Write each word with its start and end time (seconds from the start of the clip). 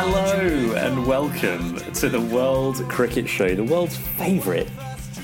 Hello 0.00 0.76
and 0.76 1.04
welcome 1.08 1.74
to 1.94 2.08
the 2.08 2.20
World 2.20 2.76
Cricket 2.88 3.28
Show, 3.28 3.56
the 3.56 3.64
world's 3.64 3.96
favourite 3.96 4.68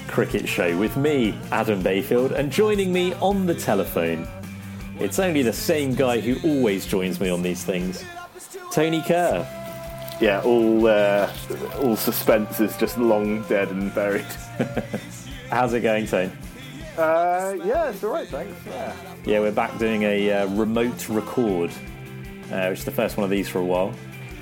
cricket 0.09 0.49
show, 0.49 0.77
with 0.77 0.97
me, 0.97 1.39
Adam 1.53 1.81
Bayfield, 1.81 2.33
and 2.33 2.51
joining 2.51 2.93
me 2.93 3.15
on 3.21 3.47
the 3.47 3.55
telephone, 3.55 4.27
it's 4.99 5.21
only 5.21 5.43
the 5.43 5.53
same 5.53 5.95
guy 5.95 6.19
who 6.19 6.35
always 6.43 6.87
joins 6.87 7.21
me 7.21 7.31
on 7.31 7.41
these 7.41 7.63
things, 7.63 8.05
Tony 8.73 9.01
Kerr. 9.03 9.47
yeah, 10.21 10.43
all 10.43 10.89
uh, 10.89 11.33
all 11.79 11.95
suspense 11.95 12.59
is 12.59 12.77
just 12.77 12.99
long 12.99 13.43
dead 13.43 13.69
and 13.69 13.95
buried. 13.95 14.27
How's 15.51 15.73
it 15.73 15.83
going, 15.83 16.09
Tony? 16.09 16.33
Uh, 16.99 17.55
yeah, 17.65 17.91
it's 17.91 18.03
all 18.03 18.11
right, 18.11 18.27
thanks. 18.27 18.53
Yeah, 18.67 18.93
Yeah, 19.25 19.39
we're 19.39 19.53
back 19.53 19.79
doing 19.79 20.03
a 20.03 20.33
uh, 20.33 20.47
remote 20.49 21.09
record, 21.09 21.71
uh, 22.51 22.67
which 22.67 22.81
is 22.81 22.85
the 22.85 22.91
first 22.91 23.17
one 23.17 23.23
of 23.23 23.31
these 23.31 23.49
for 23.49 23.61
a 23.61 23.65
while. 23.65 23.95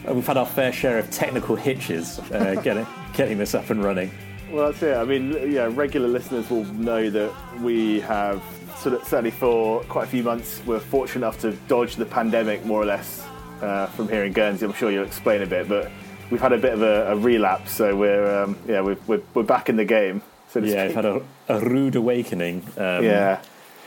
We've 0.09 0.27
had 0.27 0.37
our 0.37 0.47
fair 0.47 0.73
share 0.73 0.99
of 0.99 1.11
technical 1.11 1.57
hitches 1.57 2.19
uh, 2.19 2.61
getting 2.65 2.87
getting 3.15 3.39
this 3.39 3.55
up 3.55 3.71
and 3.71 3.83
running. 3.83 4.11
well, 4.51 4.71
that's 4.71 4.83
it. 4.83 4.97
I 4.97 5.05
mean, 5.05 5.53
yeah, 5.53 5.69
regular 5.73 6.09
listeners 6.09 6.51
will 6.51 6.65
know 6.65 7.11
that 7.11 7.33
we 7.61 8.01
have 8.01 8.43
sort 8.79 8.95
of 8.95 9.05
certainly 9.07 9.31
for 9.31 9.83
quite 9.85 10.05
a 10.05 10.11
few 10.11 10.23
months 10.23 10.61
we're 10.67 10.81
fortunate 10.81 11.25
enough 11.25 11.41
to 11.41 11.53
dodge 11.69 11.97
the 11.97 12.07
pandemic 12.07 12.65
more 12.65 12.83
or 12.83 12.87
less 12.87 13.25
uh, 13.61 13.87
from 13.87 14.09
here 14.09 14.25
in 14.25 14.33
Guernsey. 14.33 14.67
I'm 14.67 14.73
sure 14.73 14.91
you'll 14.91 15.05
explain 15.05 15.43
a 15.43 15.47
bit, 15.47 15.69
but 15.69 15.91
we've 16.31 16.41
had 16.41 16.53
a 16.53 16.59
bit 16.59 16.73
of 16.73 16.83
a, 16.83 17.13
a 17.13 17.17
relapse, 17.17 17.73
so 17.73 17.97
we're 17.97 18.43
um, 18.43 18.59
yeah 18.67 18.81
we're, 18.81 18.97
we're 19.07 19.23
we're 19.35 19.43
back 19.43 19.69
in 19.69 19.77
the 19.77 19.85
game. 19.85 20.23
So 20.53 20.61
Yeah, 20.61 20.87
we've 20.87 20.95
had 20.95 21.07
a, 21.07 21.23
a 21.49 21.61
rude 21.61 21.97
awakening. 21.97 22.63
Um, 22.77 23.05
yeah. 23.05 23.41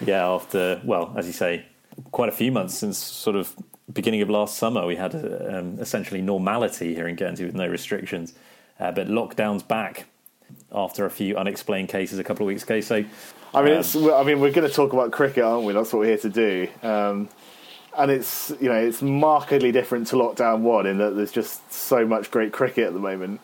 Yeah, 0.03 0.27
after, 0.27 0.81
well, 0.83 1.13
as 1.15 1.27
you 1.27 1.31
say, 1.31 1.65
quite 2.11 2.29
a 2.29 2.33
few 2.33 2.51
months 2.51 2.75
since 2.75 2.97
sort 2.97 3.35
of 3.35 3.55
beginning 3.91 4.21
of 4.21 4.29
last 4.29 4.57
summer, 4.57 4.85
we 4.85 4.95
had 4.95 5.15
um, 5.15 5.79
essentially 5.79 6.21
normality 6.21 6.95
here 6.95 7.07
in 7.07 7.15
Guernsey 7.15 7.45
with 7.45 7.55
no 7.55 7.67
restrictions. 7.67 8.33
Uh, 8.79 8.91
but 8.91 9.07
lockdown's 9.07 9.63
back 9.63 10.05
after 10.71 11.05
a 11.05 11.09
few 11.09 11.37
unexplained 11.37 11.89
cases 11.89 12.19
a 12.19 12.23
couple 12.23 12.45
of 12.45 12.47
weeks 12.47 12.63
ago. 12.63 12.81
So, 12.81 13.03
I 13.53 13.61
mean, 13.61 13.73
it's, 13.73 13.95
I 13.95 14.23
mean, 14.23 14.39
we're 14.39 14.51
going 14.51 14.67
to 14.67 14.73
talk 14.73 14.93
about 14.93 15.11
cricket, 15.11 15.43
aren't 15.43 15.65
we? 15.65 15.73
That's 15.73 15.93
what 15.93 15.99
we're 15.99 16.07
here 16.07 16.17
to 16.17 16.29
do. 16.29 16.67
Um, 16.83 17.29
and 17.97 18.11
it's 18.11 18.51
you 18.59 18.67
know 18.67 18.75
it's 18.75 19.01
markedly 19.01 19.71
different 19.71 20.07
to 20.07 20.15
lockdown 20.15 20.59
one 20.59 20.85
in 20.85 20.97
that 20.97 21.11
there's 21.11 21.31
just 21.31 21.71
so 21.71 22.05
much 22.05 22.29
great 22.29 22.51
cricket 22.51 22.87
at 22.87 22.93
the 22.93 22.99
moment. 22.99 23.39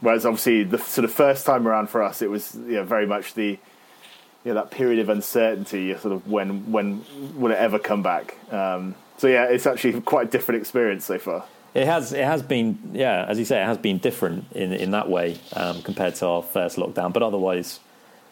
Whereas 0.00 0.26
obviously 0.26 0.64
the 0.64 0.78
sort 0.78 1.04
of 1.04 1.12
first 1.12 1.46
time 1.46 1.68
around 1.68 1.88
for 1.88 2.02
us, 2.02 2.22
it 2.22 2.30
was 2.30 2.56
you 2.66 2.74
know, 2.74 2.84
very 2.84 3.06
much 3.06 3.34
the 3.34 3.58
you 4.44 4.52
know, 4.52 4.60
that 4.60 4.70
period 4.70 4.98
of 4.98 5.08
uncertainty, 5.08 5.96
sort 5.98 6.14
of 6.14 6.28
when 6.28 6.70
when 6.72 7.04
will 7.36 7.52
it 7.52 7.58
ever 7.58 7.78
come 7.78 8.02
back? 8.02 8.36
Um, 8.52 8.94
so 9.18 9.28
yeah, 9.28 9.44
it's 9.44 9.66
actually 9.66 10.00
quite 10.00 10.28
a 10.28 10.30
different 10.30 10.60
experience 10.60 11.04
so 11.04 11.18
far. 11.18 11.44
It 11.74 11.86
has 11.86 12.12
it 12.12 12.24
has 12.24 12.42
been 12.42 12.78
yeah 12.92 13.24
as 13.28 13.38
you 13.38 13.44
say 13.44 13.62
it 13.62 13.66
has 13.66 13.78
been 13.78 13.98
different 13.98 14.44
in 14.52 14.72
in 14.72 14.90
that 14.90 15.08
way 15.08 15.38
um, 15.54 15.82
compared 15.82 16.14
to 16.16 16.26
our 16.26 16.42
first 16.42 16.76
lockdown, 16.76 17.12
but 17.12 17.22
otherwise 17.22 17.80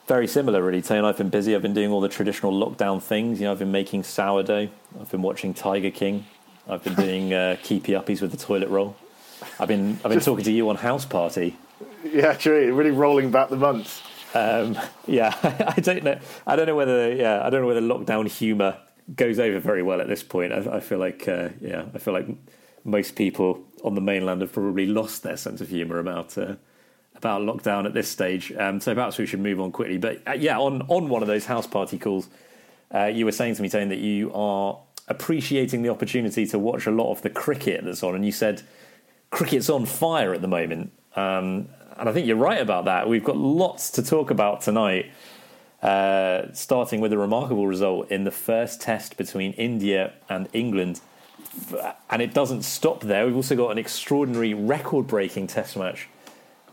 very 0.06 0.26
similar 0.26 0.62
really. 0.62 0.82
Tay 0.82 0.98
and 0.98 1.06
I've 1.06 1.16
been 1.16 1.30
busy. 1.30 1.54
I've 1.54 1.62
been 1.62 1.74
doing 1.74 1.90
all 1.90 2.00
the 2.00 2.08
traditional 2.08 2.52
lockdown 2.52 3.00
things. 3.00 3.40
You 3.40 3.46
know, 3.46 3.52
I've 3.52 3.60
been 3.60 3.72
making 3.72 4.02
sourdough. 4.02 4.68
I've 5.00 5.10
been 5.10 5.22
watching 5.22 5.54
Tiger 5.54 5.90
King. 5.90 6.26
I've 6.68 6.82
been 6.82 6.94
doing 6.94 7.32
uh, 7.32 7.56
keepy 7.62 7.92
uppies 7.92 8.20
with 8.20 8.32
the 8.32 8.36
toilet 8.36 8.68
roll. 8.68 8.96
I've 9.58 9.68
been 9.68 9.98
I've 10.04 10.10
been 10.10 10.20
talking 10.20 10.44
to 10.44 10.52
you 10.52 10.68
on 10.68 10.76
House 10.76 11.04
Party. 11.04 11.56
Yeah, 12.04 12.34
true. 12.34 12.74
Really 12.74 12.90
rolling 12.90 13.30
back 13.30 13.48
the 13.48 13.56
months. 13.56 14.02
Um, 14.34 14.78
yeah, 15.06 15.34
I 15.76 15.80
don't 15.80 16.04
know. 16.04 16.18
I 16.46 16.56
don't 16.56 16.66
know 16.66 16.76
whether 16.76 17.14
yeah 17.14 17.44
I 17.44 17.50
don't 17.50 17.62
know 17.62 17.66
whether 17.66 17.80
lockdown 17.80 18.28
humour 18.28 18.78
goes 19.14 19.38
over 19.38 19.58
very 19.58 19.82
well 19.82 20.00
at 20.00 20.08
this 20.08 20.22
point. 20.22 20.52
I, 20.52 20.76
I 20.76 20.80
feel 20.80 20.98
like 20.98 21.26
uh, 21.28 21.50
yeah 21.60 21.86
I 21.94 21.98
feel 21.98 22.14
like 22.14 22.28
most 22.84 23.16
people 23.16 23.62
on 23.84 23.94
the 23.94 24.00
mainland 24.00 24.40
have 24.40 24.52
probably 24.52 24.86
lost 24.86 25.22
their 25.22 25.36
sense 25.36 25.60
of 25.60 25.68
humour 25.68 25.98
about 25.98 26.36
uh, 26.38 26.54
about 27.16 27.42
lockdown 27.42 27.86
at 27.86 27.94
this 27.94 28.08
stage. 28.08 28.52
Um, 28.52 28.80
so 28.80 28.94
perhaps 28.94 29.18
we 29.18 29.26
should 29.26 29.40
move 29.40 29.60
on 29.60 29.72
quickly. 29.72 29.98
But 29.98 30.22
uh, 30.26 30.32
yeah, 30.32 30.58
on 30.58 30.82
on 30.82 31.08
one 31.08 31.22
of 31.22 31.28
those 31.28 31.46
house 31.46 31.66
party 31.66 31.98
calls, 31.98 32.28
uh, 32.94 33.06
you 33.06 33.24
were 33.24 33.32
saying 33.32 33.56
to 33.56 33.62
me, 33.62 33.68
Tane, 33.68 33.88
that 33.88 33.98
you 33.98 34.32
are 34.32 34.78
appreciating 35.08 35.82
the 35.82 35.88
opportunity 35.88 36.46
to 36.46 36.58
watch 36.58 36.86
a 36.86 36.90
lot 36.90 37.10
of 37.10 37.22
the 37.22 37.30
cricket 37.30 37.84
that's 37.84 38.02
on, 38.02 38.14
and 38.14 38.24
you 38.24 38.32
said 38.32 38.62
cricket's 39.30 39.68
on 39.68 39.86
fire 39.86 40.32
at 40.34 40.40
the 40.40 40.48
moment. 40.48 40.92
Um, 41.16 41.68
and 42.00 42.08
I 42.08 42.12
think 42.12 42.26
you're 42.26 42.36
right 42.36 42.60
about 42.60 42.86
that. 42.86 43.08
We've 43.08 43.22
got 43.22 43.36
lots 43.36 43.90
to 43.92 44.02
talk 44.02 44.30
about 44.30 44.62
tonight, 44.62 45.10
uh, 45.82 46.46
starting 46.54 47.00
with 47.00 47.12
a 47.12 47.18
remarkable 47.18 47.66
result 47.66 48.10
in 48.10 48.24
the 48.24 48.30
first 48.30 48.80
test 48.80 49.18
between 49.18 49.52
India 49.52 50.14
and 50.28 50.48
England. 50.54 51.00
And 52.08 52.22
it 52.22 52.32
doesn't 52.32 52.62
stop 52.62 53.02
there. 53.02 53.26
We've 53.26 53.36
also 53.36 53.54
got 53.54 53.70
an 53.70 53.76
extraordinary 53.76 54.54
record 54.54 55.06
breaking 55.06 55.48
test 55.48 55.76
match 55.76 56.08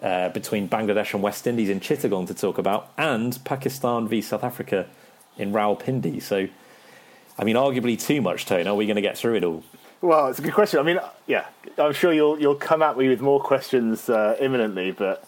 uh, 0.01 0.29
between 0.29 0.69
Bangladesh 0.69 1.13
and 1.13 1.21
West 1.21 1.45
Indies 1.45 1.69
in 1.69 1.81
Chittagong 1.81 2.25
to 2.27 2.33
talk 2.33 2.57
about, 2.57 2.93
and 2.97 3.37
Pakistan 3.43 4.07
v 4.07 4.21
South 4.21 4.45
Africa 4.45 4.87
in 5.37 5.51
Rawalpindi. 5.51 6.21
So, 6.21 6.47
I 7.37 7.43
mean, 7.43 7.57
arguably 7.57 7.99
too 7.99 8.21
much, 8.21 8.45
Tone. 8.45 8.65
Are 8.65 8.75
we 8.75 8.85
going 8.85 8.95
to 8.95 9.01
get 9.01 9.17
through 9.17 9.35
it 9.35 9.43
all? 9.43 9.63
Well, 10.01 10.27
it's 10.27 10.37
a 10.37 10.43
good 10.43 10.53
question. 10.53 10.79
I 10.79 10.83
mean, 10.83 10.99
yeah, 11.25 11.47
I'm 11.77 11.93
sure 11.93 12.13
you'll 12.13 12.39
you'll 12.39 12.55
come 12.55 12.83
at 12.83 12.97
me 12.97 13.09
with 13.09 13.21
more 13.21 13.39
questions 13.39 14.09
uh, 14.09 14.37
imminently, 14.39 14.91
but 14.91 15.25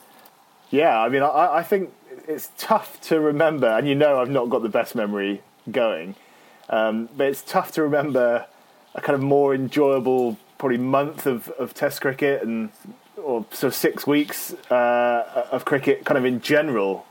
yeah, 0.70 1.00
I 1.00 1.10
mean, 1.10 1.24
I, 1.24 1.58
I 1.58 1.64
think 1.64 1.92
it's 2.28 2.52
tough 2.58 3.02
to 3.02 3.20
remember, 3.20 3.68
and 3.68 3.88
you 3.88 3.96
know, 3.96 4.22
I've 4.22 4.30
not 4.30 4.50
got 4.50 4.62
the 4.62 4.70
best 4.70 4.94
memory 4.94 5.42
going, 5.72 6.16
um, 6.70 7.10
but 7.18 7.28
it's 7.28 7.42
tough 7.42 7.72
to 7.74 7.84
remember 7.84 8.46
a 8.94 9.02
kind 9.02 9.16
of 9.16 9.22
more 9.22 9.56
enjoyable, 9.56 10.38
probably 10.60 10.78
month 10.78 11.26
of, 11.26 11.50
of 11.50 11.74
Test 11.74 12.02
cricket 12.02 12.44
and 12.44 12.70
or 13.18 13.46
sort 13.52 13.74
of 13.74 13.76
six 13.76 14.06
weeks 14.06 14.54
uh, 14.72 15.48
of 15.52 15.66
cricket, 15.66 16.06
kind 16.06 16.18
of 16.18 16.26
in 16.26 16.42
general, 16.42 17.08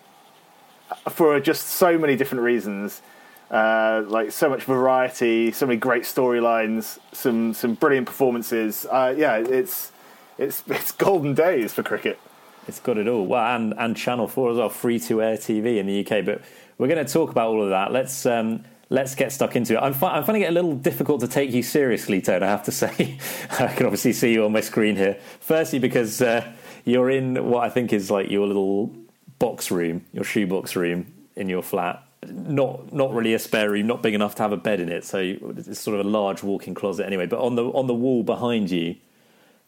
for 1.11 1.39
just 1.41 1.67
so 1.67 1.99
many 1.99 2.15
different 2.15 2.45
reasons 2.45 3.03
uh, 3.51 4.05
like 4.07 4.31
so 4.33 4.49
much 4.49 4.65
variety, 4.65 5.53
so 5.53 5.67
many 5.67 5.79
great 5.79 6.03
storylines, 6.03 6.99
some 7.13 7.55
some 7.55 7.75
brilliant 7.75 8.07
performances. 8.07 8.87
Uh, 8.91 9.15
yeah, 9.17 9.37
it's 9.37 9.93
it's 10.39 10.63
it's 10.69 10.93
golden 10.93 11.35
days 11.35 11.73
for 11.73 11.83
cricket. 11.83 12.19
It's 12.67 12.81
got 12.81 12.99
it 12.99 13.09
all. 13.09 13.27
Well, 13.27 13.57
and, 13.57 13.73
and 13.79 13.97
Channel 13.97 14.29
4 14.29 14.51
as 14.51 14.57
well, 14.59 14.69
free 14.69 15.01
to 15.01 15.23
air 15.23 15.39
TV 15.39 15.79
in 15.79 15.87
the 15.87 16.01
UK. 16.01 16.23
But 16.23 16.43
we're 16.77 16.89
going 16.89 17.05
to 17.05 17.11
talk 17.11 17.31
about 17.31 17.49
all 17.49 17.63
of 17.63 17.71
that. 17.71 17.93
Let's 17.93 18.27
um, 18.27 18.63
let's 18.91 19.15
get 19.15 19.33
stuck 19.33 19.57
into 19.57 19.75
it. 19.75 19.79
I'm, 19.79 19.95
fi- 19.95 20.15
I'm 20.15 20.25
finding 20.25 20.43
it 20.43 20.51
a 20.51 20.53
little 20.53 20.75
difficult 20.75 21.21
to 21.23 21.29
take 21.29 21.51
you 21.53 21.63
seriously, 21.63 22.21
Toad, 22.21 22.43
I 22.43 22.47
have 22.47 22.65
to 22.65 22.73
say. 22.83 23.19
I 23.51 23.69
can 23.69 23.87
obviously 23.87 24.13
see 24.13 24.33
you 24.33 24.45
on 24.45 24.53
my 24.53 24.61
screen 24.61 24.97
here. 24.97 25.19
Firstly, 25.41 25.79
because 25.79 26.21
uh, 26.21 26.53
you're 26.85 27.11
in 27.11 27.49
what 27.49 27.65
I 27.65 27.71
think 27.71 27.93
is 27.93 28.11
like 28.11 28.31
your 28.31 28.47
little 28.47 28.95
box 29.39 29.71
room, 29.71 30.05
your 30.13 30.25
shoebox 30.25 30.77
room 30.77 31.13
in 31.37 31.49
your 31.49 31.63
flat. 31.63 32.03
Not 32.27 32.93
not 32.93 33.13
really 33.13 33.33
a 33.35 33.39
spare 33.39 33.71
room, 33.71 33.87
not 33.87 34.03
big 34.03 34.15
enough 34.15 34.35
to 34.37 34.43
have 34.43 34.53
a 34.53 34.57
bed 34.57 34.81
in 34.81 34.89
it. 34.89 35.05
So 35.05 35.19
it's 35.19 35.79
sort 35.79 35.99
of 36.01 36.05
a 36.05 36.09
large 36.09 36.43
walk-in 36.43 36.75
closet 36.75 37.07
anyway. 37.07 37.27
But 37.27 37.41
on 37.41 37.55
the 37.55 37.65
on 37.67 37.87
the 37.87 37.95
wall 37.95 38.25
behind 38.25 38.71
you, 38.71 38.97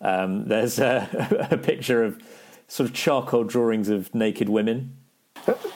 um, 0.00 0.48
there's 0.48 0.78
a, 0.78 1.48
a 1.50 1.56
picture 1.56 2.02
of 2.02 2.20
sort 2.66 2.88
of 2.88 2.94
charcoal 2.94 3.44
drawings 3.44 3.88
of 3.88 4.14
naked 4.14 4.48
women. 4.48 4.96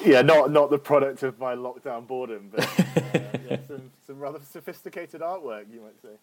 Yeah, 0.04 0.22
not 0.22 0.50
not 0.50 0.70
the 0.70 0.78
product 0.78 1.22
of 1.22 1.38
my 1.38 1.54
lockdown 1.54 2.06
boredom, 2.06 2.50
but 2.52 2.64
uh, 2.64 3.38
yeah, 3.48 3.56
some 3.68 3.90
some 4.06 4.18
rather 4.18 4.40
sophisticated 4.40 5.20
artwork, 5.20 5.72
you 5.72 5.80
might 5.80 6.00
say. 6.02 6.18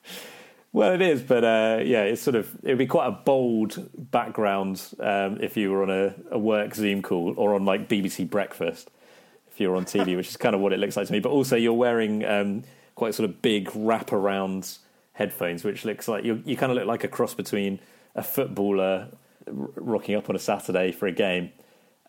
Well, 0.74 0.94
it 0.94 1.02
is, 1.02 1.22
but 1.22 1.44
uh, 1.44 1.80
yeah, 1.84 2.04
it's 2.04 2.22
sort 2.22 2.36
of 2.36 2.54
it 2.64 2.70
would 2.70 2.78
be 2.78 2.88
quite 2.88 3.08
a 3.08 3.12
bold 3.12 3.90
background 4.12 4.82
um, 5.00 5.40
if 5.42 5.58
you 5.58 5.72
were 5.72 5.84
on 5.84 5.90
a, 5.90 6.16
a 6.32 6.40
work 6.40 6.76
Zoom 6.76 7.02
call 7.02 7.34
or 7.38 7.56
on 7.56 7.66
like 7.66 7.90
BBC 7.90 8.30
Breakfast 8.30 8.92
if 9.52 9.60
you're 9.60 9.76
on 9.76 9.86
TV, 9.86 10.16
which 10.16 10.30
is 10.30 10.38
kind 10.38 10.56
of 10.56 10.62
what 10.62 10.74
it 10.74 10.80
looks 10.80 10.98
like 10.98 11.08
to 11.08 11.14
me. 11.14 11.20
But 11.20 11.30
also, 11.30 11.56
you're 11.56 11.74
wearing 11.74 12.26
um, 12.26 12.64
quite 12.96 13.14
sort 13.14 13.30
of 13.30 13.42
big 13.42 13.70
wraparound 13.70 14.80
headphones, 15.14 15.64
which 15.64 15.86
looks 15.86 16.08
like 16.08 16.24
you 16.24 16.42
you 16.46 16.58
kind 16.58 16.72
of 16.72 16.78
look 16.78 16.88
like 16.88 17.04
a 17.04 17.08
cross 17.08 17.34
between 17.34 17.80
a 18.16 18.24
footballer 18.24 19.10
rocking 19.48 20.16
up 20.16 20.30
on 20.30 20.36
a 20.36 20.40
Saturday 20.40 20.92
for 20.92 21.08
a 21.08 21.12
game 21.12 21.52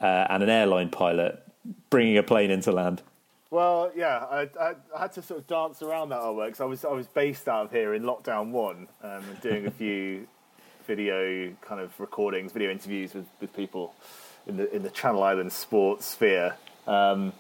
uh, 0.01 0.27
and 0.31 0.43
an 0.43 0.49
airline 0.49 0.91
pilot 0.91 1.43
bringing 1.91 2.19
a 2.19 2.23
plane 2.23 2.51
into 2.51 2.73
land? 2.73 3.03
Well, 3.51 3.93
yeah, 3.95 4.25
I, 4.31 4.49
I, 4.59 4.75
I, 4.97 5.01
had 5.01 5.13
to 5.13 5.23
sort 5.23 5.41
of 5.41 5.47
dance 5.47 5.83
around 5.83 6.09
that 6.09 6.21
artwork 6.21 6.47
because 6.47 6.61
I 6.61 6.65
was 6.65 6.85
I 6.85 6.93
was 6.93 7.07
based 7.07 7.49
out 7.49 7.67
of 7.67 7.71
here 7.71 7.95
in 7.95 8.03
lockdown 8.03 8.51
one, 8.51 8.89
um, 9.03 9.23
doing 9.43 9.67
a 9.67 9.71
few 9.83 10.27
video 10.87 11.53
kind 11.61 11.81
of 11.81 11.99
recordings, 12.01 12.53
video 12.53 12.71
interviews 12.71 13.15
with, 13.15 13.27
with 13.41 13.55
people 13.55 13.95
in 14.47 14.57
the 14.57 14.75
in 14.75 14.83
the 14.83 14.91
Channel 14.91 15.23
Islands 15.23 15.55
sports 15.55 16.07
sphere. 16.07 16.55
Um, 16.87 17.33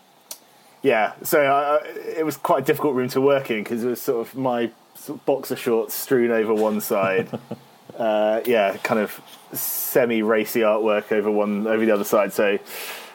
yeah, 0.82 1.12
so 1.22 1.40
I, 1.40 1.86
it 2.18 2.26
was 2.26 2.36
quite 2.36 2.64
a 2.64 2.66
difficult 2.66 2.94
room 2.94 3.08
to 3.10 3.20
work 3.20 3.50
in 3.50 3.62
because 3.62 3.84
it 3.84 3.88
was 3.88 4.00
sort 4.00 4.26
of 4.26 4.34
my 4.34 4.70
sort 4.94 5.18
of 5.18 5.26
boxer 5.26 5.56
shorts 5.56 5.94
strewn 5.94 6.30
over 6.30 6.52
one 6.52 6.80
side. 6.80 7.28
uh, 7.98 8.40
yeah, 8.44 8.76
kind 8.78 9.00
of 9.00 9.20
semi 9.52 10.22
racy 10.22 10.60
artwork 10.60 11.12
over 11.12 11.30
one 11.30 11.66
over 11.66 11.84
the 11.84 11.92
other 11.92 12.04
side. 12.04 12.32
So 12.32 12.58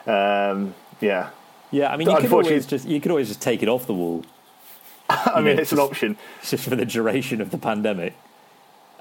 um, 0.06 0.74
yeah, 1.00 1.30
yeah, 1.70 1.92
I 1.92 1.96
mean, 1.96 2.08
you 2.08 2.16
could 2.16 2.32
always 2.32 2.66
just 2.66 2.88
you 2.88 3.00
could 3.00 3.10
always 3.10 3.28
just 3.28 3.42
take 3.42 3.62
it 3.62 3.68
off 3.68 3.86
the 3.86 3.94
wall. 3.94 4.24
I 5.10 5.36
mean, 5.36 5.56
know, 5.56 5.62
it's 5.62 5.70
just, 5.70 5.72
an 5.72 5.78
option. 5.78 6.16
just 6.42 6.64
for 6.64 6.76
the 6.76 6.86
duration 6.86 7.42
of 7.42 7.50
the 7.50 7.58
pandemic, 7.58 8.14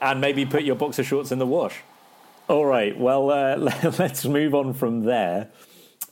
and 0.01 0.19
maybe 0.19 0.45
put 0.45 0.63
your 0.63 0.75
boxer 0.75 1.03
shorts 1.03 1.31
in 1.31 1.39
the 1.39 1.47
wash. 1.47 1.81
All 2.49 2.65
right, 2.65 2.97
well, 2.97 3.29
uh, 3.29 3.57
let's 3.99 4.25
move 4.25 4.53
on 4.55 4.73
from 4.73 5.03
there 5.03 5.49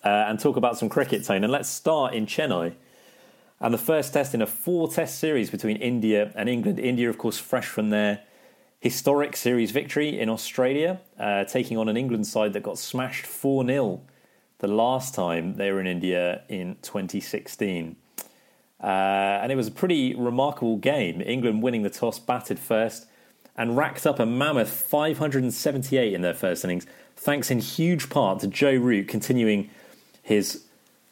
uh, 0.06 0.25
and 0.28 0.40
talk 0.40 0.56
about 0.56 0.78
some 0.78 0.88
cricket, 0.88 1.25
Tone. 1.25 1.44
And 1.44 1.52
let's 1.52 1.68
start 1.68 2.13
in 2.13 2.28
Chennai. 2.28 2.75
And 3.60 3.74
the 3.74 3.80
first 3.80 4.13
test 4.13 4.34
in 4.34 4.42
a 4.42 4.48
four 4.48 4.88
test 4.88 5.18
series 5.18 5.50
between 5.50 5.78
India 5.78 6.31
and 6.36 6.48
England. 6.48 6.80
India, 6.80 7.10
of 7.10 7.18
course, 7.18 7.40
fresh 7.40 7.66
from 7.66 7.90
their 7.90 8.22
historic 8.80 9.36
series 9.36 9.72
victory 9.72 10.19
in 10.19 10.30
Australia, 10.30 11.02
uh, 11.19 11.44
taking 11.46 11.78
on 11.78 11.90
an 11.90 11.98
England 11.98 12.28
side 12.28 12.54
that 12.54 12.62
got 12.62 12.78
smashed 12.78 13.25
4 13.25 13.66
0 13.66 14.02
the 14.60 14.68
last 14.68 15.16
time 15.16 15.56
they 15.56 15.72
were 15.72 15.81
in 15.81 15.88
India 15.88 16.44
in 16.50 16.78
2016. 16.81 17.96
Uh, 18.81 18.86
and 18.86 19.51
it 19.51 19.56
was 19.56 19.68
a 19.68 19.72
pretty 19.72 20.13
remarkable 20.13 20.78
game. 20.78 21.22
England 21.22 21.63
winning 21.63 21.81
the 21.81 21.90
toss, 21.90 22.19
batted 22.19 22.60
first, 22.60 23.08
and 23.58 23.75
racked 23.78 24.06
up 24.06 24.19
a 24.19 24.25
mammoth 24.25 24.69
578 24.69 26.13
in 26.13 26.22
their 26.22 26.34
first 26.34 26.63
innings, 26.63 26.86
thanks 27.16 27.50
in 27.50 27.60
huge 27.60 28.10
part 28.10 28.40
to 28.42 28.48
Joe 28.48 28.75
Root 28.75 29.08
continuing 29.08 29.69
his 30.25 30.63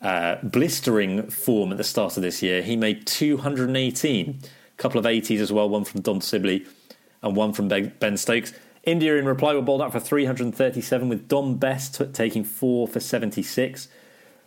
uh, 0.02 0.38
blistering 0.42 1.30
form 1.30 1.72
at 1.72 1.78
the 1.78 1.84
start 1.84 2.18
of 2.18 2.24
this 2.24 2.42
year. 2.42 2.64
He 2.64 2.76
made 2.76 3.06
218, 3.06 4.40
a 4.42 4.82
couple 4.82 5.00
of 5.00 5.06
80s 5.06 5.40
as 5.40 5.52
well, 5.52 5.70
one 5.70 5.86
from 5.86 6.02
Dom 6.02 6.20
Sibley 6.20 6.66
and 7.22 7.36
one 7.36 7.54
from 7.54 7.68
Ben 7.68 8.18
Stokes. 8.18 8.54
India, 8.84 9.16
in 9.16 9.26
reply, 9.26 9.54
were 9.54 9.62
bowled 9.62 9.84
out 9.84 9.92
for 9.92 10.00
337, 10.00 11.08
with 11.08 11.28
Dom 11.28 11.58
Bess 11.58 11.90
t- 11.90 12.06
taking 12.08 12.44
four 12.44 12.88
for 12.88 13.00
76. 13.00 13.88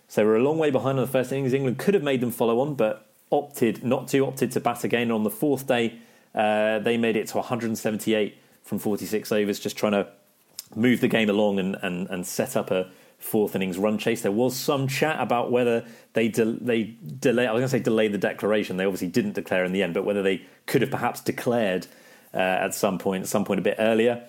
So 0.08 0.20
they 0.20 0.24
were 0.26 0.36
a 0.36 0.42
long 0.42 0.58
way 0.58 0.72
behind 0.72 0.98
on 0.98 1.06
the 1.06 1.12
first 1.12 1.30
innings. 1.30 1.52
England 1.52 1.78
could 1.78 1.94
have 1.94 2.02
made 2.02 2.20
them 2.20 2.32
follow 2.32 2.58
on, 2.58 2.74
but 2.74 3.06
opted 3.30 3.84
not 3.84 4.08
to, 4.08 4.26
opted 4.26 4.50
to 4.50 4.60
bat 4.60 4.82
again. 4.82 5.12
on 5.12 5.22
the 5.22 5.30
fourth 5.30 5.68
day, 5.68 6.00
uh, 6.34 6.80
they 6.80 6.96
made 6.96 7.16
it 7.16 7.28
to 7.28 7.36
178 7.36 8.36
from 8.64 8.80
46 8.80 9.30
overs, 9.30 9.60
just 9.60 9.76
trying 9.76 9.92
to 9.92 10.08
move 10.74 11.00
the 11.00 11.08
game 11.08 11.30
along 11.30 11.60
and, 11.60 11.76
and, 11.82 12.08
and 12.10 12.26
set 12.26 12.56
up 12.56 12.72
a 12.72 12.90
fourth 13.18 13.56
innings 13.56 13.78
run 13.78 13.98
chase. 13.98 14.22
There 14.22 14.32
was 14.32 14.56
some 14.56 14.88
chat 14.88 15.20
about 15.20 15.50
whether 15.50 15.84
they 16.12 16.28
de- 16.28 16.44
they 16.44 16.96
delay. 17.18 17.46
I 17.46 17.52
was 17.52 17.60
going 17.60 17.68
to 17.70 17.76
say 17.76 17.80
delay 17.80 18.08
the 18.08 18.18
declaration. 18.18 18.76
They 18.76 18.84
obviously 18.84 19.08
didn't 19.08 19.32
declare 19.32 19.64
in 19.64 19.72
the 19.72 19.82
end, 19.82 19.94
but 19.94 20.04
whether 20.04 20.22
they 20.22 20.42
could 20.66 20.82
have 20.82 20.90
perhaps 20.90 21.20
declared 21.20 21.86
uh, 22.34 22.38
at 22.38 22.74
some 22.74 22.98
point, 22.98 23.22
at 23.22 23.28
some 23.28 23.44
point 23.44 23.60
a 23.60 23.62
bit 23.62 23.76
earlier. 23.78 24.22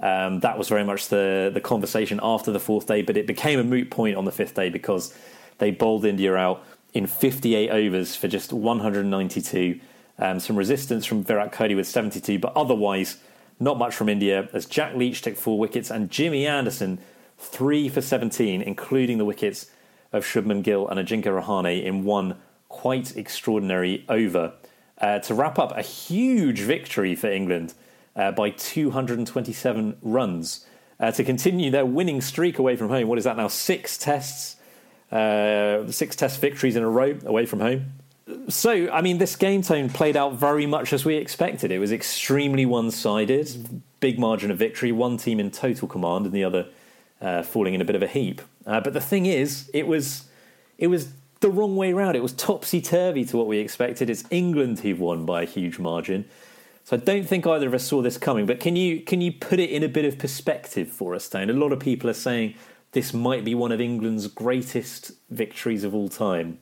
Um, 0.00 0.40
that 0.40 0.58
was 0.58 0.68
very 0.68 0.84
much 0.84 1.08
the 1.08 1.50
the 1.52 1.60
conversation 1.60 2.18
after 2.22 2.50
the 2.50 2.60
fourth 2.60 2.86
day, 2.86 3.02
but 3.02 3.16
it 3.16 3.26
became 3.26 3.60
a 3.60 3.64
moot 3.64 3.90
point 3.90 4.16
on 4.16 4.24
the 4.24 4.32
fifth 4.32 4.54
day 4.54 4.68
because 4.68 5.16
they 5.58 5.70
bowled 5.70 6.04
India 6.04 6.34
out 6.34 6.64
in 6.92 7.06
58 7.06 7.70
overs 7.70 8.16
for 8.16 8.28
just 8.28 8.52
192. 8.52 9.80
Um, 10.18 10.40
some 10.40 10.56
resistance 10.56 11.06
from 11.06 11.22
Virat 11.22 11.52
Kohli 11.52 11.74
with 11.74 11.86
72, 11.86 12.38
but 12.38 12.52
otherwise 12.54 13.18
not 13.60 13.78
much 13.78 13.94
from 13.94 14.08
India 14.08 14.48
as 14.52 14.66
Jack 14.66 14.94
Leach 14.94 15.22
took 15.22 15.36
four 15.36 15.58
wickets 15.58 15.90
and 15.90 16.10
Jimmy 16.10 16.46
Anderson 16.46 16.98
three 17.42 17.88
for 17.88 18.00
17, 18.00 18.62
including 18.62 19.18
the 19.18 19.24
wickets 19.24 19.70
of 20.12 20.24
Shubman 20.24 20.62
Gill 20.62 20.88
and 20.88 20.98
Ajinkya 20.98 21.42
Rahane 21.42 21.82
in 21.82 22.04
one 22.04 22.36
quite 22.68 23.16
extraordinary 23.16 24.04
over 24.08 24.54
uh, 24.98 25.18
to 25.20 25.34
wrap 25.34 25.58
up 25.58 25.76
a 25.76 25.82
huge 25.82 26.60
victory 26.60 27.14
for 27.14 27.30
England 27.30 27.74
uh, 28.14 28.30
by 28.30 28.50
227 28.50 29.96
runs 30.02 30.66
uh, 31.00 31.10
to 31.10 31.24
continue 31.24 31.70
their 31.70 31.84
winning 31.84 32.20
streak 32.20 32.58
away 32.58 32.76
from 32.76 32.88
home. 32.88 33.08
What 33.08 33.18
is 33.18 33.24
that 33.24 33.36
now? 33.36 33.48
Six 33.48 33.98
tests, 33.98 34.56
uh, 35.10 35.90
six 35.90 36.14
test 36.14 36.40
victories 36.40 36.76
in 36.76 36.82
a 36.82 36.88
row 36.88 37.18
away 37.24 37.46
from 37.46 37.60
home. 37.60 37.92
So, 38.48 38.88
I 38.90 39.02
mean, 39.02 39.18
this 39.18 39.34
game 39.34 39.62
tone 39.62 39.90
played 39.90 40.16
out 40.16 40.34
very 40.34 40.64
much 40.64 40.92
as 40.92 41.04
we 41.04 41.16
expected. 41.16 41.72
It 41.72 41.80
was 41.80 41.90
extremely 41.90 42.64
one 42.64 42.90
sided, 42.90 43.82
big 43.98 44.18
margin 44.18 44.50
of 44.50 44.58
victory, 44.58 44.92
one 44.92 45.16
team 45.16 45.40
in 45.40 45.50
total 45.50 45.88
command 45.88 46.24
and 46.24 46.34
the 46.34 46.44
other 46.44 46.68
uh, 47.22 47.42
falling 47.42 47.74
in 47.74 47.80
a 47.80 47.84
bit 47.84 47.96
of 47.96 48.02
a 48.02 48.06
heap. 48.06 48.42
Uh, 48.66 48.80
but 48.80 48.92
the 48.92 49.00
thing 49.00 49.26
is, 49.26 49.70
it 49.72 49.86
was 49.86 50.24
it 50.76 50.88
was 50.88 51.12
the 51.40 51.50
wrong 51.50 51.76
way 51.76 51.92
around. 51.92 52.16
It 52.16 52.22
was 52.22 52.32
topsy 52.32 52.80
turvy 52.80 53.24
to 53.26 53.36
what 53.36 53.46
we 53.46 53.58
expected. 53.58 54.10
It's 54.10 54.24
England 54.30 54.80
who've 54.80 55.00
won 55.00 55.24
by 55.24 55.42
a 55.42 55.46
huge 55.46 55.78
margin. 55.78 56.24
So 56.84 56.96
I 56.96 57.00
don't 57.00 57.24
think 57.26 57.46
either 57.46 57.68
of 57.68 57.74
us 57.74 57.84
saw 57.84 58.02
this 58.02 58.18
coming. 58.18 58.44
But 58.46 58.58
can 58.58 58.74
you 58.74 59.00
can 59.00 59.20
you 59.20 59.32
put 59.32 59.60
it 59.60 59.70
in 59.70 59.82
a 59.82 59.88
bit 59.88 60.04
of 60.04 60.18
perspective 60.18 60.88
for 60.88 61.14
us, 61.14 61.24
Stone? 61.24 61.48
A 61.50 61.52
lot 61.52 61.72
of 61.72 61.78
people 61.78 62.10
are 62.10 62.14
saying 62.14 62.54
this 62.92 63.14
might 63.14 63.44
be 63.44 63.54
one 63.54 63.72
of 63.72 63.80
England's 63.80 64.26
greatest 64.26 65.12
victories 65.30 65.84
of 65.84 65.94
all 65.94 66.08
time. 66.08 66.58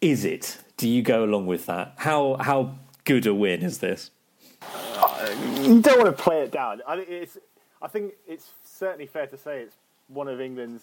Is 0.00 0.24
it? 0.24 0.58
Do 0.76 0.88
you 0.88 1.02
go 1.02 1.24
along 1.24 1.46
with 1.46 1.66
that? 1.66 1.94
How 1.96 2.36
how 2.38 2.74
good 3.04 3.26
a 3.26 3.34
win 3.34 3.62
is 3.62 3.78
this? 3.78 4.10
You 5.62 5.80
don't 5.80 5.98
want 5.98 6.16
to 6.16 6.22
play 6.22 6.40
it 6.40 6.50
down. 6.50 6.82
I, 6.86 7.26
I 7.80 7.88
think 7.88 8.14
it's 8.26 8.50
certainly 8.74 9.06
fair 9.06 9.26
to 9.26 9.36
say 9.36 9.60
it's 9.60 9.76
one 10.08 10.28
of 10.28 10.40
England's 10.40 10.82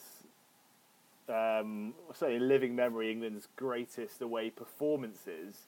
um, 1.29 1.93
in 2.21 2.47
living 2.47 2.75
memory, 2.75 3.11
England's 3.11 3.47
greatest 3.55 4.21
away 4.21 4.49
performances. 4.49 5.67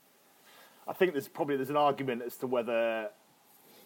I 0.87 0.93
think 0.93 1.13
there's 1.13 1.27
probably 1.27 1.55
there's 1.55 1.69
an 1.69 1.77
argument 1.77 2.21
as 2.25 2.35
to 2.37 2.47
whether, 2.47 3.09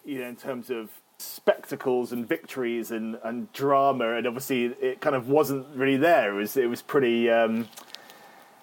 you 0.05 0.19
know, 0.19 0.27
in 0.27 0.35
terms 0.35 0.69
of 0.69 0.89
spectacles 1.19 2.11
and 2.11 2.27
victories 2.27 2.91
and, 2.91 3.19
and 3.23 3.51
drama, 3.53 4.15
and 4.15 4.25
obviously 4.25 4.65
it 4.65 5.01
kind 5.01 5.15
of 5.15 5.29
wasn't 5.29 5.67
really 5.75 5.97
there. 5.97 6.33
It 6.33 6.41
was 6.41 6.57
it 6.57 6.69
was 6.69 6.81
pretty. 6.81 7.29
Um, 7.29 7.67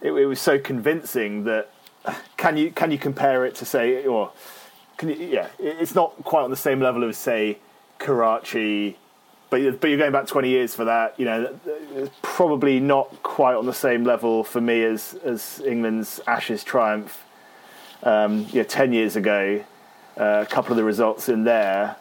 it, 0.01 0.13
it, 0.13 0.27
was 0.27 0.41
so 0.41 0.59
convincing 0.59 1.45
that 1.45 1.71
can 2.37 2.57
you 2.57 2.71
can 2.71 2.91
you 2.91 2.99
compare 2.99 3.45
it 3.45 3.55
to 3.57 3.65
say 3.65 4.05
or 4.05 4.33
can 4.97 5.09
you, 5.09 5.17
yeah 5.17 5.49
it's 5.59 5.95
not 5.95 6.13
quite 6.25 6.43
on 6.43 6.51
the 6.51 6.57
same 6.57 6.81
level 6.81 7.09
as 7.09 7.17
say 7.17 7.59
Karachi 7.99 8.99
but 9.55 9.81
but 9.81 9.89
you're 9.89 9.99
going 9.99 10.11
back 10.11 10.27
20 10.27 10.49
years 10.49 10.75
for 10.75 10.85
that. 10.85 11.19
You 11.19 11.27
know, 11.27 11.61
probably 12.23 12.81
not 12.81 13.23
quite 13.23 13.55
on 13.55 13.67
the 13.67 13.73
same 13.73 14.03
level 14.03 14.43
for 14.43 14.61
me 14.61 14.83
as 14.83 15.15
as 15.25 15.63
England's 15.65 16.21
Ashes 16.27 16.65
triumph. 16.65 17.25
Um, 18.03 18.47
yeah, 18.51 18.65
10 18.65 18.93
years 18.93 19.17
ago, 19.17 19.65
uh, 20.19 20.41
a 20.43 20.47
couple 20.47 20.73
of 20.73 20.77
the 20.77 20.85
results 20.85 21.31
in 21.31 21.45
there, 21.45 21.97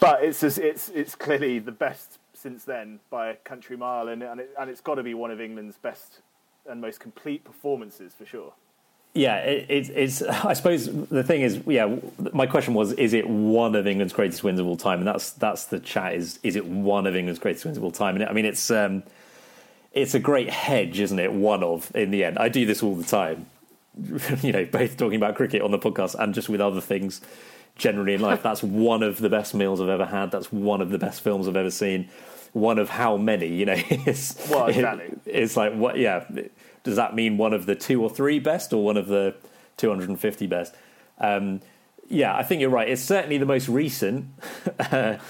but 0.00 0.24
it's 0.24 0.40
just, 0.40 0.58
it's 0.58 0.88
it's 0.90 1.14
clearly 1.14 1.58
the 1.58 1.72
best 1.72 2.18
since 2.32 2.64
then 2.64 3.00
by 3.10 3.28
a 3.28 3.34
country 3.34 3.76
mile, 3.76 4.08
and 4.08 4.22
and, 4.22 4.40
it, 4.40 4.50
and 4.58 4.70
it's 4.70 4.80
got 4.80 4.94
to 4.94 5.02
be 5.02 5.14
one 5.14 5.32
of 5.32 5.40
England's 5.40 5.76
best 5.76 6.20
and 6.66 6.80
most 6.80 7.00
complete 7.00 7.42
performances 7.42 8.14
for 8.14 8.24
sure. 8.24 8.52
Yeah, 9.14 9.36
it, 9.38 9.66
it, 9.68 9.90
it's. 9.90 10.22
I 10.44 10.52
suppose 10.54 10.86
the 10.86 11.22
thing 11.22 11.42
is, 11.42 11.60
yeah. 11.66 11.96
My 12.32 12.46
question 12.46 12.74
was: 12.74 12.92
Is 12.92 13.12
it 13.12 13.28
one 13.28 13.74
of 13.74 13.86
England's 13.86 14.12
greatest 14.12 14.42
wins 14.42 14.58
of 14.58 14.66
all 14.66 14.76
time? 14.76 14.98
And 14.98 15.06
that's 15.06 15.30
that's 15.32 15.66
the 15.66 15.80
chat. 15.80 16.14
Is 16.14 16.38
is 16.42 16.56
it 16.56 16.66
one 16.66 17.06
of 17.06 17.14
England's 17.14 17.40
greatest 17.40 17.64
wins 17.64 17.76
of 17.76 17.84
all 17.84 17.92
time? 17.92 18.16
And 18.16 18.24
I 18.24 18.32
mean, 18.32 18.46
it's 18.46 18.70
um, 18.70 19.02
it's 19.92 20.14
a 20.14 20.18
great 20.18 20.48
hedge, 20.48 20.98
isn't 21.00 21.18
it? 21.18 21.32
One 21.32 21.62
of 21.62 21.94
in 21.94 22.10
the 22.10 22.24
end. 22.24 22.38
I 22.38 22.48
do 22.48 22.64
this 22.64 22.82
all 22.82 22.94
the 22.94 23.04
time. 23.04 23.46
you 24.42 24.52
know, 24.52 24.64
both 24.64 24.96
talking 24.96 25.16
about 25.16 25.34
cricket 25.34 25.60
on 25.60 25.70
the 25.70 25.78
podcast 25.78 26.14
and 26.14 26.32
just 26.32 26.48
with 26.48 26.62
other 26.62 26.80
things 26.80 27.20
generally 27.76 28.14
in 28.14 28.22
life. 28.22 28.42
that's 28.42 28.62
one 28.62 29.02
of 29.02 29.18
the 29.18 29.28
best 29.28 29.52
meals 29.54 29.82
I've 29.82 29.90
ever 29.90 30.06
had. 30.06 30.30
That's 30.30 30.50
one 30.50 30.80
of 30.80 30.88
the 30.88 30.98
best 30.98 31.20
films 31.20 31.46
I've 31.46 31.56
ever 31.56 31.70
seen. 31.70 32.08
One 32.54 32.78
of 32.78 32.88
how 32.88 33.18
many? 33.18 33.48
You 33.48 33.66
know, 33.66 33.76
it's 33.76 34.48
well, 34.48 34.68
exactly. 34.68 35.04
It, 35.04 35.20
it's 35.26 35.56
like 35.56 35.74
what? 35.74 35.98
Yeah 35.98 36.24
does 36.82 36.96
that 36.96 37.14
mean 37.14 37.36
one 37.36 37.52
of 37.52 37.66
the 37.66 37.74
two 37.74 38.02
or 38.02 38.10
three 38.10 38.38
best 38.38 38.72
or 38.72 38.84
one 38.84 38.96
of 38.96 39.06
the 39.08 39.34
250 39.76 40.46
best? 40.46 40.74
Um, 41.18 41.60
yeah, 42.08 42.36
I 42.36 42.42
think 42.42 42.60
you're 42.60 42.70
right. 42.70 42.88
It's 42.88 43.02
certainly 43.02 43.38
the 43.38 43.46
most 43.46 43.68
recent 43.68 44.26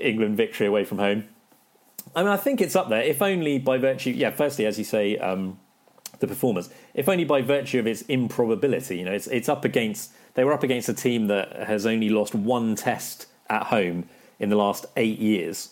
England 0.00 0.36
victory 0.36 0.66
away 0.66 0.84
from 0.84 0.98
home. 0.98 1.24
I 2.14 2.22
mean, 2.22 2.32
I 2.32 2.36
think 2.36 2.60
it's 2.60 2.74
up 2.74 2.88
there, 2.88 3.02
if 3.02 3.20
only 3.20 3.58
by 3.58 3.78
virtue. 3.78 4.10
Yeah, 4.10 4.30
firstly, 4.30 4.64
as 4.66 4.78
you 4.78 4.84
say, 4.84 5.18
um, 5.18 5.58
the 6.20 6.26
performance. 6.26 6.70
If 6.94 7.08
only 7.08 7.24
by 7.24 7.42
virtue 7.42 7.78
of 7.78 7.86
its 7.86 8.02
improbability. 8.02 8.98
You 8.98 9.04
know, 9.04 9.12
it's 9.12 9.26
it's 9.26 9.48
up 9.48 9.64
against. 9.64 10.12
They 10.34 10.44
were 10.44 10.52
up 10.52 10.62
against 10.62 10.88
a 10.88 10.94
team 10.94 11.26
that 11.26 11.54
has 11.66 11.84
only 11.84 12.08
lost 12.08 12.34
one 12.34 12.76
test 12.76 13.26
at 13.50 13.64
home 13.64 14.08
in 14.38 14.50
the 14.50 14.56
last 14.56 14.86
eight 14.96 15.18
years. 15.18 15.70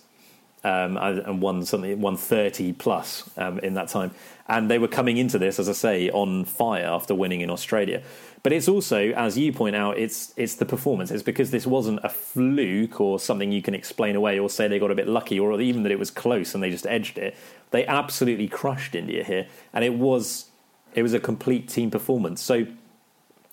Um, 0.66 0.96
and 0.96 1.40
won 1.40 1.64
something, 1.64 2.00
won 2.00 2.16
thirty 2.16 2.72
plus 2.72 3.30
um, 3.36 3.60
in 3.60 3.74
that 3.74 3.88
time, 3.88 4.10
and 4.48 4.68
they 4.68 4.78
were 4.78 4.88
coming 4.88 5.16
into 5.16 5.38
this, 5.38 5.60
as 5.60 5.68
I 5.68 5.72
say, 5.74 6.10
on 6.10 6.44
fire 6.44 6.86
after 6.86 7.14
winning 7.14 7.40
in 7.40 7.50
Australia. 7.50 8.02
But 8.42 8.52
it's 8.52 8.68
also, 8.74 9.12
as 9.26 9.38
you 9.38 9.52
point 9.52 9.76
out, 9.76 9.96
it's 9.96 10.34
it's 10.36 10.56
the 10.56 10.66
performance. 10.66 11.12
It's 11.14 11.22
because 11.22 11.52
this 11.52 11.66
wasn't 11.66 12.00
a 12.02 12.08
fluke 12.08 13.00
or 13.00 13.20
something 13.20 13.52
you 13.52 13.62
can 13.62 13.74
explain 13.74 14.16
away 14.16 14.40
or 14.40 14.50
say 14.50 14.66
they 14.66 14.80
got 14.80 14.90
a 14.90 15.00
bit 15.02 15.06
lucky 15.06 15.38
or 15.38 15.60
even 15.60 15.84
that 15.84 15.92
it 15.92 16.00
was 16.00 16.10
close 16.10 16.52
and 16.52 16.60
they 16.64 16.70
just 16.70 16.86
edged 16.86 17.16
it. 17.16 17.36
They 17.70 17.86
absolutely 17.86 18.48
crushed 18.48 18.96
India 18.96 19.22
here, 19.22 19.46
and 19.72 19.84
it 19.84 19.94
was 19.94 20.46
it 20.94 21.02
was 21.02 21.14
a 21.14 21.20
complete 21.20 21.68
team 21.68 21.90
performance. 21.92 22.42
So 22.42 22.66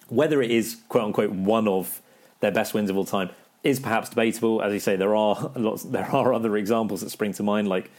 whether 0.10 0.42
it 0.42 0.50
is 0.50 0.78
quote 0.90 1.06
unquote 1.06 1.32
one 1.32 1.68
of 1.68 2.02
their 2.40 2.52
best 2.52 2.74
wins 2.74 2.90
of 2.90 2.98
all 2.98 3.06
time 3.06 3.30
is 3.64 3.80
perhaps 3.80 4.10
debatable. 4.10 4.62
As 4.62 4.74
you 4.74 4.80
say, 4.80 4.96
there 4.96 5.16
are 5.16 5.52
lots, 5.56 5.84
there 5.84 6.06
are 6.06 6.34
other 6.34 6.56
examples 6.58 7.02
that 7.02 7.10
spring 7.10 7.34
to 7.34 7.44
mind, 7.44 7.68
like 7.68 7.90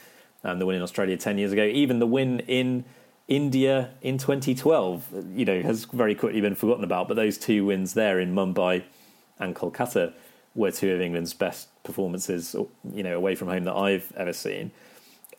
um, 0.45 0.59
the 0.59 0.67
win 0.67 0.77
in 0.77 0.83
Australia 0.83 1.17
ten 1.17 1.39
years 1.39 1.53
ago, 1.53 1.65
even 1.65 1.99
the 1.99 2.07
win 2.07 2.41
in 2.41 2.85
India 3.27 3.91
in 4.03 4.19
2012, 4.19 5.07
you 5.35 5.47
know, 5.47 5.63
has 5.63 5.87
very 5.87 6.15
quickly 6.15 6.41
been 6.41 6.55
forgotten 6.55 6.85
about. 6.85 7.09
But 7.09 7.15
those 7.15 7.39
two 7.39 7.65
wins 7.65 7.95
there 7.95 8.21
in 8.21 8.35
Mumbai 8.35 8.85
and 9.39 9.57
Kolkata 9.57 10.13
were 10.55 10.71
two 10.71 10.93
of 10.93 11.01
England's 11.01 11.33
best 11.33 11.69
performances, 11.83 12.55
you 12.93 13.03
know, 13.03 13.17
away 13.17 13.35
from 13.35 13.49
home 13.49 13.65
that 13.65 13.75
I've 13.75 14.13
ever 14.17 14.33
seen. 14.33 14.71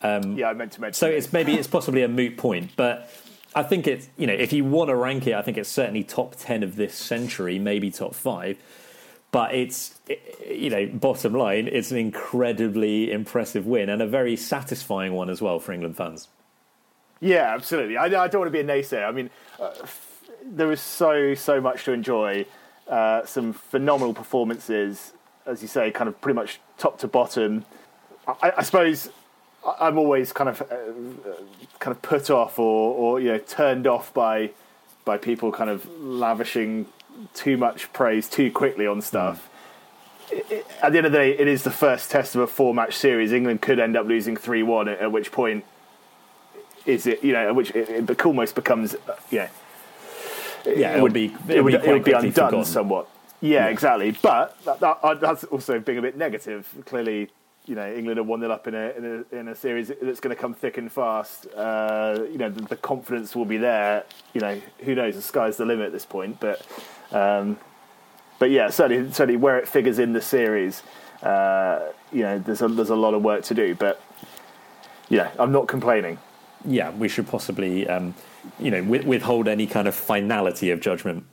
Um, 0.02 0.36
yeah, 0.36 0.48
I 0.48 0.52
meant 0.52 0.72
to 0.72 0.80
mention. 0.80 0.94
So 0.94 1.06
it's 1.06 1.32
maybe 1.32 1.54
it's 1.54 1.68
possibly 1.68 2.02
a 2.02 2.08
moot 2.08 2.36
point, 2.36 2.72
but 2.76 3.10
I 3.54 3.62
think 3.62 3.86
it's 3.86 4.08
you 4.16 4.26
know 4.26 4.34
if 4.34 4.52
you 4.52 4.64
want 4.64 4.90
to 4.90 4.96
rank 4.96 5.26
it, 5.26 5.34
I 5.34 5.42
think 5.42 5.56
it's 5.56 5.70
certainly 5.70 6.04
top 6.04 6.36
ten 6.36 6.62
of 6.62 6.76
this 6.76 6.94
century, 6.94 7.58
maybe 7.58 7.90
top 7.90 8.14
five. 8.14 8.58
But 9.36 9.54
it's 9.54 10.00
you 10.48 10.70
know 10.70 10.86
bottom 10.86 11.34
line, 11.34 11.68
it's 11.70 11.90
an 11.90 11.98
incredibly 11.98 13.12
impressive 13.12 13.66
win 13.66 13.90
and 13.90 14.00
a 14.00 14.06
very 14.06 14.34
satisfying 14.34 15.12
one 15.12 15.28
as 15.28 15.42
well 15.42 15.60
for 15.60 15.72
England 15.72 15.94
fans. 15.94 16.28
Yeah, 17.20 17.52
absolutely. 17.52 17.98
I, 17.98 18.04
I 18.04 18.28
don't 18.28 18.40
want 18.40 18.50
to 18.50 18.50
be 18.50 18.60
a 18.60 18.64
naysayer. 18.64 19.06
I 19.06 19.10
mean, 19.12 19.28
uh, 19.60 19.74
there 20.42 20.66
was 20.66 20.80
so 20.80 21.34
so 21.34 21.60
much 21.60 21.84
to 21.84 21.92
enjoy. 21.92 22.46
Uh, 22.88 23.26
some 23.26 23.52
phenomenal 23.52 24.14
performances, 24.14 25.12
as 25.44 25.60
you 25.60 25.68
say, 25.68 25.90
kind 25.90 26.08
of 26.08 26.18
pretty 26.22 26.36
much 26.36 26.58
top 26.78 26.98
to 27.00 27.06
bottom. 27.06 27.66
I, 28.26 28.54
I 28.56 28.62
suppose 28.62 29.10
I'm 29.78 29.98
always 29.98 30.32
kind 30.32 30.48
of 30.48 30.62
uh, 30.62 30.76
kind 31.78 31.94
of 31.94 32.00
put 32.00 32.30
off 32.30 32.58
or, 32.58 32.94
or 32.94 33.20
you 33.20 33.32
know 33.32 33.38
turned 33.38 33.86
off 33.86 34.14
by 34.14 34.52
by 35.04 35.18
people 35.18 35.52
kind 35.52 35.68
of 35.68 35.86
lavishing 36.00 36.86
too 37.34 37.56
much 37.56 37.92
praise 37.92 38.28
too 38.28 38.50
quickly 38.50 38.86
on 38.86 39.00
stuff. 39.00 39.48
Mm. 39.48 39.52
It, 40.28 40.46
it, 40.50 40.66
at 40.82 40.92
the 40.92 40.98
end 40.98 41.06
of 41.06 41.12
the 41.12 41.18
day, 41.18 41.38
it 41.38 41.46
is 41.46 41.62
the 41.62 41.70
first 41.70 42.10
test 42.10 42.34
of 42.34 42.40
a 42.40 42.46
four 42.46 42.74
match 42.74 42.94
series. 42.94 43.32
England 43.32 43.62
could 43.62 43.78
end 43.78 43.96
up 43.96 44.06
losing 44.06 44.36
three 44.36 44.62
one, 44.62 44.88
at, 44.88 44.98
at 44.98 45.12
which 45.12 45.30
point 45.30 45.64
is 46.86 47.06
it 47.06 47.22
you 47.22 47.32
know 47.32 47.52
which 47.52 47.70
it, 47.72 48.10
it 48.10 48.26
almost 48.26 48.54
becomes 48.54 48.94
uh, 48.94 49.16
yeah 49.30 49.48
yeah 50.64 50.96
it, 50.96 51.02
would 51.02 51.12
be 51.12 51.34
it 51.48 51.62
would, 51.62 51.74
it 51.74 51.86
would 51.86 52.04
be 52.04 52.12
undone 52.12 52.32
forgotten. 52.32 52.64
somewhat 52.64 53.08
yeah, 53.40 53.64
yeah, 53.64 53.66
exactly 53.66 54.12
but 54.22 54.56
that, 54.64 54.80
that, 54.80 55.20
that's 55.20 55.44
also 55.44 55.78
being 55.78 55.98
a 55.98 56.02
bit 56.02 56.16
negative 56.16 56.68
clearly 56.86 57.28
you 57.66 57.74
know 57.74 57.92
England 57.92 58.18
are 58.18 58.22
one 58.22 58.40
nil 58.40 58.52
up 58.52 58.66
in 58.66 58.74
a, 58.74 58.90
in 58.90 59.24
a 59.32 59.36
in 59.36 59.48
a 59.48 59.54
series 59.54 59.88
that's 60.00 60.20
going 60.20 60.34
to 60.34 60.40
come 60.40 60.54
thick 60.54 60.78
and 60.78 60.90
fast. 60.90 61.46
Uh, 61.54 62.20
you 62.30 62.38
know 62.38 62.48
the, 62.48 62.62
the, 62.62 62.76
confidence 62.76 63.34
will 63.34 63.44
be 63.44 63.56
there. 63.56 64.04
You 64.32 64.40
know 64.40 64.60
who 64.80 64.94
knows? 64.94 65.16
The 65.16 65.22
sky's 65.22 65.56
the 65.56 65.66
limit 65.66 65.86
at 65.86 65.92
this 65.92 66.06
point 66.06 66.38
but 66.40 66.64
um, 67.12 67.58
but 68.38 68.50
yeah 68.50 68.70
certainly 68.70 69.12
certainly 69.12 69.36
where 69.36 69.58
it 69.58 69.68
figures 69.68 69.98
in 69.98 70.12
the 70.12 70.22
series 70.22 70.82
uh, 71.22 71.90
you 72.12 72.22
know 72.22 72.38
there's 72.38 72.62
a, 72.62 72.68
there's 72.68 72.90
a 72.90 72.96
lot 72.96 73.14
of 73.14 73.22
work 73.22 73.42
to 73.44 73.54
do 73.54 73.74
but 73.74 74.00
yeah 75.08 75.30
I'm 75.38 75.52
not 75.52 75.66
complaining. 75.66 76.18
Yeah, 76.64 76.90
we 76.90 77.08
should 77.08 77.28
possibly, 77.28 77.86
um, 77.88 78.14
you 78.58 78.70
know, 78.70 78.82
withhold 78.82 79.46
any 79.46 79.66
kind 79.66 79.86
of 79.86 79.94
finality 79.94 80.70
of 80.70 80.80
judgment 80.80 81.24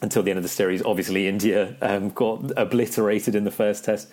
until 0.00 0.22
the 0.22 0.30
end 0.30 0.38
of 0.38 0.42
the 0.42 0.48
series. 0.48 0.82
Obviously, 0.82 1.28
India 1.28 1.76
um, 1.82 2.08
got 2.10 2.50
obliterated 2.56 3.34
in 3.34 3.44
the 3.44 3.50
first 3.50 3.84
test 3.84 4.10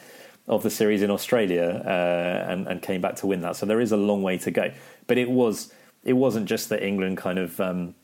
of 0.47 0.63
the 0.63 0.69
series 0.69 1.01
in 1.01 1.11
Australia 1.11 1.83
uh, 1.85 2.51
and, 2.51 2.67
and, 2.67 2.81
came 2.81 2.99
back 2.99 3.15
to 3.15 3.27
win 3.27 3.41
that. 3.41 3.55
So 3.55 3.65
there 3.65 3.79
is 3.79 3.91
a 3.91 3.97
long 3.97 4.23
way 4.23 4.37
to 4.39 4.51
go. 4.51 4.71
But 5.07 5.17
it 5.17 5.29
was 5.29 5.71
it 6.03 6.13
wasn't 6.13 6.47
just 6.47 6.69
that 6.69 6.83
England 6.83 7.17
kind 7.17 7.37
of 7.39 7.59
um, 7.59 7.95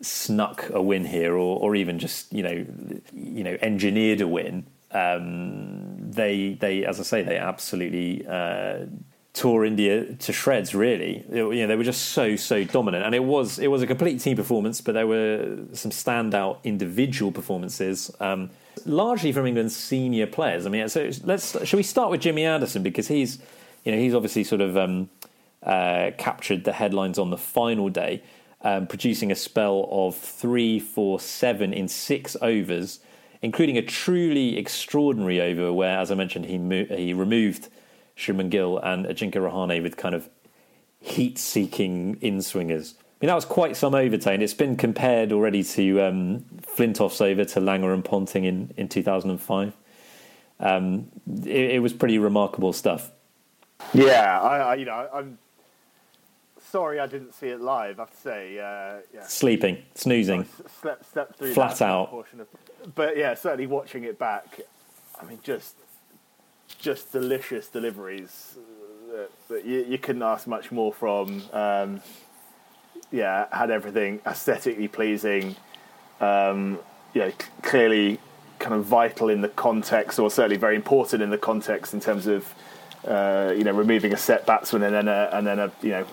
snuck 0.00 0.68
a 0.70 0.82
win 0.82 1.04
here, 1.04 1.34
or, 1.34 1.58
or 1.60 1.74
even 1.74 1.98
just 1.98 2.32
you 2.32 2.42
know 2.42 2.66
you 3.12 3.44
know 3.44 3.56
engineered 3.60 4.20
a 4.20 4.28
win. 4.28 4.66
Um, 4.90 6.10
they 6.10 6.54
they 6.60 6.84
as 6.84 7.00
I 7.00 7.02
say 7.02 7.22
they 7.22 7.36
absolutely. 7.38 8.26
Uh, 8.26 8.86
tore 9.34 9.64
India 9.64 10.14
to 10.14 10.32
shreds. 10.32 10.74
Really, 10.74 11.24
you 11.30 11.54
know, 11.54 11.66
they 11.68 11.76
were 11.76 11.84
just 11.84 12.06
so 12.06 12.36
so 12.36 12.64
dominant, 12.64 13.04
and 13.04 13.14
it 13.14 13.24
was 13.24 13.58
it 13.58 13.68
was 13.68 13.82
a 13.82 13.86
complete 13.86 14.20
team 14.20 14.36
performance. 14.36 14.80
But 14.80 14.92
there 14.92 15.06
were 15.06 15.58
some 15.72 15.90
standout 15.90 16.62
individual 16.64 17.30
performances, 17.30 18.10
um, 18.20 18.50
largely 18.86 19.32
from 19.32 19.46
England's 19.46 19.76
senior 19.76 20.26
players. 20.26 20.66
I 20.66 20.68
mean, 20.68 20.88
so 20.88 21.10
let's 21.24 21.66
shall 21.66 21.76
we 21.76 21.82
start 21.82 22.10
with 22.10 22.20
Jimmy 22.20 22.44
Anderson 22.44 22.82
because 22.82 23.08
he's 23.08 23.38
you 23.84 23.92
know 23.92 23.98
he's 23.98 24.14
obviously 24.14 24.44
sort 24.44 24.60
of 24.60 24.76
um, 24.76 25.08
uh, 25.62 26.10
captured 26.18 26.64
the 26.64 26.72
headlines 26.72 27.18
on 27.18 27.30
the 27.30 27.38
final 27.38 27.88
day, 27.88 28.22
um, 28.62 28.86
producing 28.86 29.30
a 29.30 29.34
spell 29.34 29.88
of 29.90 30.16
three, 30.16 30.78
four, 30.78 31.20
seven 31.20 31.72
in 31.72 31.88
six 31.88 32.36
overs. 32.40 33.00
Including 33.40 33.78
a 33.78 33.82
truly 33.82 34.58
extraordinary 34.58 35.40
over 35.40 35.72
where, 35.72 35.96
as 36.00 36.10
I 36.10 36.16
mentioned, 36.16 36.46
he 36.46 36.58
mo- 36.58 36.86
he 36.86 37.14
removed 37.14 37.68
Shubman 38.16 38.50
Gill 38.50 38.78
and 38.78 39.06
Ajinkya 39.06 39.34
Rahane 39.34 39.80
with 39.80 39.96
kind 39.96 40.12
of 40.12 40.28
heat-seeking 41.00 42.18
in-swingers. 42.20 42.94
I 43.20 43.24
mean, 43.24 43.28
that 43.30 43.34
was 43.34 43.44
quite 43.44 43.76
some 43.76 43.96
overtone. 43.96 44.42
It's 44.42 44.54
been 44.54 44.76
compared 44.76 45.32
already 45.32 45.64
to 45.64 46.00
um, 46.02 46.44
Flintoff's 46.62 47.20
over 47.20 47.44
to 47.44 47.60
Langer 47.60 47.92
and 47.92 48.04
Ponting 48.04 48.44
in, 48.44 48.72
in 48.76 48.88
2005. 48.88 49.72
Um, 50.60 51.08
it, 51.44 51.70
it, 51.72 51.82
was 51.82 51.92
pretty 51.92 52.18
remarkable 52.18 52.72
stuff. 52.72 53.10
Yeah, 53.92 54.40
I, 54.40 54.58
I, 54.58 54.74
you 54.76 54.84
know, 54.84 55.08
I'm 55.12 55.38
sorry 56.60 57.00
I 57.00 57.08
didn't 57.08 57.34
see 57.34 57.48
it 57.48 57.60
live. 57.60 57.98
I 57.98 58.02
have 58.02 58.10
to 58.12 58.16
say, 58.16 58.58
uh, 58.58 59.00
yeah. 59.12 59.26
sleeping, 59.26 59.78
snoozing, 59.96 60.46
slept, 60.80 61.12
slept 61.12 61.38
through 61.38 61.54
flat 61.54 61.82
out. 61.82 62.12
Of, 62.12 62.94
but 62.94 63.16
yeah, 63.16 63.34
certainly 63.34 63.66
watching 63.66 64.04
it 64.04 64.16
back. 64.16 64.60
I 65.20 65.24
mean, 65.24 65.40
just 65.42 65.74
just 66.78 67.10
delicious 67.10 67.66
deliveries 67.66 68.56
that, 69.10 69.30
that 69.48 69.64
you, 69.64 69.84
you, 69.88 69.98
couldn't 69.98 70.22
ask 70.22 70.46
much 70.46 70.70
more 70.70 70.92
from. 70.92 71.42
Um, 71.52 72.00
yeah, 73.10 73.46
had 73.56 73.70
everything 73.70 74.20
aesthetically 74.26 74.88
pleasing. 74.88 75.56
Um, 76.20 76.78
yeah, 77.14 77.30
c- 77.30 77.36
clearly 77.62 78.20
kind 78.58 78.74
of 78.74 78.84
vital 78.84 79.28
in 79.28 79.40
the 79.40 79.48
context, 79.48 80.18
or 80.18 80.30
certainly 80.30 80.56
very 80.56 80.76
important 80.76 81.22
in 81.22 81.30
the 81.30 81.38
context 81.38 81.94
in 81.94 82.00
terms 82.00 82.26
of 82.26 82.54
uh, 83.06 83.52
you 83.56 83.64
know 83.64 83.72
removing 83.72 84.12
a 84.12 84.16
set 84.16 84.46
batsman 84.46 84.82
and 84.82 84.94
then 84.94 85.08
a, 85.08 85.30
and 85.32 85.46
then 85.46 85.58
a 85.58 85.72
you 85.82 85.90
know 85.90 86.06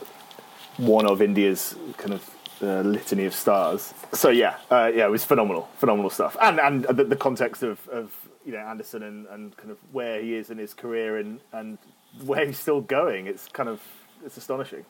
one 0.78 1.06
of 1.06 1.22
India's 1.22 1.76
kind 1.98 2.14
of 2.14 2.30
uh, 2.62 2.82
litany 2.82 3.26
of 3.26 3.34
stars. 3.34 3.94
So 4.14 4.30
yeah, 4.30 4.58
uh, 4.72 4.92
yeah, 4.94 5.06
it 5.06 5.12
was 5.12 5.26
phenomenal, 5.26 5.68
phenomenal 5.78 6.10
stuff, 6.10 6.38
and 6.42 6.60
and 6.60 6.84
the, 6.86 7.04
the 7.04 7.16
context 7.16 7.64
of, 7.64 7.88
of 7.90 8.14
you 8.46 8.54
know 8.54 8.60
Anderson 8.60 9.04
and, 9.04 9.26
and 9.28 9.58
kind 9.58 9.72
of 9.72 9.78
where 9.92 10.22
he 10.22 10.36
is 10.36 10.50
in 10.50 10.58
his 10.58 10.74
career 10.74 11.18
and 11.18 11.40
and 11.52 11.78
where 12.24 12.46
he's 12.46 12.60
still 12.60 12.82
going. 12.82 13.28
It's 13.28 13.48
kind 13.48 13.70
of 13.70 13.82
it's 14.26 14.38
astonishing. 14.38 14.86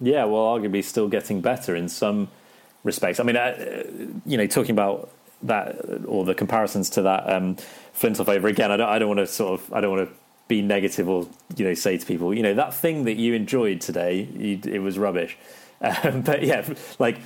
Yeah, 0.00 0.24
well, 0.24 0.42
arguably 0.42 0.82
still 0.82 1.08
getting 1.08 1.40
better 1.40 1.76
in 1.76 1.88
some 1.88 2.28
respects. 2.84 3.20
I 3.20 3.22
mean, 3.24 3.36
uh, 3.36 3.84
you 4.24 4.36
know, 4.36 4.46
talking 4.46 4.72
about 4.72 5.10
that 5.42 6.04
or 6.06 6.24
the 6.24 6.34
comparisons 6.34 6.90
to 6.90 7.02
that 7.02 7.30
um, 7.32 7.56
Flintoff 7.94 8.28
over 8.28 8.48
again. 8.48 8.70
I 8.70 8.76
don't. 8.76 8.88
I 8.88 8.98
don't 8.98 9.08
want 9.08 9.20
to 9.20 9.26
sort 9.26 9.60
of. 9.60 9.72
I 9.72 9.80
don't 9.80 9.96
want 9.96 10.08
to 10.08 10.14
be 10.48 10.62
negative 10.62 11.08
or 11.08 11.28
you 11.56 11.64
know 11.64 11.74
say 11.74 11.96
to 11.96 12.04
people, 12.04 12.34
you 12.34 12.42
know, 12.42 12.54
that 12.54 12.74
thing 12.74 13.04
that 13.04 13.16
you 13.16 13.34
enjoyed 13.34 13.80
today, 13.80 14.28
you, 14.36 14.60
it 14.64 14.80
was 14.80 14.98
rubbish. 14.98 15.36
Um, 15.82 16.20
but 16.20 16.42
yeah, 16.42 16.74
like 16.98 17.20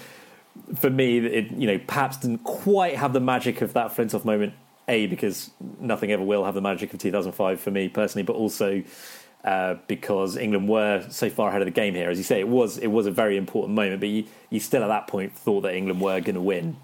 for 0.77 0.89
me, 0.89 1.19
it 1.19 1.51
you 1.51 1.67
know 1.67 1.81
perhaps 1.89 2.19
didn't 2.19 2.45
quite 2.45 2.95
have 2.95 3.13
the 3.13 3.19
magic 3.19 3.63
of 3.63 3.73
that 3.73 3.89
Flintoff 3.89 4.25
moment 4.25 4.55
a 4.87 5.07
because 5.09 5.51
nothing 5.81 6.13
ever 6.13 6.23
will 6.23 6.45
have 6.45 6.55
the 6.55 6.61
magic 6.61 6.95
of 6.95 7.01
2005 7.01 7.61
for 7.61 7.73
me 7.73 7.89
personally, 7.89 8.23
but 8.23 8.37
also 8.37 8.85
uh, 9.45 9.75
because 9.87 10.37
England 10.37 10.69
were 10.69 11.05
so 11.11 11.29
far 11.29 11.51
ahead 11.51 11.61
of 11.61 11.67
the 11.67 11.73
game 11.73 11.95
here. 11.95 12.09
As 12.09 12.17
you 12.17 12.25
say, 12.25 12.41
it 12.41 12.49
was 12.49 12.79
it 12.79 12.87
was 12.87 13.07
a 13.07 13.11
very 13.11 13.37
important 13.37 13.75
moment, 13.75 14.01
but 14.01 14.09
you, 14.09 14.25
you 14.49 14.59
still 14.59 14.83
at 14.83 14.89
that 14.89 15.07
point 15.07 15.33
thought 15.33 15.61
that 15.63 15.75
England 15.75 16.01
were 16.01 16.21
going 16.21 16.35
to 16.35 16.41
win. 16.41 16.77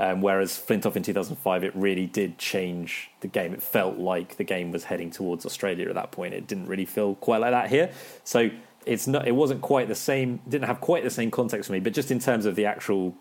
Um, 0.00 0.20
whereas 0.20 0.52
Flintoff 0.52 0.94
in 0.94 1.02
2005, 1.02 1.64
it 1.64 1.74
really 1.74 2.06
did 2.06 2.38
change 2.38 3.10
the 3.20 3.26
game. 3.26 3.52
It 3.52 3.62
felt 3.62 3.98
like 3.98 4.36
the 4.36 4.44
game 4.44 4.70
was 4.70 4.84
heading 4.84 5.10
towards 5.10 5.44
Australia 5.44 5.88
at 5.88 5.96
that 5.96 6.12
point. 6.12 6.34
It 6.34 6.46
didn't 6.46 6.66
really 6.66 6.84
feel 6.84 7.16
quite 7.16 7.38
like 7.38 7.50
that 7.50 7.68
here. 7.68 7.90
So 8.22 8.48
it's 8.86 9.06
not. 9.06 9.28
It 9.28 9.32
wasn't 9.32 9.60
quite 9.60 9.88
the 9.88 9.94
same. 9.94 10.40
Didn't 10.48 10.66
have 10.66 10.80
quite 10.80 11.04
the 11.04 11.10
same 11.10 11.30
context 11.30 11.66
for 11.66 11.72
me. 11.74 11.80
But 11.80 11.92
just 11.92 12.10
in 12.10 12.20
terms 12.20 12.46
of 12.46 12.54
the 12.54 12.64
actual 12.64 13.16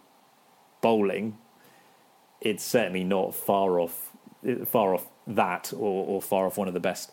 bowling, 0.82 1.38
it's 2.39 2.63
certainly 2.63 3.03
not 3.03 3.36
far 3.36 3.79
off 3.79 4.12
far 4.65 4.94
off 4.94 5.08
that 5.25 5.74
or, 5.74 6.06
or 6.06 6.22
far 6.22 6.46
off 6.46 6.58
one 6.58 6.70
of 6.70 6.74
the 6.74 6.79
best 6.79 7.12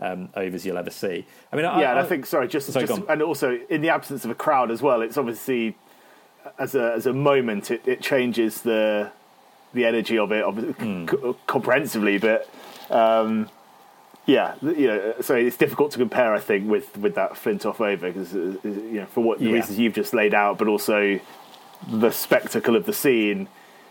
um, 0.00 0.28
overs 0.34 0.64
you'll 0.66 0.78
ever 0.78 0.90
see. 0.90 1.24
I 1.52 1.56
mean, 1.56 1.64
yeah, 1.64 1.70
I, 1.70 1.90
and 1.90 1.98
I, 1.98 2.02
I 2.02 2.04
think 2.06 2.26
sorry, 2.26 2.48
just, 2.48 2.72
Sorry, 2.72 2.86
just 2.86 3.02
and 3.08 3.22
also 3.22 3.58
in 3.68 3.80
the 3.80 3.90
absence 3.90 4.24
of 4.24 4.30
a 4.30 4.34
crowd 4.34 4.70
as 4.70 4.82
well, 4.82 5.02
it's 5.02 5.16
obviously 5.16 5.76
as 6.58 6.74
a 6.74 6.92
as 6.92 7.06
a 7.06 7.12
moment 7.12 7.70
it, 7.70 7.86
it 7.86 8.00
changes 8.02 8.62
the 8.62 9.10
the 9.72 9.84
energy 9.86 10.18
of 10.18 10.30
it 10.32 10.44
obviously, 10.44 11.06
co- 11.06 11.36
comprehensively, 11.46 12.18
but. 12.18 12.48
Um, 12.90 13.48
yeah, 14.26 14.54
you 14.62 14.86
know, 14.86 15.14
so 15.20 15.34
it's 15.34 15.58
difficult 15.58 15.92
to 15.92 15.98
compare, 15.98 16.32
I 16.32 16.38
think, 16.40 16.66
with, 16.66 16.96
with 16.96 17.14
that 17.16 17.32
Flintoff 17.32 17.78
over 17.78 18.10
because 18.10 18.34
uh, 18.34 18.56
you 18.64 19.00
know 19.00 19.06
for 19.06 19.22
what 19.22 19.38
the 19.38 19.44
Yeah. 19.46 19.52
reasons 19.52 19.78
you've 19.78 19.92
just 19.92 20.14
laid 20.14 20.32
out, 20.32 20.56
but 20.56 20.66
also 20.66 21.20
the 21.86 22.10
spectacle 22.10 22.74
of 22.74 22.86
the 22.86 22.94
scene. 22.94 23.48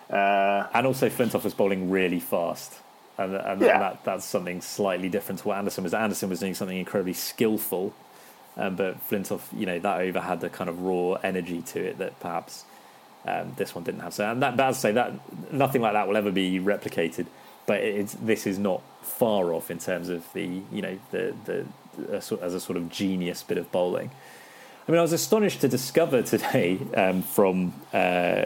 Uh, 0.09 0.65
and 0.73 0.87
also 0.87 1.07
Flintoff 1.07 1.43
was 1.43 1.53
bowling 1.53 1.91
really 1.91 2.19
fast. 2.19 2.79
And, 3.17 3.35
and 3.35 3.61
Yeah. 3.61 3.79
that, 3.79 4.03
that's 4.03 4.25
something 4.25 4.61
slightly 4.61 5.09
different 5.09 5.41
to 5.41 5.47
what 5.49 5.57
Anderson 5.57 5.83
was. 5.83 5.93
Anderson 5.93 6.29
was 6.29 6.39
doing 6.39 6.53
something 6.55 6.77
incredibly 6.77 7.13
skillful, 7.13 7.93
um, 8.57 8.75
but 8.75 8.97
Flintoff, 9.09 9.41
you 9.57 9.65
know, 9.65 9.79
that 9.79 10.01
over 10.01 10.19
had 10.19 10.41
the 10.41 10.49
kind 10.49 10.69
of 10.69 10.81
raw 10.81 11.13
energy 11.23 11.61
to 11.61 11.79
it 11.83 11.97
that 11.99 12.19
perhaps 12.19 12.65
um, 13.25 13.53
this 13.55 13.73
one 13.75 13.83
didn't 13.83 14.01
have. 14.01 14.13
So, 14.13 14.29
and 14.29 14.41
that, 14.41 14.59
I 14.59 14.71
say, 14.71 14.91
that 14.93 15.13
nothing 15.53 15.81
like 15.81 15.93
that 15.93 16.07
will 16.07 16.17
ever 16.17 16.31
be 16.31 16.59
replicated. 16.59 17.27
But 17.65 17.79
it's 17.81 18.13
this 18.15 18.45
is 18.45 18.59
not 18.59 18.81
far 19.01 19.53
off 19.53 19.71
in 19.71 19.79
terms 19.79 20.09
of 20.09 20.25
the 20.33 20.61
you 20.69 20.81
know 20.81 20.99
the 21.11 21.33
the, 21.45 21.65
the 21.97 22.17
as 22.41 22.53
a 22.53 22.59
sort 22.59 22.75
of 22.75 22.89
genius 22.89 23.41
bit 23.41 23.57
of 23.57 23.71
bowling. 23.71 24.11
I 24.85 24.91
mean, 24.91 24.99
I 24.99 25.01
was 25.01 25.13
astonished 25.13 25.61
to 25.61 25.69
discover 25.69 26.21
today 26.23 26.77
um, 26.97 27.21
from 27.21 27.73
uh, 27.93 28.45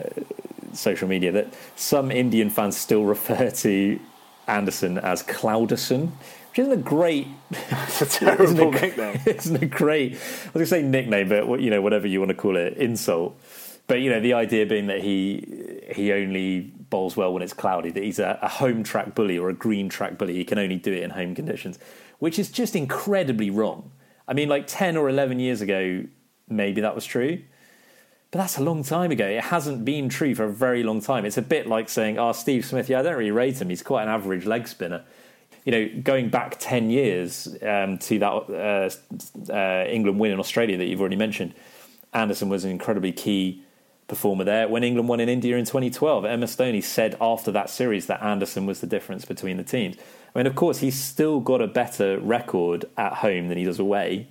social 0.73 1.07
media 1.07 1.31
that 1.31 1.47
some 1.75 2.11
Indian 2.11 2.51
fans 2.51 2.77
still 2.77 3.05
refer 3.15 3.49
to 3.49 3.99
Anderson 4.47 4.97
as 4.97 5.23
Clouderson, 5.23 6.11
which 6.49 6.59
isn't 6.59 6.73
a 6.73 6.77
great, 6.77 7.27
it's 7.51 8.01
a 8.01 8.05
terrible 8.05 8.43
isn't 8.45 8.59
a, 8.59 8.71
nickname. 8.71 9.19
isn't 9.25 9.63
a 9.63 9.65
great. 9.65 10.13
I 10.13 10.15
was 10.15 10.51
going 10.53 10.63
to 10.63 10.67
say 10.67 10.81
nickname, 10.81 11.29
but 11.29 11.59
you 11.59 11.69
know, 11.69 11.81
whatever 11.81 12.07
you 12.07 12.19
want 12.19 12.29
to 12.29 12.35
call 12.35 12.55
it, 12.57 12.77
insult. 12.77 13.39
But 13.87 14.01
you 14.01 14.09
know, 14.09 14.19
the 14.19 14.33
idea 14.33 14.65
being 14.65 14.87
that 14.87 15.01
he 15.01 15.81
he 15.93 16.11
only 16.11 16.71
bowls 16.89 17.15
well 17.15 17.33
when 17.33 17.41
it's 17.41 17.53
cloudy, 17.53 17.91
that 17.91 18.03
he's 18.03 18.19
a, 18.19 18.37
a 18.41 18.47
home 18.47 18.83
track 18.83 19.15
bully 19.15 19.37
or 19.37 19.49
a 19.49 19.53
green 19.53 19.89
track 19.89 20.17
bully. 20.17 20.33
He 20.33 20.43
can 20.45 20.57
only 20.57 20.75
do 20.75 20.91
it 20.91 21.03
in 21.03 21.11
home 21.11 21.35
conditions, 21.35 21.79
which 22.19 22.37
is 22.37 22.51
just 22.51 22.75
incredibly 22.75 23.49
wrong. 23.49 23.91
I 24.27 24.33
mean, 24.33 24.49
like 24.49 24.65
ten 24.67 24.97
or 24.97 25.09
eleven 25.09 25.39
years 25.39 25.61
ago, 25.61 26.03
maybe 26.49 26.81
that 26.81 26.95
was 26.95 27.05
true. 27.05 27.41
But 28.31 28.39
that's 28.39 28.57
a 28.57 28.63
long 28.63 28.83
time 28.83 29.11
ago. 29.11 29.25
It 29.25 29.45
hasn't 29.45 29.85
been 29.85 30.09
true 30.09 30.35
for 30.35 30.43
a 30.43 30.51
very 30.51 30.83
long 30.83 30.99
time. 30.99 31.25
It's 31.25 31.37
a 31.37 31.41
bit 31.41 31.67
like 31.67 31.87
saying, 31.87 32.19
"Oh, 32.19 32.33
Steve 32.33 32.65
Smith, 32.65 32.89
yeah, 32.89 32.99
I 32.99 33.03
don't 33.03 33.15
really 33.15 33.31
rate 33.31 33.61
him. 33.61 33.69
He's 33.69 33.81
quite 33.81 34.03
an 34.03 34.09
average 34.09 34.45
leg 34.45 34.67
spinner." 34.67 35.03
You 35.63 35.71
know, 35.71 36.01
going 36.03 36.29
back 36.29 36.57
ten 36.59 36.89
years 36.89 37.47
um, 37.61 37.97
to 37.99 38.19
that 38.19 38.31
uh, 39.49 39.53
uh, 39.53 39.85
England 39.87 40.19
win 40.19 40.31
in 40.31 40.39
Australia 40.39 40.77
that 40.77 40.85
you've 40.85 40.99
already 40.99 41.15
mentioned, 41.15 41.53
Anderson 42.13 42.49
was 42.49 42.65
an 42.65 42.71
incredibly 42.71 43.13
key 43.13 43.63
performer 44.09 44.43
there. 44.43 44.67
When 44.67 44.83
England 44.83 45.07
won 45.07 45.19
in 45.19 45.29
India 45.29 45.57
in 45.57 45.65
2012, 45.65 46.23
MS 46.23 46.55
Dhoni 46.55 46.83
said 46.83 47.15
after 47.19 47.51
that 47.51 47.69
series 47.69 48.07
that 48.07 48.21
Anderson 48.23 48.65
was 48.65 48.79
the 48.81 48.87
difference 48.87 49.25
between 49.25 49.57
the 49.57 49.63
teams. 49.63 49.97
I 50.33 50.39
mean, 50.39 50.47
of 50.47 50.55
course, 50.55 50.79
he's 50.79 50.99
still 50.99 51.39
got 51.39 51.61
a 51.61 51.67
better 51.67 52.19
record 52.19 52.85
at 52.97 53.13
home 53.15 53.47
than 53.47 53.57
he 53.57 53.65
does 53.65 53.79
away 53.79 54.27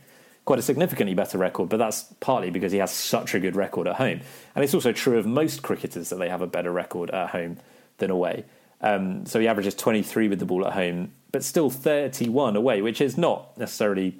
quite 0.46 0.60
a 0.60 0.62
significantly 0.62 1.12
better 1.12 1.36
record, 1.36 1.68
but 1.68 1.76
that's 1.76 2.04
partly 2.20 2.50
because 2.50 2.70
he 2.70 2.78
has 2.78 2.92
such 2.92 3.34
a 3.34 3.40
good 3.40 3.56
record 3.56 3.88
at 3.88 3.96
home. 3.96 4.20
And 4.54 4.64
it's 4.64 4.72
also 4.72 4.92
true 4.92 5.18
of 5.18 5.26
most 5.26 5.62
cricketers 5.62 6.08
that 6.08 6.16
they 6.16 6.28
have 6.28 6.40
a 6.40 6.46
better 6.46 6.70
record 6.70 7.10
at 7.10 7.30
home 7.30 7.58
than 7.98 8.10
away. 8.10 8.44
Um, 8.80 9.26
so 9.26 9.40
he 9.40 9.48
averages 9.48 9.74
23 9.74 10.28
with 10.28 10.38
the 10.38 10.46
ball 10.46 10.64
at 10.64 10.74
home, 10.74 11.10
but 11.32 11.42
still 11.42 11.68
31 11.68 12.54
away, 12.54 12.80
which 12.80 13.00
is 13.00 13.18
not 13.18 13.58
necessarily 13.58 14.16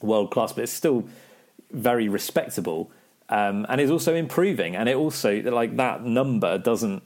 world 0.00 0.30
class, 0.30 0.52
but 0.52 0.62
it's 0.62 0.72
still 0.72 1.08
very 1.72 2.08
respectable. 2.08 2.90
Um, 3.28 3.66
and 3.68 3.80
is 3.80 3.90
also 3.90 4.14
improving. 4.14 4.76
And 4.76 4.88
it 4.88 4.94
also, 4.94 5.42
like 5.42 5.76
that 5.78 6.04
number 6.04 6.58
doesn't 6.58 7.02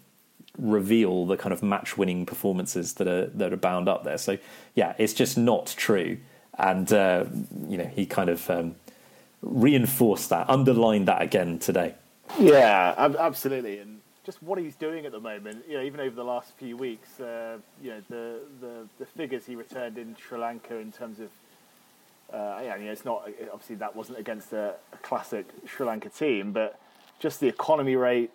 reveal 0.59 1.25
the 1.25 1.38
kind 1.38 1.55
of 1.55 1.62
match 1.62 1.96
winning 1.96 2.27
performances 2.27 2.92
that 2.94 3.09
are, 3.09 3.27
that 3.29 3.55
are 3.55 3.57
bound 3.57 3.88
up 3.88 4.05
there. 4.05 4.18
So, 4.18 4.37
yeah, 4.75 4.94
it's 4.99 5.14
just 5.14 5.38
not 5.38 5.73
true 5.79 6.18
and 6.61 6.92
uh, 6.92 7.25
you 7.68 7.79
know 7.79 7.85
he 7.85 8.07
kind 8.07 8.29
of 8.29 8.49
um, 8.51 8.75
reinforced 9.42 10.31
that, 10.31 10.49
underlined 10.49 11.09
that 11.09 11.23
again 11.23 11.59
today. 11.59 11.94
Yeah, 12.38 12.94
absolutely, 13.18 13.79
and 13.79 14.01
just 14.25 14.42
what 14.42 14.59
he's 14.59 14.77
doing 14.77 15.07
at 15.07 15.12
the 15.12 15.20
moment. 15.20 15.64
You 15.68 15.79
know, 15.79 15.83
even 15.83 16.01
over 16.01 16.14
the 16.14 16.25
last 16.25 16.53
few 16.57 16.77
weeks, 16.77 17.18
uh, 17.18 17.59
you 17.83 17.90
know, 17.90 18.03
the, 18.09 18.40
the 18.61 18.88
the 18.99 19.07
figures 19.07 19.46
he 19.46 19.57
returned 19.57 19.99
in 19.99 20.16
Sri 20.16 20.38
Lanka 20.38 20.77
in 20.77 20.92
terms 20.92 21.18
of. 21.18 21.29
Uh, 22.33 22.61
yeah, 22.62 22.77
it's 22.77 23.05
not 23.05 23.29
obviously 23.53 23.75
that 23.75 23.96
wasn't 23.96 24.16
against 24.16 24.53
a, 24.53 24.75
a 24.92 24.96
classic 24.99 25.46
Sri 25.66 25.85
Lanka 25.85 26.09
team, 26.09 26.53
but 26.53 26.79
just 27.18 27.40
the 27.40 27.49
economy 27.49 27.96
rate, 27.96 28.31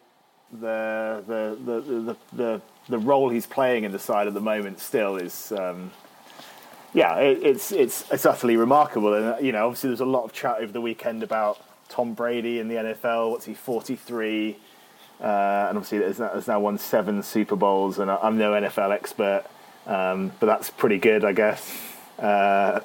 the 0.52 1.24
the 1.28 1.58
the 1.64 1.82
the 1.82 2.18
the, 2.34 2.62
the 2.90 2.98
role 2.98 3.30
he's 3.30 3.46
playing 3.46 3.86
in 3.86 3.94
the 3.94 4.00
side 4.00 4.28
at 4.28 4.34
the 4.34 4.42
moment 4.42 4.80
still 4.80 5.16
is. 5.16 5.54
Um, 5.54 5.92
yeah, 6.96 7.18
it, 7.18 7.44
it's 7.44 7.72
it's 7.74 8.10
it's 8.10 8.26
utterly 8.26 8.56
remarkable, 8.56 9.14
and 9.14 9.46
you 9.46 9.52
know, 9.52 9.68
obviously, 9.68 9.90
there's 9.90 10.00
a 10.00 10.06
lot 10.06 10.24
of 10.24 10.32
chat 10.32 10.58
over 10.62 10.72
the 10.72 10.80
weekend 10.80 11.24
about 11.24 11.62
Tom 11.90 12.14
Brady 12.14 12.60
in 12.60 12.70
the 12.70 12.76
NFL. 12.76 13.32
What's 13.32 13.46
he, 13.46 13.54
43? 13.54 14.56
Uh, 15.20 15.24
and 15.24 15.78
obviously, 15.78 16.00
there's 16.00 16.20
now, 16.20 16.30
there's 16.32 16.48
now 16.48 16.62
won 16.62 16.78
seven 16.78 17.22
Super 17.22 17.58
Bowls, 17.58 18.00
and 18.00 18.10
I'm 18.10 18.38
no 18.38 18.54
NFL 18.54 18.92
expert, 18.92 19.44
um, 19.86 20.32
but 20.40 20.46
that's 20.46 20.70
pretty 20.70 20.98
good, 20.98 21.26
I 21.26 21.34
guess. 21.34 21.78
Uh, 22.18 22.80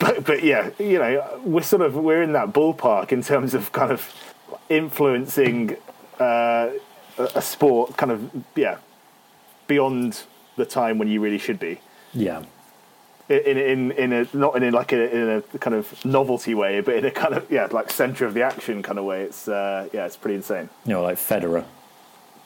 but 0.00 0.24
but 0.24 0.42
yeah, 0.42 0.70
you 0.80 0.98
know, 0.98 1.40
we're 1.44 1.62
sort 1.62 1.82
of 1.82 1.94
we're 1.94 2.22
in 2.22 2.32
that 2.32 2.48
ballpark 2.52 3.12
in 3.12 3.22
terms 3.22 3.54
of 3.54 3.70
kind 3.70 3.92
of 3.92 4.12
influencing 4.68 5.76
uh, 6.18 6.70
a 7.16 7.42
sport, 7.42 7.96
kind 7.96 8.10
of 8.10 8.28
yeah, 8.56 8.78
beyond 9.68 10.24
the 10.56 10.66
time 10.66 10.98
when 10.98 11.06
you 11.06 11.20
really 11.20 11.38
should 11.38 11.60
be 11.60 11.78
Yeah, 12.12 12.42
in 13.30 13.56
in 13.56 13.92
in 13.92 14.12
a 14.12 14.26
not 14.32 14.56
in 14.56 14.64
a, 14.64 14.70
like 14.70 14.92
a, 14.92 15.16
in 15.16 15.28
a 15.54 15.58
kind 15.58 15.74
of 15.74 16.04
novelty 16.04 16.54
way, 16.54 16.80
but 16.80 16.96
in 16.96 17.04
a 17.04 17.10
kind 17.10 17.34
of 17.34 17.50
yeah 17.50 17.68
like 17.70 17.90
center 17.90 18.26
of 18.26 18.34
the 18.34 18.42
action 18.42 18.82
kind 18.82 18.98
of 18.98 19.04
way. 19.04 19.22
It's 19.22 19.46
uh, 19.48 19.88
yeah, 19.92 20.06
it's 20.06 20.16
pretty 20.16 20.36
insane. 20.36 20.68
you 20.84 20.94
know, 20.94 21.02
like 21.02 21.16
Federer. 21.16 21.64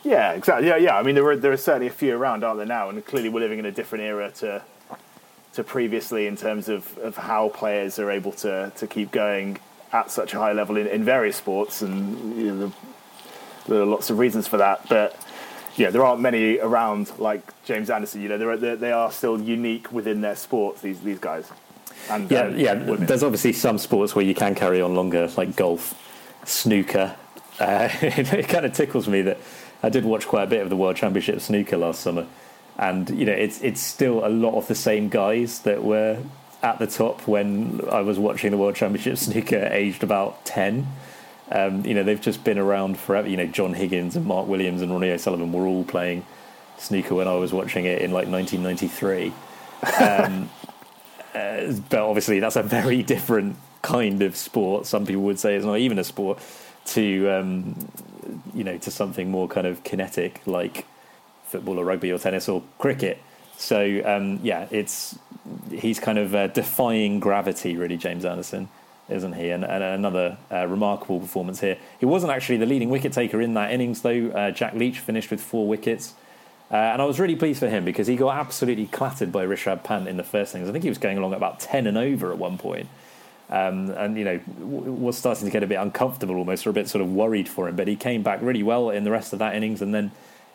Yeah, 0.03 0.33
exactly. 0.33 0.69
Yeah, 0.69 0.77
yeah. 0.77 0.99
I 0.99 1.03
mean, 1.03 1.15
there 1.15 1.27
are 1.27 1.37
there 1.37 1.53
are 1.53 1.57
certainly 1.57 1.87
a 1.87 1.91
few 1.91 2.15
around, 2.15 2.45
aren't 2.45 2.59
there 2.59 2.67
now? 2.67 2.91
And 2.91 3.05
clearly, 3.05 3.31
we're 3.31 3.41
living 3.41 3.59
in 3.59 3.67
a 3.67 3.73
different 3.73 4.05
era 4.05 4.31
to 4.37 4.63
to 5.55 5.65
previously 5.65 6.27
in 6.27 6.37
terms 6.37 6.69
of, 6.69 6.99
of 6.99 7.17
how 7.17 7.49
players 7.49 7.99
are 7.99 8.11
able 8.11 8.33
to 8.33 8.71
to 8.77 8.87
keep 8.87 9.11
going 9.11 9.59
at 9.93 10.11
such 10.11 10.35
a 10.35 10.39
high 10.39 10.53
level 10.53 10.77
in, 10.77 10.87
in 10.87 11.05
various 11.05 11.37
sports, 11.37 11.81
and 11.81 12.37
you 12.37 12.53
know, 12.53 12.73
there 13.69 13.81
are 13.81 13.87
lots 13.87 14.11
of 14.11 14.19
reasons 14.19 14.47
for 14.47 14.59
that, 14.59 14.87
but. 14.89 15.17
Yeah, 15.77 15.91
there 15.91 16.05
aren't 16.05 16.21
many 16.21 16.59
around 16.59 17.11
like 17.19 17.43
James 17.65 17.91
Anderson. 17.91 18.21
You 18.23 18.29
know, 18.29 18.39
they're, 18.39 18.57
they're, 18.57 18.77
they 18.77 18.93
are 18.93 19.11
still 19.11 19.41
unique 19.41 19.91
within 19.93 20.21
their 20.21 20.37
sports. 20.37 20.81
These 20.83 21.01
these 21.01 21.19
guys. 21.19 21.51
And, 22.11 22.31
Yeah, 22.31 22.43
um, 22.43 22.59
yeah. 22.59 22.75
women. 22.75 23.07
There's 23.07 23.23
obviously 23.23 23.53
some 23.53 23.79
sports 23.79 24.15
where 24.15 24.25
you 24.25 24.35
can 24.35 24.55
carry 24.55 24.81
on 24.81 24.95
longer, 24.95 25.29
like 25.37 25.57
golf, 25.57 25.95
snooker. 26.45 27.17
Uh, 27.59 27.89
it 28.03 28.49
kind 28.49 28.67
of 28.67 28.73
tickles 28.73 29.09
me 29.09 29.23
that 29.23 29.39
I 29.83 29.89
did 29.89 30.05
watch 30.05 30.27
quite 30.27 30.45
a 30.45 30.47
bit 30.47 30.61
of 30.63 30.71
the 30.71 30.77
World 30.77 30.97
Championship 30.97 31.41
snooker 31.41 31.77
last 31.77 32.01
summer, 32.01 32.27
and 32.79 33.11
you 33.11 33.27
know, 33.27 33.33
it's 33.33 33.61
it's 33.63 33.81
still 33.81 34.27
a 34.27 34.29
lot 34.29 34.55
of 34.55 34.67
the 34.69 34.75
same 34.75 35.09
guys 35.09 35.61
that 35.61 35.83
were 35.83 36.19
at 36.63 36.79
the 36.79 36.87
top 36.87 37.27
when 37.27 37.81
I 37.91 38.01
was 38.01 38.19
watching 38.19 38.51
the 38.51 38.57
World 38.57 38.77
Championship 38.77 39.19
snooker, 39.27 39.69
aged 39.71 40.03
about 40.03 40.45
ten. 40.45 40.87
Um, 41.51 41.85
you 41.85 41.95
know, 41.95 42.03
they've 42.03 42.21
just 42.21 42.43
been 42.45 42.59
around 42.59 42.99
forever. 42.99 43.29
You 43.29 43.37
know, 43.37 43.47
John 43.47 43.75
Higgins 43.75 44.17
and 44.17 44.27
Mark 44.27 44.47
Williams 44.49 44.83
and 44.83 44.91
Ronnie 44.91 45.11
O'Sullivan 45.11 45.53
were 45.53 45.67
all 45.67 45.85
playing 45.85 46.25
snooker 46.79 47.15
when 47.15 47.29
I 47.29 47.35
was 47.35 47.53
watching 47.53 47.85
it 47.85 48.03
in 48.03 48.13
like 48.13 48.29
1993. 48.29 49.33
Um, 50.01 50.51
uh, 51.35 51.73
but 51.91 51.99
obviously, 51.99 52.41
that's 52.41 52.57
a 52.57 52.63
very 52.63 53.03
different 53.03 53.57
kind 53.83 54.23
of 54.23 54.37
sport. 54.37 54.87
Some 54.87 55.05
people 55.07 55.23
would 55.23 55.39
say 55.39 55.55
it's 55.55 55.67
not 55.67 55.79
even 55.79 55.99
a 55.99 56.05
sport. 56.05 56.39
To 56.89 57.31
um, 57.31 57.89
you 58.55 58.63
know, 58.63 58.77
to 58.77 58.91
something 58.91 59.31
more 59.31 59.49
kind 59.49 59.67
of 59.67 59.83
kinetic 59.85 60.43
like 60.45 60.87
football 61.45 61.79
or 61.79 61.85
rugby 61.85 62.13
or 62.13 62.19
tennis 62.19 62.49
or 62.49 62.63
cricket. 62.79 63.23
So 63.57 64.03
um, 64.05 64.41
yeah, 64.43 64.67
it's 64.71 65.19
he's 65.71 66.01
kind 66.01 66.19
of 66.19 66.35
uh, 66.35 66.49
defying 66.49 67.21
gravity, 67.21 67.77
really, 67.77 67.97
James 67.97 68.25
Anderson, 68.25 68.69
isn't 69.09 69.35
he? 69.35 69.51
And, 69.51 69.65
and 69.65 69.83
another 69.83 70.39
uh, 70.51 70.67
remarkable 70.67 71.21
performance 71.21 71.61
here. 71.61 71.77
He 71.99 72.07
wasn't 72.07 72.33
actually 72.33 72.57
the 72.59 72.67
leading 72.67 72.89
wicket 72.89 73.13
taker 73.13 73.41
in 73.41 73.55
that 73.55 73.73
innings, 73.73 74.03
though. 74.03 74.29
Uh, 74.29 74.51
Jack 74.51 74.75
Leach 74.75 74.99
finished 74.99 75.31
with 75.31 75.41
four 75.41 75.69
wickets. 75.69 76.15
Uh, 76.71 76.77
and 76.77 77.03
I 77.03 77.05
was 77.05 77.21
really 77.21 77.37
pleased 77.37 77.61
for 77.61 77.69
him 77.69 77.85
because 77.85 78.07
he 78.07 78.17
got 78.17 78.37
absolutely 78.37 78.87
clattered 78.87 79.31
by 79.31 79.45
Rishabh 79.45 79.85
Pant 79.85 80.09
in 80.09 80.17
the 80.17 80.25
first 80.25 80.55
innings. 80.55 80.69
I 80.69 80.73
think 80.73 80.83
he 80.83 80.89
was 80.89 80.99
going 80.99 81.19
along 81.19 81.35
about 81.35 81.61
10 81.61 81.87
and 81.87 81.99
over 81.99 82.33
at 82.33 82.39
one 82.39 82.59
point. 82.59 82.89
Um, 83.51 83.91
and, 83.91 84.17
you 84.17 84.25
know, 84.25 84.39
w- 84.39 84.93
was 84.93 85.19
starting 85.19 85.45
to 85.45 85.51
get 85.51 85.63
a 85.63 85.67
bit 85.67 85.75
uncomfortable 85.75 86.37
almost, 86.37 86.67
or 86.67 86.71
a 86.71 86.73
bit 86.73 86.89
sort 86.89 87.03
of 87.03 87.13
worried 87.13 87.49
for 87.49 87.69
him. 87.69 87.77
But 87.77 87.89
he 87.89 87.97
came 87.97 88.23
back 88.23 88.41
really 88.41 88.63
well 88.63 88.89
in 88.89 89.05
the 89.05 89.11
rest 89.11 89.35
of 89.35 89.39
that 89.41 89.55
innings. 89.55 89.83
And 89.83 89.95
then 89.95 90.13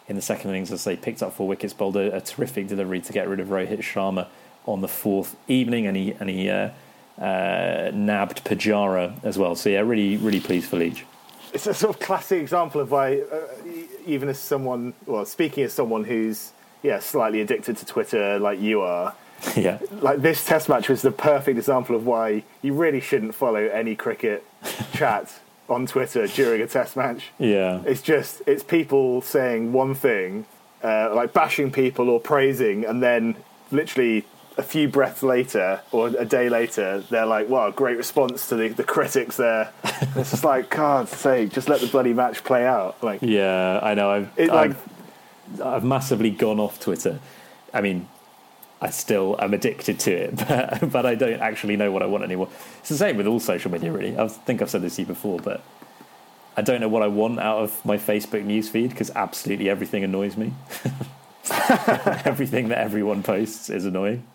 in 0.08 0.16
the 0.16 0.22
second 0.24 0.50
innings, 0.50 0.72
as 0.72 0.84
they 0.84 0.98
picked 0.98 1.22
up 1.22 1.34
four 1.34 1.48
wickets, 1.48 1.74
bowled 1.74 1.96
a, 1.96 2.16
a 2.18 2.22
terrific 2.22 2.68
delivery 2.68 3.00
to 3.02 3.14
get 3.14 3.28
rid 3.30 3.40
of 3.40 3.50
Rohit 3.50 3.80
Sharma 3.80 4.28
on 4.66 4.82
the 4.82 4.88
fourth 4.88 5.36
evening, 5.48 5.88
and 5.88 5.96
he 5.96 6.12
and 6.14 6.30
he 6.30 6.50
uh, 7.20 7.92
nabbed 7.94 8.44
Pujara 8.46 9.14
as 9.24 9.38
well. 9.38 9.56
So 9.56 9.70
yeah, 9.70 9.82
really 9.82 10.18
really 10.18 10.40
pleased 10.40 10.70
for 10.70 10.78
Leach. 10.78 11.06
It's 11.54 11.68
a 11.68 11.74
sort 11.74 11.96
of 11.96 12.02
classic 12.02 12.42
example 12.42 12.80
of 12.80 12.92
why, 12.92 13.22
uh, 13.22 13.48
even 14.06 14.30
as 14.30 14.40
someone, 14.40 14.94
well, 15.06 15.26
speaking 15.26 15.64
as 15.64 15.74
someone 15.74 16.04
who's 16.04 16.52
yeah 16.84 17.00
slightly 17.00 17.42
addicted 17.42 17.78
to 17.78 17.86
Twitter 17.86 18.40
like 18.40 18.60
you 18.60 18.82
are. 18.82 19.16
yeah, 19.56 19.80
like 20.02 20.22
this 20.22 20.46
test 20.46 20.70
match 20.70 20.90
was 20.90 21.02
the 21.02 21.12
perfect 21.12 21.58
example 21.58 21.96
of 21.96 22.06
why 22.06 22.44
you 22.62 22.74
really 22.74 23.00
shouldn't 23.00 23.34
follow 23.34 23.68
any 23.68 23.96
cricket 23.96 24.46
chat 24.94 25.40
on 25.70 25.86
Twitter 25.86 26.28
during 26.28 26.62
a 26.62 26.68
test 26.68 26.96
match. 26.96 27.32
Yeah, 27.38 27.82
it's 27.86 28.02
just 28.02 28.42
it's 28.46 28.64
people 28.64 29.22
saying 29.22 29.72
one 29.72 29.96
thing, 29.96 30.46
uh, 30.84 31.14
like 31.16 31.34
bashing 31.34 31.72
people 31.72 32.10
or 32.10 32.20
praising, 32.20 32.86
and 32.86 33.02
then 33.02 33.36
literally 33.72 34.26
a 34.60 34.64
few 34.64 34.90
breaths 34.90 35.24
later 35.24 35.82
or 35.92 36.08
a 36.08 36.26
day 36.26 36.50
later, 36.50 37.00
they're 37.10 37.26
like, 37.26 37.48
"Wow, 37.50 37.72
great 37.72 37.98
response 37.98 38.50
to 38.50 38.56
the, 38.56 38.68
the 38.68 38.84
critics 38.84 39.38
there." 39.38 39.72
it's 39.84 40.32
just 40.32 40.44
like, 40.44 40.70
God's 40.70 41.12
sake, 41.12 41.52
just 41.52 41.70
let 41.70 41.80
the 41.80 41.88
bloody 41.88 42.14
match 42.14 42.44
play 42.44 42.68
out. 42.68 43.02
Like, 43.02 43.22
yeah, 43.22 43.80
I 43.82 43.94
know. 43.94 44.10
I've, 44.12 44.30
it, 44.38 44.50
like, 44.50 44.72
I've, 44.72 45.62
I've 45.62 45.84
massively 45.84 46.30
gone 46.30 46.60
off 46.60 46.80
Twitter. 46.80 47.20
I 47.74 47.82
mean, 47.82 48.08
I 48.82 48.90
still 48.90 49.38
am 49.40 49.54
addicted 49.54 50.00
to 50.02 50.12
it, 50.12 50.36
but, 50.48 50.92
but 50.92 51.06
I 51.06 51.16
don't 51.16 51.40
actually 51.40 51.78
know 51.78 51.92
what 51.92 52.04
I 52.04 52.06
want 52.06 52.26
anymore. 52.26 52.50
It's 52.80 52.90
the 52.90 52.98
same 52.98 53.16
with 53.16 53.28
all 53.28 53.40
social 53.40 53.72
media, 53.72 53.92
really. 53.92 54.18
I 54.18 54.28
think 54.28 54.62
I've 54.62 54.70
said 54.70 54.82
this 54.82 54.98
to 54.98 55.04
you 55.04 55.08
before, 55.08 55.40
but 55.40 55.62
I 56.58 56.62
don't 56.62 56.82
know 56.82 56.90
what 56.90 57.04
I 57.04 57.08
want 57.08 57.40
out 57.40 57.60
of 57.60 57.86
my 57.86 57.98
Facebook 57.98 58.46
newsfeed 58.46 58.90
because 58.90 59.10
absolutely 59.16 59.70
everything 59.70 60.04
annoys 60.04 60.36
me. 60.36 60.54
everything 62.26 62.70
that 62.70 62.80
everyone 62.80 63.24
posts 63.24 63.70
is 63.70 63.86
annoying. 63.86 64.26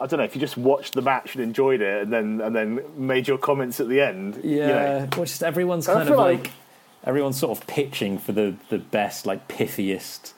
I 0.00 0.06
don't 0.06 0.18
know 0.18 0.24
if 0.24 0.34
you 0.34 0.40
just 0.40 0.56
watched 0.56 0.94
the 0.94 1.02
match 1.02 1.34
and 1.34 1.44
enjoyed 1.44 1.80
it, 1.80 2.02
and 2.02 2.12
then 2.12 2.40
and 2.40 2.54
then 2.54 2.80
made 2.96 3.28
your 3.28 3.38
comments 3.38 3.78
at 3.80 3.88
the 3.88 4.00
end. 4.00 4.40
Yeah, 4.42 4.50
you 4.50 4.66
know. 4.66 5.08
well, 5.16 5.24
just 5.24 5.42
everyone's 5.42 5.86
kind 5.86 6.08
of 6.08 6.16
like, 6.16 6.44
like 6.44 6.50
everyone's 7.04 7.38
sort 7.38 7.56
of 7.56 7.66
pitching 7.66 8.18
for 8.18 8.32
the 8.32 8.56
the 8.70 8.78
best, 8.78 9.24
like 9.26 9.46
pithiest 9.48 10.32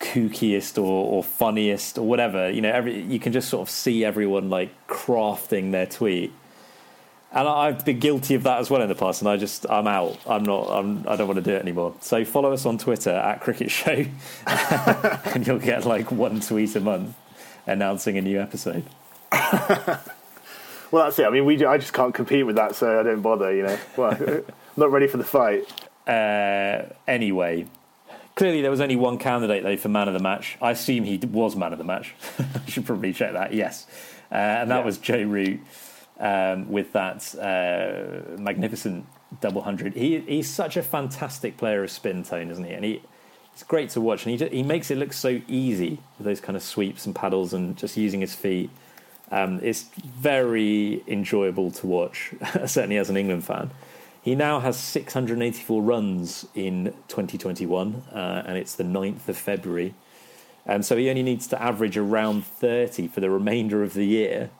kookiest 0.00 0.78
or, 0.78 0.82
or 0.82 1.22
funniest 1.22 1.98
or 1.98 2.06
whatever. 2.06 2.50
You 2.50 2.62
know, 2.62 2.70
every 2.70 3.00
you 3.00 3.20
can 3.20 3.32
just 3.32 3.48
sort 3.48 3.62
of 3.62 3.70
see 3.70 4.04
everyone 4.04 4.50
like 4.50 4.70
crafting 4.88 5.70
their 5.70 5.86
tweet. 5.86 6.32
And 7.32 7.46
I've 7.46 7.84
been 7.84 8.00
guilty 8.00 8.34
of 8.34 8.42
that 8.42 8.58
as 8.58 8.70
well 8.70 8.82
in 8.82 8.88
the 8.88 8.96
past, 8.96 9.22
and 9.22 9.30
I 9.30 9.36
just 9.36 9.64
I'm 9.70 9.86
out. 9.86 10.18
I'm 10.26 10.42
not. 10.42 10.68
I'm. 10.68 11.06
I 11.06 11.14
don't 11.14 11.28
want 11.28 11.36
to 11.36 11.44
do 11.44 11.54
it 11.54 11.62
anymore. 11.62 11.94
So 12.00 12.24
follow 12.24 12.52
us 12.52 12.66
on 12.66 12.76
Twitter 12.76 13.12
at 13.12 13.40
Cricket 13.40 13.70
Show, 13.70 14.04
and 14.46 15.46
you'll 15.46 15.60
get 15.60 15.86
like 15.86 16.10
one 16.10 16.40
tweet 16.40 16.74
a 16.74 16.80
month 16.80 17.14
announcing 17.66 18.18
a 18.18 18.22
new 18.22 18.40
episode. 18.40 18.84
well, 19.32 20.00
that's 20.92 21.18
it. 21.18 21.26
I 21.26 21.30
mean, 21.30 21.44
we. 21.44 21.64
I 21.64 21.78
just 21.78 21.92
can't 21.92 22.14
compete 22.14 22.46
with 22.46 22.56
that, 22.56 22.74
so 22.74 22.98
I 22.98 23.02
don't 23.02 23.22
bother. 23.22 23.54
You 23.54 23.64
know, 23.64 23.78
well, 23.96 24.12
I'm 24.28 24.44
not 24.76 24.90
ready 24.90 25.06
for 25.06 25.16
the 25.16 25.24
fight. 25.24 25.70
Uh, 26.06 26.92
anyway, 27.06 27.66
Clearly, 28.40 28.62
there 28.62 28.70
was 28.70 28.80
only 28.80 28.96
one 28.96 29.18
candidate 29.18 29.62
though 29.62 29.76
for 29.76 29.90
man 29.90 30.08
of 30.08 30.14
the 30.14 30.20
match. 30.20 30.56
I 30.62 30.70
assume 30.70 31.04
he 31.04 31.18
was 31.18 31.56
man 31.56 31.72
of 31.72 31.78
the 31.78 31.84
match. 31.84 32.14
I 32.38 32.70
should 32.70 32.86
probably 32.86 33.12
check 33.12 33.34
that. 33.34 33.52
Yes, 33.52 33.86
uh, 34.32 34.34
and 34.34 34.70
that 34.70 34.78
yeah. 34.78 34.84
was 34.84 34.96
Joe 34.96 35.22
Root 35.24 35.60
um, 36.18 36.70
with 36.70 36.92
that 36.92 37.34
uh, 37.34 38.38
magnificent 38.40 39.04
double 39.42 39.60
hundred. 39.60 39.94
He 39.94 40.20
he's 40.20 40.48
such 40.48 40.78
a 40.78 40.82
fantastic 40.82 41.58
player 41.58 41.84
of 41.84 41.90
spin 41.90 42.22
tone, 42.22 42.50
isn't 42.50 42.64
he? 42.64 42.72
And 42.72 42.82
he 42.82 43.02
it's 43.52 43.62
great 43.62 43.90
to 43.90 44.00
watch, 44.00 44.26
and 44.26 44.38
he 44.38 44.48
he 44.48 44.62
makes 44.62 44.90
it 44.90 44.98
look 44.98 45.12
so 45.12 45.40
easy 45.46 45.98
with 46.18 46.26
those 46.26 46.40
kind 46.40 46.56
of 46.56 46.62
sweeps 46.62 47.06
and 47.06 47.14
paddles 47.14 47.52
and 47.52 47.76
just 47.76 47.96
using 47.96 48.20
his 48.20 48.34
feet. 48.34 48.70
Um, 49.30 49.60
it's 49.62 49.82
very 49.82 51.04
enjoyable 51.06 51.70
to 51.72 51.86
watch, 51.86 52.34
certainly 52.66 52.96
as 52.96 53.10
an 53.10 53.16
England 53.16 53.44
fan. 53.44 53.70
He 54.22 54.34
now 54.34 54.60
has 54.60 54.76
684 54.76 55.82
runs 55.82 56.46
in 56.54 56.92
2021, 57.08 58.02
uh, 58.12 58.42
and 58.46 58.58
it's 58.58 58.74
the 58.74 58.84
9th 58.84 59.28
of 59.28 59.36
February. 59.36 59.94
And 60.66 60.84
so 60.84 60.96
he 60.96 61.08
only 61.08 61.22
needs 61.22 61.46
to 61.48 61.62
average 61.62 61.96
around 61.96 62.44
30 62.44 63.08
for 63.08 63.20
the 63.20 63.30
remainder 63.30 63.82
of 63.82 63.94
the 63.94 64.04
year, 64.04 64.50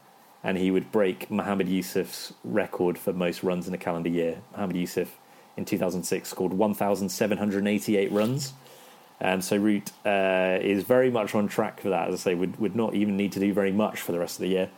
and 0.43 0.57
he 0.57 0.71
would 0.71 0.91
break 0.91 1.31
Mohammed 1.31 1.69
Yusuf's 1.69 2.33
record 2.43 2.97
for 2.97 3.13
most 3.13 3.43
runs 3.43 3.69
in 3.69 3.75
a 3.75 3.79
calendar 3.79 4.09
year. 4.09 4.39
Mohammed 4.53 4.77
Yusuf 4.77 5.19
in 5.59 5.67
2006 5.67 6.29
scored 6.29 6.55
1,788 6.55 8.11
runs. 8.13 8.55
And 9.21 9.45
so 9.45 9.57
Root 9.57 9.93
uh, 10.07 10.59
is 10.61 10.85
very 10.85 11.11
much 11.11 11.35
on 11.35 11.47
track 11.47 11.81
for 11.81 11.91
that. 11.91 12.09
As 12.09 12.15
I 12.15 12.19
say, 12.19 12.35
would, 12.35 12.59
would 12.59 12.75
not 12.75 12.95
even 12.95 13.17
need 13.17 13.33
to 13.33 13.41
do 13.41 13.53
very 13.53 13.73
much 13.73 14.01
for 14.01 14.13
the 14.13 14.19
rest 14.19 14.37
of 14.37 14.43
the 14.43 14.49
year 14.49 14.71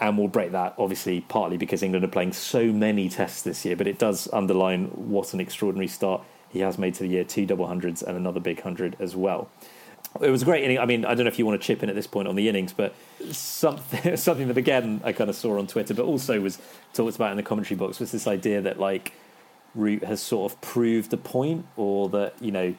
and 0.00 0.16
we'll 0.16 0.28
break 0.28 0.52
that 0.52 0.74
obviously 0.78 1.20
partly 1.20 1.56
because 1.58 1.82
England 1.82 2.04
are 2.04 2.08
playing 2.08 2.32
so 2.32 2.64
many 2.72 3.08
tests 3.08 3.42
this 3.42 3.64
year, 3.64 3.76
but 3.76 3.86
it 3.86 3.98
does 3.98 4.28
underline 4.32 4.86
what 4.86 5.34
an 5.34 5.40
extraordinary 5.40 5.86
start 5.86 6.22
he 6.48 6.60
has 6.60 6.78
made 6.78 6.94
to 6.94 7.02
the 7.02 7.08
year. 7.08 7.22
Two 7.22 7.46
double 7.46 7.66
hundreds 7.66 8.02
and 8.02 8.16
another 8.16 8.40
big 8.40 8.62
hundred 8.62 8.96
as 8.98 9.14
well. 9.14 9.48
It 10.20 10.30
was 10.30 10.42
a 10.42 10.44
great 10.44 10.64
inning. 10.64 10.78
I 10.78 10.86
mean, 10.86 11.04
I 11.04 11.14
don't 11.14 11.24
know 11.24 11.30
if 11.30 11.38
you 11.38 11.46
want 11.46 11.60
to 11.60 11.64
chip 11.64 11.84
in 11.84 11.88
at 11.88 11.94
this 11.94 12.06
point 12.06 12.26
on 12.26 12.34
the 12.34 12.48
innings, 12.48 12.72
but 12.72 12.94
something 13.30 14.16
something 14.16 14.48
that 14.48 14.56
again 14.56 15.02
I 15.04 15.12
kind 15.12 15.28
of 15.28 15.36
saw 15.36 15.58
on 15.58 15.66
Twitter, 15.66 15.94
but 15.94 16.04
also 16.04 16.40
was 16.40 16.58
talked 16.94 17.14
about 17.14 17.30
in 17.30 17.36
the 17.36 17.42
commentary 17.42 17.76
box 17.76 18.00
was 18.00 18.10
this 18.10 18.26
idea 18.26 18.62
that 18.62 18.80
like 18.80 19.12
Root 19.74 20.02
has 20.02 20.20
sort 20.20 20.50
of 20.50 20.60
proved 20.62 21.12
a 21.12 21.18
point, 21.18 21.66
or 21.76 22.08
that 22.08 22.34
you 22.40 22.50
know 22.50 22.74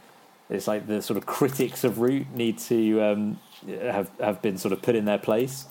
it's 0.52 0.68
like 0.68 0.88
the 0.88 1.02
sort 1.02 1.18
of 1.18 1.26
critics 1.26 1.84
of 1.84 2.00
Root 2.00 2.28
need 2.36 2.60
to 2.60 3.02
um, 3.02 3.40
have 3.82 4.10
have 4.20 4.42
been 4.42 4.58
sort 4.58 4.74
of 4.74 4.82
put 4.82 4.96
in 4.96 5.06
their 5.06 5.18
place 5.18 5.66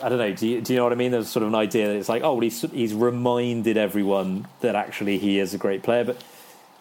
I 0.00 0.08
don't 0.08 0.18
know. 0.18 0.32
Do 0.32 0.46
you, 0.46 0.60
do 0.60 0.72
you 0.72 0.78
know 0.78 0.84
what 0.84 0.92
I 0.92 0.96
mean? 0.96 1.10
There's 1.10 1.28
sort 1.28 1.42
of 1.42 1.48
an 1.48 1.54
idea 1.54 1.88
that 1.88 1.96
it's 1.96 2.08
like, 2.08 2.22
oh, 2.22 2.34
well, 2.34 2.40
he's 2.40 2.60
he's 2.62 2.94
reminded 2.94 3.76
everyone 3.76 4.46
that 4.60 4.74
actually 4.74 5.18
he 5.18 5.38
is 5.38 5.54
a 5.54 5.58
great 5.58 5.82
player. 5.82 6.04
But 6.04 6.22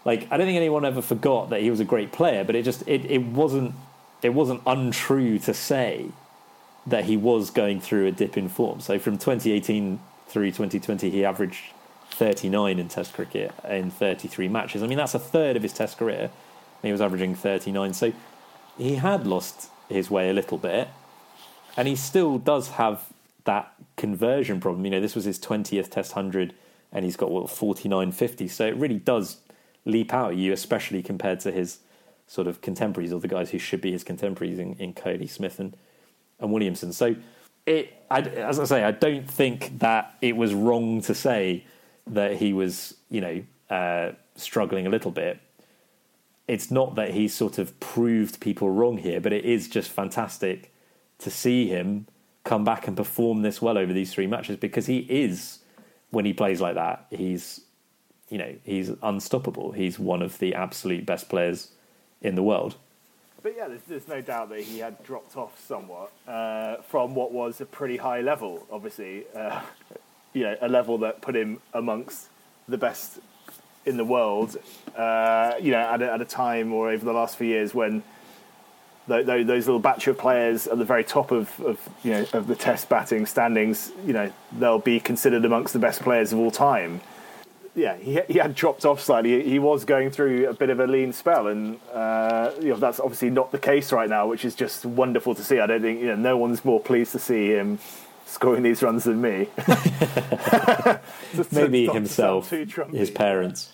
like, 0.05 0.27
I 0.31 0.37
don't 0.37 0.45
think 0.45 0.57
anyone 0.57 0.85
ever 0.85 1.01
forgot 1.01 1.49
that 1.49 1.61
he 1.61 1.71
was 1.71 1.79
a 1.79 1.85
great 1.85 2.11
player. 2.11 2.43
But 2.43 2.55
it 2.55 2.63
just 2.63 2.87
it, 2.87 3.05
it 3.05 3.23
wasn't 3.23 3.73
it 4.21 4.29
wasn't 4.29 4.61
untrue 4.67 5.39
to 5.39 5.53
say 5.53 6.11
that 6.85 7.05
he 7.05 7.17
was 7.17 7.49
going 7.49 7.81
through 7.81 8.05
a 8.07 8.11
dip 8.11 8.37
in 8.37 8.49
form. 8.49 8.81
So 8.81 8.99
from 8.99 9.17
2018 9.17 9.99
through 10.27 10.51
2020, 10.51 11.09
he 11.09 11.25
averaged 11.25 11.73
39 12.11 12.79
in 12.79 12.87
Test 12.87 13.13
cricket 13.13 13.51
in 13.67 13.91
33 13.91 14.47
matches. 14.47 14.83
I 14.83 14.87
mean, 14.87 14.97
that's 14.97 15.15
a 15.15 15.19
third 15.19 15.55
of 15.55 15.63
his 15.63 15.73
Test 15.73 15.97
career. 15.97 16.29
He 16.87 16.91
was 16.91 17.01
averaging 17.01 17.35
39. 17.35 17.93
So 17.93 18.13
he 18.77 18.95
had 18.95 19.27
lost 19.27 19.69
his 19.89 20.09
way 20.09 20.29
a 20.29 20.33
little 20.33 20.57
bit 20.57 20.87
and 21.77 21.87
he 21.87 21.95
still 21.95 22.39
does 22.39 22.69
have 22.69 23.05
that 23.45 23.71
conversion 23.95 24.59
problem. 24.59 24.83
You 24.83 24.91
know, 24.91 24.99
this 24.99 25.15
was 25.15 25.23
his 25.23 25.39
twentieth 25.39 25.89
Test 25.91 26.13
hundred, 26.13 26.53
and 26.91 27.05
he's 27.05 27.15
got 27.15 27.31
what 27.31 27.49
forty 27.49 27.87
nine 27.87 28.11
fifty. 28.11 28.47
So 28.47 28.65
it 28.65 28.75
really 28.75 28.97
does 28.97 29.37
leap 29.85 30.13
out 30.13 30.31
at 30.31 30.37
you, 30.37 30.51
especially 30.51 31.01
compared 31.01 31.39
to 31.41 31.51
his 31.51 31.79
sort 32.25 32.47
of 32.47 32.59
contemporaries 32.61 33.13
or 33.13 33.21
the 33.21 33.27
guys 33.27 33.51
who 33.51 33.59
should 33.59 33.79
be 33.79 33.91
his 33.91 34.03
contemporaries 34.03 34.59
in, 34.59 34.73
in 34.73 34.93
Kohli, 34.93 35.29
Smith, 35.29 35.59
and 35.59 35.77
and 36.39 36.51
Williamson. 36.51 36.91
So 36.91 37.15
it, 37.65 37.93
I, 38.09 38.21
as 38.21 38.59
I 38.59 38.65
say, 38.65 38.83
I 38.83 38.91
don't 38.91 39.29
think 39.29 39.79
that 39.79 40.15
it 40.21 40.35
was 40.35 40.53
wrong 40.53 41.01
to 41.01 41.13
say 41.13 41.63
that 42.07 42.37
he 42.37 42.53
was, 42.53 42.95
you 43.09 43.21
know, 43.21 43.43
uh, 43.69 44.11
struggling 44.35 44.87
a 44.87 44.89
little 44.89 45.11
bit. 45.11 45.39
It's 46.47 46.71
not 46.71 46.95
that 46.95 47.11
he's 47.11 47.33
sort 47.33 47.57
of 47.57 47.77
proved 47.79 48.39
people 48.39 48.69
wrong 48.69 48.97
here, 48.97 49.19
but 49.19 49.33
it 49.33 49.43
is 49.43 49.67
just 49.67 49.89
fantastic 49.89 50.73
to 51.19 51.29
see 51.29 51.67
him 51.67 52.07
come 52.43 52.63
back 52.63 52.87
and 52.87 52.95
perform 52.95 53.41
this 53.41 53.61
well 53.61 53.77
over 53.77 53.91
these 53.91 54.13
three 54.13 54.27
matches 54.27 54.55
because 54.55 54.85
he 54.85 54.99
is 54.99 55.59
when 56.11 56.23
he 56.23 56.31
plays 56.31 56.61
like 56.61 56.75
that 56.75 57.05
he's 57.09 57.61
you 58.29 58.37
know 58.37 58.55
he's 58.63 58.91
unstoppable. 59.03 59.71
He's 59.71 59.97
one 59.99 60.21
of 60.21 60.39
the 60.39 60.53
absolute 60.53 61.05
best 61.05 61.29
players 61.29 61.71
in 62.21 62.35
the 62.35 62.43
world. 62.43 62.75
But 63.41 63.55
yeah 63.55 63.67
there's, 63.67 63.81
there's 63.87 64.07
no 64.07 64.21
doubt 64.21 64.49
that 64.49 64.61
he 64.61 64.79
had 64.79 65.01
dropped 65.03 65.37
off 65.37 65.59
somewhat 65.65 66.11
uh, 66.27 66.77
from 66.77 67.15
what 67.15 67.31
was 67.31 67.61
a 67.61 67.65
pretty 67.65 67.97
high 67.97 68.21
level 68.21 68.65
obviously 68.71 69.25
uh, 69.35 69.61
you 70.33 70.43
know 70.43 70.57
a 70.61 70.67
level 70.67 70.97
that 70.99 71.21
put 71.21 71.35
him 71.35 71.61
amongst 71.73 72.27
the 72.67 72.77
best 72.77 73.19
in 73.87 73.97
the 73.97 74.05
world 74.05 74.57
uh, 74.95 75.53
you 75.59 75.71
know 75.71 75.79
at 75.79 76.01
a, 76.01 76.13
at 76.13 76.21
a 76.21 76.25
time 76.25 76.73
or 76.73 76.89
over 76.89 77.05
the 77.05 77.13
last 77.13 77.37
few 77.37 77.47
years 77.47 77.73
when 77.73 78.03
those 79.07 79.65
little 79.67 79.79
batch 79.79 80.07
of 80.07 80.17
players 80.17 80.67
at 80.67 80.77
the 80.77 80.85
very 80.85 81.03
top 81.03 81.31
of, 81.31 81.59
of, 81.61 81.89
you 82.03 82.11
know 82.11 82.25
of 82.33 82.47
the 82.47 82.55
Test 82.55 82.89
batting 82.89 83.25
standings, 83.25 83.91
you 84.05 84.13
know 84.13 84.31
they'll 84.59 84.79
be 84.79 84.99
considered 84.99 85.45
amongst 85.45 85.73
the 85.73 85.79
best 85.79 86.01
players 86.01 86.33
of 86.33 86.39
all 86.39 86.51
time. 86.51 87.01
Yeah, 87.75 87.95
he, 87.97 88.19
he 88.27 88.39
had 88.39 88.55
dropped 88.55 88.85
off 88.85 89.01
slightly. 89.01 89.47
He 89.47 89.59
was 89.59 89.85
going 89.85 90.09
through 90.09 90.49
a 90.49 90.53
bit 90.53 90.69
of 90.69 90.79
a 90.79 90.87
lean 90.87 91.13
spell, 91.13 91.47
and 91.47 91.79
uh, 91.93 92.51
you 92.59 92.69
know 92.69 92.77
that's 92.77 92.99
obviously 92.99 93.29
not 93.29 93.51
the 93.51 93.59
case 93.59 93.91
right 93.91 94.09
now, 94.09 94.27
which 94.27 94.43
is 94.43 94.55
just 94.55 94.85
wonderful 94.85 95.35
to 95.35 95.43
see. 95.43 95.59
I 95.59 95.67
don't 95.67 95.81
think 95.81 96.01
you 96.01 96.07
know 96.07 96.15
no 96.15 96.37
one's 96.37 96.65
more 96.65 96.79
pleased 96.79 97.11
to 97.13 97.19
see 97.19 97.49
him 97.49 97.79
scoring 98.25 98.63
these 98.63 98.83
runs 98.83 99.05
than 99.05 99.21
me. 99.21 99.47
Maybe 101.51 101.87
himself, 101.87 102.49
his 102.49 103.09
parents. 103.11 103.71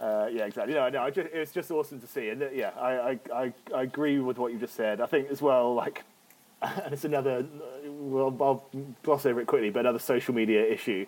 Uh, 0.00 0.28
yeah, 0.30 0.44
exactly. 0.44 0.74
No, 0.74 0.88
no, 0.88 1.10
just, 1.10 1.28
it 1.32 1.38
was 1.38 1.50
just 1.50 1.70
awesome 1.70 2.00
to 2.00 2.06
see, 2.06 2.28
and 2.28 2.42
uh, 2.42 2.50
yeah, 2.50 2.70
I, 2.78 3.18
I, 3.34 3.52
I, 3.74 3.82
agree 3.82 4.20
with 4.20 4.38
what 4.38 4.52
you 4.52 4.58
just 4.58 4.74
said. 4.74 5.00
I 5.00 5.06
think 5.06 5.28
as 5.28 5.42
well, 5.42 5.74
like, 5.74 6.04
and 6.62 6.92
it's 6.92 7.04
another. 7.04 7.44
well, 7.84 8.36
I'll 8.40 8.64
gloss 9.02 9.26
over 9.26 9.40
it 9.40 9.46
quickly, 9.46 9.70
but 9.70 9.80
another 9.80 9.98
social 9.98 10.34
media 10.34 10.64
issue. 10.64 11.06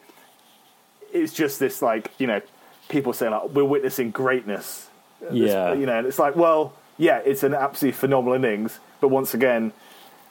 It's 1.13 1.33
just 1.33 1.61
this 1.61 1.83
like 1.83 2.11
you 2.19 2.27
know, 2.27 2.41
people 2.89 3.13
saying 3.13 3.33
like 3.33 3.51
we're 3.51 3.65
witnessing 3.65 4.11
greatness. 4.11 4.89
Yeah. 5.31 5.75
you 5.75 5.87
know, 5.87 5.99
and 5.99 6.07
it's 6.07 6.19
like 6.19 6.35
well, 6.35 6.73
yeah, 6.99 7.19
it's 7.19 7.45
an 7.45 7.55
absolutely 7.55 7.97
phenomenal 7.97 8.35
innings, 8.35 8.79
but 9.01 9.09
once 9.09 9.35
again. 9.35 9.73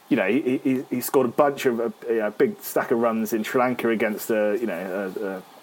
You 0.10 0.18
know, 0.18 0.28
he, 0.28 0.58
he, 0.64 0.84
he 0.90 1.02
scored 1.02 1.28
a 1.28 1.30
bunch 1.30 1.68
of 1.68 1.80
a, 1.80 1.94
you 2.08 2.16
know, 2.16 2.32
big 2.32 2.60
stack 2.64 2.90
of 2.90 2.98
runs 2.98 3.32
in 3.32 3.44
Sri 3.44 3.62
Lanka 3.62 3.90
against 3.90 4.32
a 4.32 4.58
you 4.60 4.66
know 4.66 5.14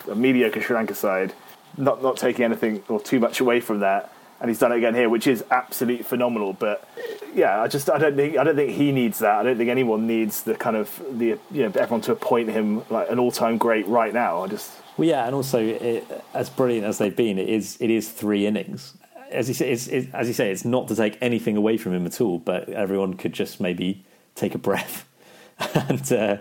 a, 0.07 0.11
a, 0.11 0.13
a 0.13 0.15
mediocre 0.15 0.63
Sri 0.63 0.77
Lanka 0.77 0.95
side, 0.95 1.33
not 1.77 2.03
not 2.03 2.17
taking 2.17 2.45
anything 2.45 2.83
or 2.89 3.01
too 3.01 3.21
much 3.21 3.41
away 3.41 3.61
from 3.61 3.81
that, 3.81 4.13
and 4.41 4.49
he's 4.51 4.59
done 4.59 4.73
it 4.73 4.77
again 4.79 4.95
here, 4.95 5.09
which 5.09 5.27
is 5.27 5.45
absolutely 5.51 6.03
phenomenal. 6.03 6.53
But 6.53 6.89
yeah, 7.35 7.61
I 7.61 7.69
just 7.69 7.91
I 7.91 7.99
don't 7.99 8.17
think 8.17 8.37
I 8.37 8.45
don't 8.45 8.57
think 8.57 8.73
he 8.73 8.93
needs 8.93 9.19
that. 9.21 9.37
I 9.37 9.43
don't 9.43 9.57
think 9.57 9.71
anyone 9.71 10.07
needs 10.07 10.43
the 10.43 10.55
kind 10.55 10.77
of 10.77 11.03
the 11.11 11.39
you 11.51 11.63
know 11.63 11.73
everyone 11.75 12.01
to 12.03 12.13
appoint 12.13 12.49
him 12.51 12.83
like 12.91 13.11
an 13.11 13.19
all 13.19 13.31
time 13.31 13.59
great 13.59 13.87
right 13.87 14.13
now. 14.13 14.43
I 14.43 14.49
just 14.49 14.73
Well, 14.97 15.09
yeah, 15.09 15.27
and 15.27 15.35
also 15.35 15.61
it, 15.61 16.05
as 16.35 16.49
brilliant 16.51 16.87
as 16.87 16.99
they've 16.99 17.15
been, 17.17 17.39
it 17.39 17.49
is 17.49 17.77
it 17.81 17.91
is 17.91 18.09
three 18.11 18.47
innings. 18.47 18.95
As 19.31 19.49
you 19.49 19.55
say, 19.55 19.73
it's, 19.73 19.89
it's, 19.89 20.07
as 20.15 20.29
you 20.29 20.35
say, 20.35 20.53
it's 20.53 20.65
not 20.65 20.87
to 20.87 20.95
take 20.95 21.19
anything 21.21 21.57
away 21.57 21.77
from 21.79 21.93
him 21.93 22.07
at 22.07 22.21
all, 22.21 22.39
but 22.39 22.69
everyone 22.69 23.15
could 23.15 23.33
just 23.33 23.61
maybe 23.61 24.05
take 24.37 24.55
a 24.55 24.59
breath 24.59 25.05
and 25.75 26.13
uh, 26.13 26.37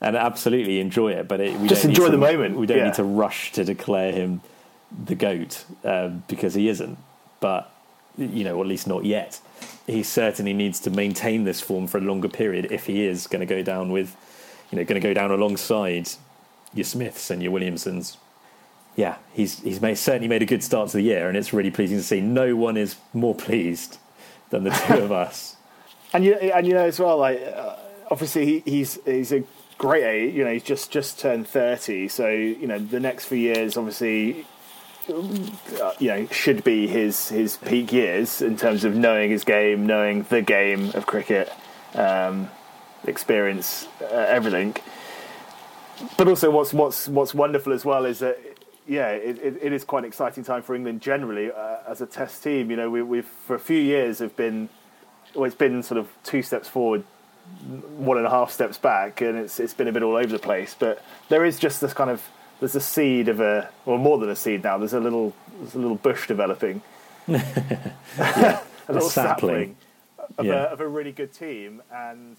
and 0.00 0.16
absolutely 0.16 0.80
enjoy 0.80 1.12
it. 1.12 1.28
But 1.28 1.40
it, 1.40 1.58
we 1.60 1.68
Just 1.68 1.84
enjoy 1.84 2.06
to- 2.06 2.10
the 2.12 2.18
moment, 2.18 2.56
We 2.56 2.66
don't 2.66 2.78
yeah. 2.78 2.84
need 2.86 2.94
to 2.94 3.04
rush 3.04 3.52
to 3.52 3.64
declare 3.64 4.10
him 4.12 4.40
the 5.04 5.14
goat 5.14 5.64
um, 5.84 6.24
because 6.28 6.54
he 6.54 6.68
isn't. 6.68 6.98
But 7.40 7.70
you 8.16 8.44
know, 8.44 8.60
at 8.60 8.66
least 8.66 8.86
not 8.86 9.04
yet. 9.04 9.40
He 9.86 10.02
certainly 10.02 10.52
needs 10.52 10.80
to 10.80 10.90
maintain 10.90 11.44
this 11.44 11.60
form 11.60 11.86
for 11.86 11.98
a 11.98 12.00
longer 12.00 12.28
period 12.28 12.68
if 12.70 12.86
he 12.86 13.04
is 13.04 13.26
going 13.26 13.40
to 13.40 13.46
go 13.46 13.62
down 13.62 13.90
with, 13.90 14.16
you 14.70 14.78
know, 14.78 14.84
going 14.84 15.00
to 15.00 15.06
go 15.06 15.12
down 15.12 15.30
alongside 15.30 16.08
your 16.72 16.84
Smiths 16.84 17.30
and 17.30 17.42
your 17.42 17.52
Williamsons. 17.52 18.16
Yeah, 18.96 19.16
he's 19.32 19.60
he's 19.60 19.80
made, 19.80 19.98
certainly 19.98 20.28
made 20.28 20.42
a 20.42 20.46
good 20.46 20.62
start 20.62 20.90
to 20.90 20.98
the 20.98 21.02
year, 21.02 21.28
and 21.28 21.36
it's 21.36 21.52
really 21.52 21.72
pleasing 21.72 21.98
to 21.98 22.02
see. 22.04 22.20
No 22.20 22.54
one 22.54 22.76
is 22.76 22.96
more 23.12 23.34
pleased 23.34 23.98
than 24.50 24.62
the 24.62 24.70
two 24.70 25.02
of 25.02 25.10
us. 25.26 25.56
and 26.12 26.24
you 26.24 26.34
and 26.34 26.66
you 26.66 26.74
know 26.74 26.84
as 26.84 27.00
well 27.00 27.18
like 27.18 27.42
uh, 27.42 27.76
obviously 28.10 28.46
he, 28.46 28.62
he's 28.64 28.98
he's 29.04 29.32
a 29.32 29.42
great 29.78 30.04
age. 30.04 30.34
You 30.34 30.44
know, 30.44 30.52
he's 30.52 30.62
just 30.62 30.92
just 30.92 31.18
turned 31.18 31.48
thirty, 31.48 32.06
so 32.06 32.28
you 32.28 32.68
know 32.68 32.78
the 32.78 33.00
next 33.00 33.26
few 33.26 33.38
years 33.38 33.76
obviously. 33.76 34.46
You 35.08 36.08
know, 36.08 36.26
should 36.28 36.64
be 36.64 36.86
his 36.86 37.28
his 37.28 37.56
peak 37.58 37.92
years 37.92 38.40
in 38.40 38.56
terms 38.56 38.84
of 38.84 38.96
knowing 38.96 39.30
his 39.30 39.44
game, 39.44 39.86
knowing 39.86 40.22
the 40.24 40.40
game 40.40 40.90
of 40.94 41.06
cricket, 41.06 41.52
um, 41.94 42.50
experience, 43.06 43.86
uh, 44.00 44.06
everything. 44.06 44.76
But 46.16 46.28
also, 46.28 46.50
what's 46.50 46.72
what's 46.72 47.08
what's 47.08 47.34
wonderful 47.34 47.72
as 47.72 47.84
well 47.84 48.04
is 48.04 48.20
that 48.20 48.38
yeah, 48.86 49.10
it, 49.10 49.38
it, 49.38 49.58
it 49.62 49.72
is 49.72 49.84
quite 49.84 50.00
an 50.00 50.04
exciting 50.06 50.44
time 50.44 50.62
for 50.62 50.74
England 50.74 51.00
generally 51.00 51.50
uh, 51.50 51.76
as 51.86 52.00
a 52.00 52.06
Test 52.06 52.42
team. 52.42 52.70
You 52.70 52.76
know, 52.76 52.90
we, 52.90 53.02
we've 53.02 53.26
for 53.26 53.54
a 53.54 53.60
few 53.60 53.78
years 53.78 54.18
have 54.18 54.36
been 54.36 54.68
well, 55.34 55.44
it's 55.44 55.54
been 55.54 55.82
sort 55.82 55.98
of 55.98 56.08
two 56.22 56.42
steps 56.42 56.68
forward, 56.68 57.04
one 57.96 58.18
and 58.18 58.26
a 58.26 58.30
half 58.30 58.50
steps 58.50 58.78
back, 58.78 59.20
and 59.20 59.38
it's 59.38 59.60
it's 59.60 59.74
been 59.74 59.88
a 59.88 59.92
bit 59.92 60.02
all 60.02 60.16
over 60.16 60.28
the 60.28 60.38
place. 60.38 60.74
But 60.78 61.02
there 61.28 61.44
is 61.44 61.58
just 61.58 61.80
this 61.80 61.92
kind 61.92 62.10
of 62.10 62.22
there's 62.60 62.74
a 62.74 62.80
seed 62.80 63.28
of 63.28 63.40
a, 63.40 63.68
or 63.86 63.98
more 63.98 64.18
than 64.18 64.28
a 64.30 64.36
seed 64.36 64.62
now. 64.64 64.78
There's 64.78 64.92
a 64.94 65.00
little 65.00 65.34
there's 65.60 65.74
a 65.74 65.78
little 65.78 65.96
bush 65.96 66.26
developing, 66.26 66.82
a 67.28 67.34
little 68.88 69.08
sapling. 69.08 69.10
sapling 69.10 69.76
of, 70.38 70.44
Yeah. 70.46 70.52
a, 70.54 70.72
of 70.72 70.80
a 70.80 70.88
really 70.88 71.12
good 71.12 71.32
team, 71.32 71.82
and 71.92 72.36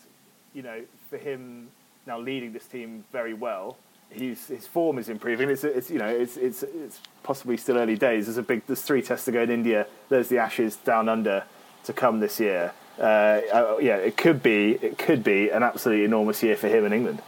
you 0.54 0.62
know 0.62 0.82
for 1.10 1.18
him 1.18 1.70
now 2.06 2.20
leading 2.20 2.54
this 2.54 2.66
team 2.66 3.04
very 3.12 3.34
well. 3.34 3.78
He's, 4.12 4.48
his 4.48 4.68
form 4.68 5.00
is 5.00 5.10
improving. 5.10 5.50
It's, 5.50 5.64
it's 5.64 5.90
you 5.90 5.98
know 5.98 6.08
it's, 6.08 6.38
it's 6.38 6.64
it's 6.64 7.02
possibly 7.24 7.58
still 7.58 7.78
early 7.78 7.96
days. 7.98 8.26
There's 8.28 8.38
a 8.38 8.44
big 8.44 8.62
there's 8.68 8.82
three 8.82 9.02
tests 9.02 9.26
to 9.26 9.32
go 9.32 9.42
in 9.42 9.50
India. 9.50 9.88
There's 10.10 10.30
the 10.30 10.38
Ashes 10.38 10.76
down 10.78 11.10
under 11.10 11.44
to 11.86 11.94
come 11.94 12.20
this 12.20 12.40
year. 12.40 12.72
Uh, 12.98 13.02
uh, 13.04 13.78
yeah, 13.82 13.98
it 13.98 14.16
could 14.16 14.42
be 14.42 14.72
it 14.82 14.98
could 14.98 15.24
be 15.24 15.50
an 15.50 15.64
absolutely 15.64 16.06
enormous 16.06 16.42
year 16.44 16.56
for 16.56 16.68
him 16.68 16.86
in 16.86 16.94
England. 16.94 17.22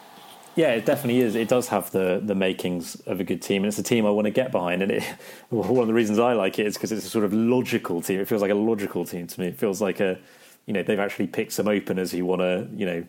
Yeah, 0.58 0.72
it 0.72 0.88
definitely 0.88 1.22
is. 1.22 1.36
It 1.36 1.50
does 1.50 1.68
have 1.68 1.92
the 1.92 2.20
the 2.24 2.34
makings 2.34 2.96
of 3.02 3.20
a 3.20 3.24
good 3.24 3.44
team, 3.44 3.64
and 3.64 3.68
it's 3.68 3.78
a 3.78 3.84
team 3.84 4.08
I 4.08 4.10
want 4.10 4.26
to 4.26 4.32
get 4.32 4.52
behind. 4.52 4.82
And 4.82 4.92
it, 4.92 5.04
one 5.50 5.82
of 5.82 5.88
the 5.88 5.94
reasons 5.94 6.18
I 6.18 6.34
like 6.34 6.58
it 6.58 6.66
is 6.66 6.74
because 6.74 6.92
it's 6.92 7.06
a 7.06 7.10
sort 7.10 7.26
of 7.26 7.32
logical 7.32 8.02
team. 8.02 8.20
It 8.20 8.28
feels 8.28 8.42
like 8.42 8.50
a 8.50 8.56
logical 8.56 9.06
team 9.06 9.28
to 9.28 9.40
me. 9.40 9.48
It 9.48 9.60
feels 9.60 9.82
like 9.82 10.00
a, 10.00 10.18
you 10.66 10.74
know, 10.74 10.82
they've 10.82 11.00
actually 11.00 11.28
picked 11.28 11.52
some 11.52 11.68
openers 11.68 12.12
who 12.12 12.26
want 12.26 12.42
to, 12.42 12.68
you 12.74 12.88
know, 12.88 13.06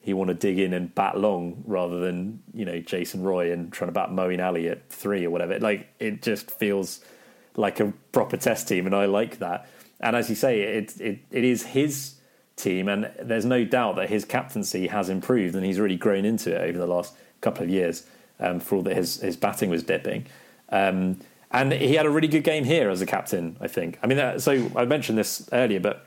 he 0.00 0.14
want 0.14 0.28
to 0.28 0.34
dig 0.34 0.58
in 0.58 0.72
and 0.72 0.94
bat 0.94 1.18
long 1.18 1.62
rather 1.66 2.00
than 2.00 2.42
you 2.54 2.64
know 2.64 2.80
Jason 2.80 3.22
Roy 3.22 3.52
and 3.52 3.70
trying 3.70 3.88
to 3.88 3.92
bat 3.92 4.08
Moeen 4.08 4.42
Ali 4.42 4.68
at 4.70 4.88
three 4.88 5.26
or 5.26 5.30
whatever. 5.30 5.58
Like 5.58 5.88
it 5.98 6.22
just 6.22 6.50
feels 6.50 7.04
like 7.54 7.80
a 7.80 7.92
proper 8.12 8.38
test 8.38 8.66
team, 8.66 8.86
and 8.86 8.96
I 8.96 9.04
like 9.04 9.40
that. 9.40 9.68
And 10.00 10.16
as 10.16 10.30
you 10.30 10.36
say, 10.36 10.62
it 10.62 10.98
it, 11.02 11.18
it 11.30 11.44
is 11.44 11.66
his 11.66 12.14
team, 12.58 12.88
and 12.88 13.10
there's 13.20 13.44
no 13.44 13.64
doubt 13.64 13.96
that 13.96 14.08
his 14.08 14.24
captaincy 14.24 14.88
has 14.88 15.08
improved, 15.08 15.54
and 15.54 15.64
he's 15.64 15.80
really 15.80 15.96
grown 15.96 16.24
into 16.24 16.54
it 16.54 16.68
over 16.68 16.78
the 16.78 16.86
last 16.86 17.14
couple 17.40 17.62
of 17.62 17.70
years. 17.70 18.04
Um, 18.40 18.60
for 18.60 18.76
all 18.76 18.82
that 18.82 18.94
his 18.94 19.20
his 19.20 19.36
batting 19.36 19.68
was 19.68 19.82
dipping. 19.82 20.26
Um, 20.68 21.18
and 21.50 21.72
he 21.72 21.94
had 21.94 22.06
a 22.06 22.10
really 22.10 22.28
good 22.28 22.44
game 22.44 22.64
here 22.64 22.90
as 22.90 23.00
a 23.00 23.06
captain, 23.06 23.56
I 23.60 23.68
think. 23.68 23.98
I 24.02 24.06
mean, 24.06 24.18
uh, 24.18 24.38
so 24.38 24.70
I 24.76 24.84
mentioned 24.84 25.16
this 25.16 25.48
earlier, 25.52 25.80
but 25.80 26.06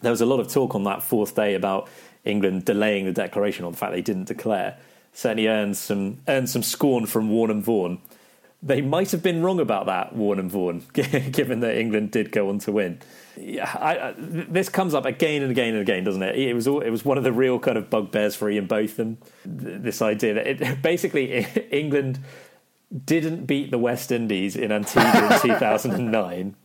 there 0.00 0.10
was 0.10 0.20
a 0.20 0.26
lot 0.26 0.40
of 0.40 0.48
talk 0.48 0.74
on 0.74 0.84
that 0.84 1.02
fourth 1.02 1.36
day 1.36 1.54
about 1.54 1.88
England 2.24 2.64
delaying 2.64 3.04
the 3.04 3.12
declaration, 3.12 3.64
or 3.64 3.70
the 3.70 3.76
fact 3.76 3.92
they 3.92 4.02
didn't 4.02 4.24
declare. 4.24 4.76
Certainly 5.14 5.48
earned 5.48 5.76
some 5.76 6.18
earned 6.26 6.50
some 6.50 6.62
scorn 6.62 7.06
from 7.06 7.30
Warne 7.30 7.50
and 7.50 7.62
Vaughan. 7.62 8.00
They 8.62 8.80
might 8.80 9.10
have 9.10 9.22
been 9.22 9.42
wrong 9.42 9.60
about 9.60 9.86
that, 9.86 10.14
Warne 10.14 10.38
and 10.38 10.50
Vaughan, 10.50 10.84
given 10.92 11.60
that 11.60 11.76
England 11.76 12.10
did 12.10 12.30
go 12.30 12.48
on 12.48 12.58
to 12.60 12.72
win. 12.72 13.00
Yeah, 13.36 13.70
I, 13.80 14.08
I, 14.08 14.14
this 14.16 14.68
comes 14.68 14.94
up 14.94 15.06
again 15.06 15.42
and 15.42 15.50
again 15.50 15.72
and 15.72 15.80
again, 15.80 16.04
doesn't 16.04 16.22
it? 16.22 16.36
It 16.36 16.54
was 16.54 16.68
all, 16.68 16.80
it 16.80 16.90
was 16.90 17.04
one 17.04 17.16
of 17.18 17.24
the 17.24 17.32
real 17.32 17.58
kind 17.58 17.78
of 17.78 17.88
bugbears 17.88 18.34
for 18.34 18.50
Ian 18.50 18.66
Botham. 18.66 19.16
th- 19.44 19.80
This 19.82 20.02
idea 20.02 20.34
that 20.34 20.46
it, 20.46 20.82
basically 20.82 21.46
England 21.70 22.18
didn't 23.06 23.46
beat 23.46 23.70
the 23.70 23.78
West 23.78 24.12
Indies 24.12 24.54
in 24.54 24.70
Antigua 24.70 25.34
in 25.34 25.40
2009 25.42 26.56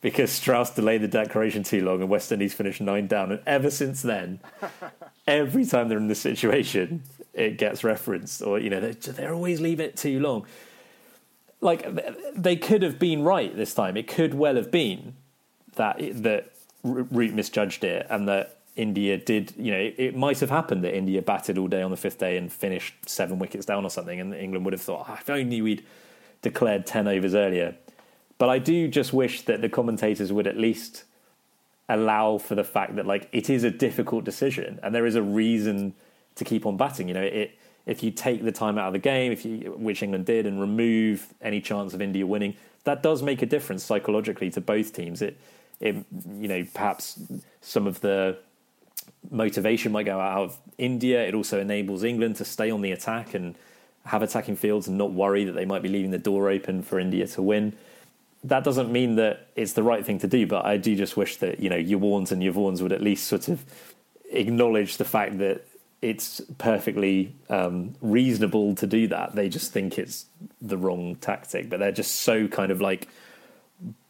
because 0.00 0.30
Strauss 0.30 0.70
delayed 0.74 1.02
the 1.02 1.08
declaration 1.08 1.62
too 1.62 1.84
long 1.84 2.00
and 2.00 2.08
West 2.08 2.32
Indies 2.32 2.54
finished 2.54 2.80
nine 2.80 3.06
down. 3.06 3.30
And 3.32 3.40
ever 3.46 3.70
since 3.70 4.00
then, 4.02 4.40
every 5.26 5.64
time 5.66 5.88
they're 5.88 5.98
in 5.98 6.08
this 6.08 6.20
situation, 6.20 7.02
it 7.34 7.58
gets 7.58 7.84
referenced, 7.84 8.40
or 8.42 8.58
you 8.58 8.70
know, 8.70 8.80
they, 8.80 8.92
they're 8.92 9.34
always 9.34 9.60
leave 9.60 9.80
it 9.80 9.96
too 9.96 10.20
long. 10.20 10.46
Like 11.60 11.86
they 12.34 12.56
could 12.56 12.82
have 12.82 12.98
been 12.98 13.22
right 13.22 13.54
this 13.56 13.74
time. 13.74 13.96
It 13.96 14.06
could 14.06 14.34
well 14.34 14.56
have 14.56 14.70
been 14.70 15.14
that 15.74 15.98
that 16.22 16.52
Root 16.82 17.34
misjudged 17.34 17.84
it, 17.84 18.06
and 18.10 18.28
that 18.28 18.58
India 18.76 19.16
did. 19.16 19.54
You 19.56 19.72
know, 19.72 19.78
it, 19.78 19.94
it 19.98 20.16
might 20.16 20.40
have 20.40 20.50
happened 20.50 20.84
that 20.84 20.96
India 20.96 21.22
batted 21.22 21.58
all 21.58 21.68
day 21.68 21.82
on 21.82 21.90
the 21.90 21.96
fifth 21.96 22.18
day 22.18 22.36
and 22.36 22.52
finished 22.52 22.94
seven 23.06 23.38
wickets 23.38 23.66
down 23.66 23.84
or 23.84 23.90
something, 23.90 24.20
and 24.20 24.34
England 24.34 24.64
would 24.64 24.72
have 24.72 24.82
thought, 24.82 25.06
"Ah, 25.08 25.18
if 25.20 25.30
only 25.30 25.62
we'd 25.62 25.84
declared 26.42 26.86
ten 26.86 27.08
overs 27.08 27.34
earlier. 27.34 27.74
But 28.38 28.48
I 28.48 28.58
do 28.58 28.88
just 28.88 29.12
wish 29.12 29.42
that 29.42 29.62
the 29.62 29.68
commentators 29.68 30.32
would 30.32 30.46
at 30.46 30.56
least 30.56 31.04
allow 31.88 32.38
for 32.38 32.54
the 32.54 32.64
fact 32.64 32.96
that 32.96 33.06
like 33.06 33.28
it 33.32 33.50
is 33.50 33.62
a 33.62 33.70
difficult 33.70 34.24
decision 34.24 34.80
and 34.82 34.94
there 34.94 35.04
is 35.04 35.16
a 35.16 35.22
reason 35.22 35.92
to 36.34 36.44
keep 36.44 36.64
on 36.66 36.76
batting. 36.76 37.08
You 37.08 37.14
know, 37.14 37.22
it 37.22 37.58
if 37.86 38.02
you 38.02 38.10
take 38.10 38.42
the 38.42 38.52
time 38.52 38.78
out 38.78 38.88
of 38.88 38.92
the 38.92 38.98
game, 38.98 39.32
if 39.32 39.44
you 39.44 39.74
which 39.76 40.02
England 40.02 40.26
did, 40.26 40.46
and 40.46 40.60
remove 40.60 41.32
any 41.40 41.60
chance 41.60 41.94
of 41.94 42.00
India 42.00 42.26
winning, 42.26 42.56
that 42.84 43.02
does 43.02 43.22
make 43.22 43.42
a 43.42 43.46
difference 43.46 43.82
psychologically 43.84 44.50
to 44.50 44.60
both 44.60 44.92
teams. 44.92 45.22
It 45.22 45.38
it 45.80 45.96
you 46.38 46.48
know 46.48 46.66
perhaps 46.72 47.18
some 47.60 47.86
of 47.86 48.00
the 48.00 48.38
motivation 49.30 49.92
might 49.92 50.06
go 50.06 50.20
out 50.20 50.44
of 50.44 50.58
India. 50.78 51.26
It 51.26 51.34
also 51.34 51.60
enables 51.60 52.04
England 52.04 52.36
to 52.36 52.44
stay 52.44 52.70
on 52.70 52.82
the 52.82 52.92
attack 52.92 53.34
and 53.34 53.54
have 54.04 54.22
attacking 54.22 54.56
fields 54.56 54.86
and 54.86 54.98
not 54.98 55.12
worry 55.12 55.44
that 55.44 55.52
they 55.52 55.64
might 55.64 55.82
be 55.82 55.88
leaving 55.88 56.10
the 56.10 56.18
door 56.18 56.50
open 56.50 56.82
for 56.82 56.98
India 56.98 57.26
to 57.26 57.42
win. 57.42 57.74
That 58.44 58.62
doesn't 58.62 58.92
mean 58.92 59.16
that 59.16 59.48
it's 59.56 59.72
the 59.72 59.82
right 59.82 60.04
thing 60.04 60.18
to 60.18 60.26
do, 60.26 60.46
but 60.46 60.66
I 60.66 60.76
do 60.76 60.94
just 60.94 61.16
wish 61.16 61.38
that 61.38 61.60
you 61.60 61.70
know 61.70 61.76
your 61.76 62.00
Warnes 62.00 62.30
and 62.30 62.42
your 62.42 62.52
Vaughans 62.52 62.82
would 62.82 62.92
at 62.92 63.00
least 63.00 63.26
sort 63.26 63.48
of 63.48 63.64
acknowledge 64.30 64.98
the 64.98 65.04
fact 65.04 65.38
that 65.38 65.66
it's 66.02 66.42
perfectly 66.58 67.34
um, 67.48 67.94
reasonable 68.02 68.74
to 68.74 68.86
do 68.86 69.08
that. 69.08 69.34
They 69.34 69.48
just 69.48 69.72
think 69.72 69.98
it's 69.98 70.26
the 70.60 70.76
wrong 70.76 71.16
tactic, 71.16 71.70
but 71.70 71.80
they're 71.80 71.92
just 71.92 72.16
so 72.16 72.46
kind 72.46 72.70
of 72.70 72.82
like 72.82 73.08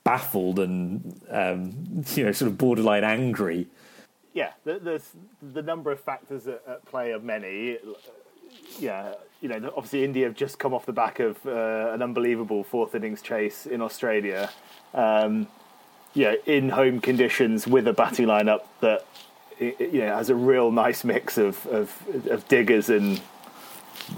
baffled 0.05 0.59
and 0.59 1.21
um, 1.31 2.05
you 2.15 2.25
know 2.25 2.33
sort 2.33 2.51
of 2.51 2.59
borderline 2.59 3.05
angry 3.05 3.67
Yeah, 4.35 4.51
the, 4.65 4.79
there's 4.79 5.11
the 5.55 5.63
number 5.63 5.93
of 5.93 6.01
factors 6.01 6.47
at, 6.47 6.63
at 6.69 6.85
play 6.85 7.13
are 7.13 7.21
many. 7.21 7.79
Yeah, 8.79 9.15
you 9.41 9.49
know, 9.49 9.73
obviously 9.77 10.05
India 10.05 10.27
have 10.27 10.35
just 10.35 10.59
come 10.59 10.75
off 10.75 10.87
the 10.87 10.93
back 10.93 11.21
of 11.21 11.45
uh, 11.47 11.93
an 11.93 12.03
unbelievable 12.03 12.65
fourth 12.65 12.95
innings 12.95 13.23
chase 13.23 13.65
in 13.67 13.81
Australia. 13.81 14.51
Um, 14.93 15.47
yeah, 16.15 16.35
in 16.47 16.69
home 16.69 17.01
conditions 17.01 17.67
with 17.67 17.87
a 17.87 17.93
batting 17.93 18.27
lineup 18.27 18.63
that 18.81 19.07
you 19.61 20.01
know 20.01 20.17
has 20.17 20.31
a 20.31 20.35
real 20.35 20.73
nice 20.73 21.05
mix 21.05 21.39
of 21.39 21.65
of, 21.67 21.93
of 22.29 22.47
diggers 22.49 22.89
and 22.89 23.21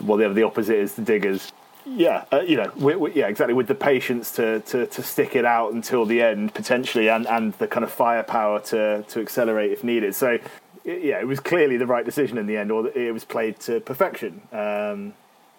well, 0.02 0.16
the, 0.16 0.28
the 0.30 0.42
opposite 0.42 0.76
is 0.76 0.94
the 0.94 1.02
diggers. 1.02 1.52
Yeah, 1.88 2.24
uh, 2.32 2.40
you 2.40 2.56
know, 2.56 2.72
we, 2.76 2.96
we, 2.96 3.12
yeah, 3.12 3.28
exactly. 3.28 3.54
With 3.54 3.68
the 3.68 3.74
patience 3.74 4.32
to, 4.32 4.60
to, 4.60 4.86
to 4.88 5.02
stick 5.02 5.36
it 5.36 5.44
out 5.44 5.72
until 5.72 6.04
the 6.04 6.20
end, 6.20 6.52
potentially, 6.52 7.08
and, 7.08 7.26
and 7.28 7.52
the 7.54 7.68
kind 7.68 7.84
of 7.84 7.92
firepower 7.92 8.60
to, 8.60 9.04
to 9.04 9.20
accelerate 9.20 9.70
if 9.70 9.84
needed. 9.84 10.14
So, 10.14 10.38
yeah, 10.84 11.20
it 11.20 11.26
was 11.26 11.38
clearly 11.38 11.76
the 11.76 11.86
right 11.86 12.04
decision 12.04 12.38
in 12.38 12.46
the 12.46 12.56
end, 12.56 12.72
or 12.72 12.88
it 12.88 13.12
was 13.12 13.24
played 13.24 13.60
to 13.60 13.80
perfection. 13.80 14.42
Um, 14.52 15.14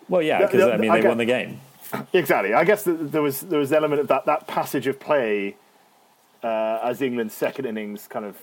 well, 0.10 0.22
yeah, 0.22 0.46
because 0.46 0.64
I 0.64 0.78
mean, 0.78 0.92
they 0.92 1.02
I 1.02 1.08
won 1.08 1.18
the 1.18 1.26
game. 1.26 1.62
Exactly. 2.12 2.54
I 2.54 2.66
guess 2.66 2.84
there 2.86 3.22
was 3.22 3.40
there 3.42 3.60
was 3.60 3.72
an 3.72 3.78
element 3.78 4.02
of 4.02 4.10
that 4.10 4.26
that 4.26 4.46
passage 4.46 4.88
of 4.88 5.00
play 5.00 5.56
uh, 6.44 6.80
as 6.84 7.02
England's 7.02 7.34
second 7.34 7.66
innings 7.66 8.08
kind 8.08 8.26
of 8.26 8.38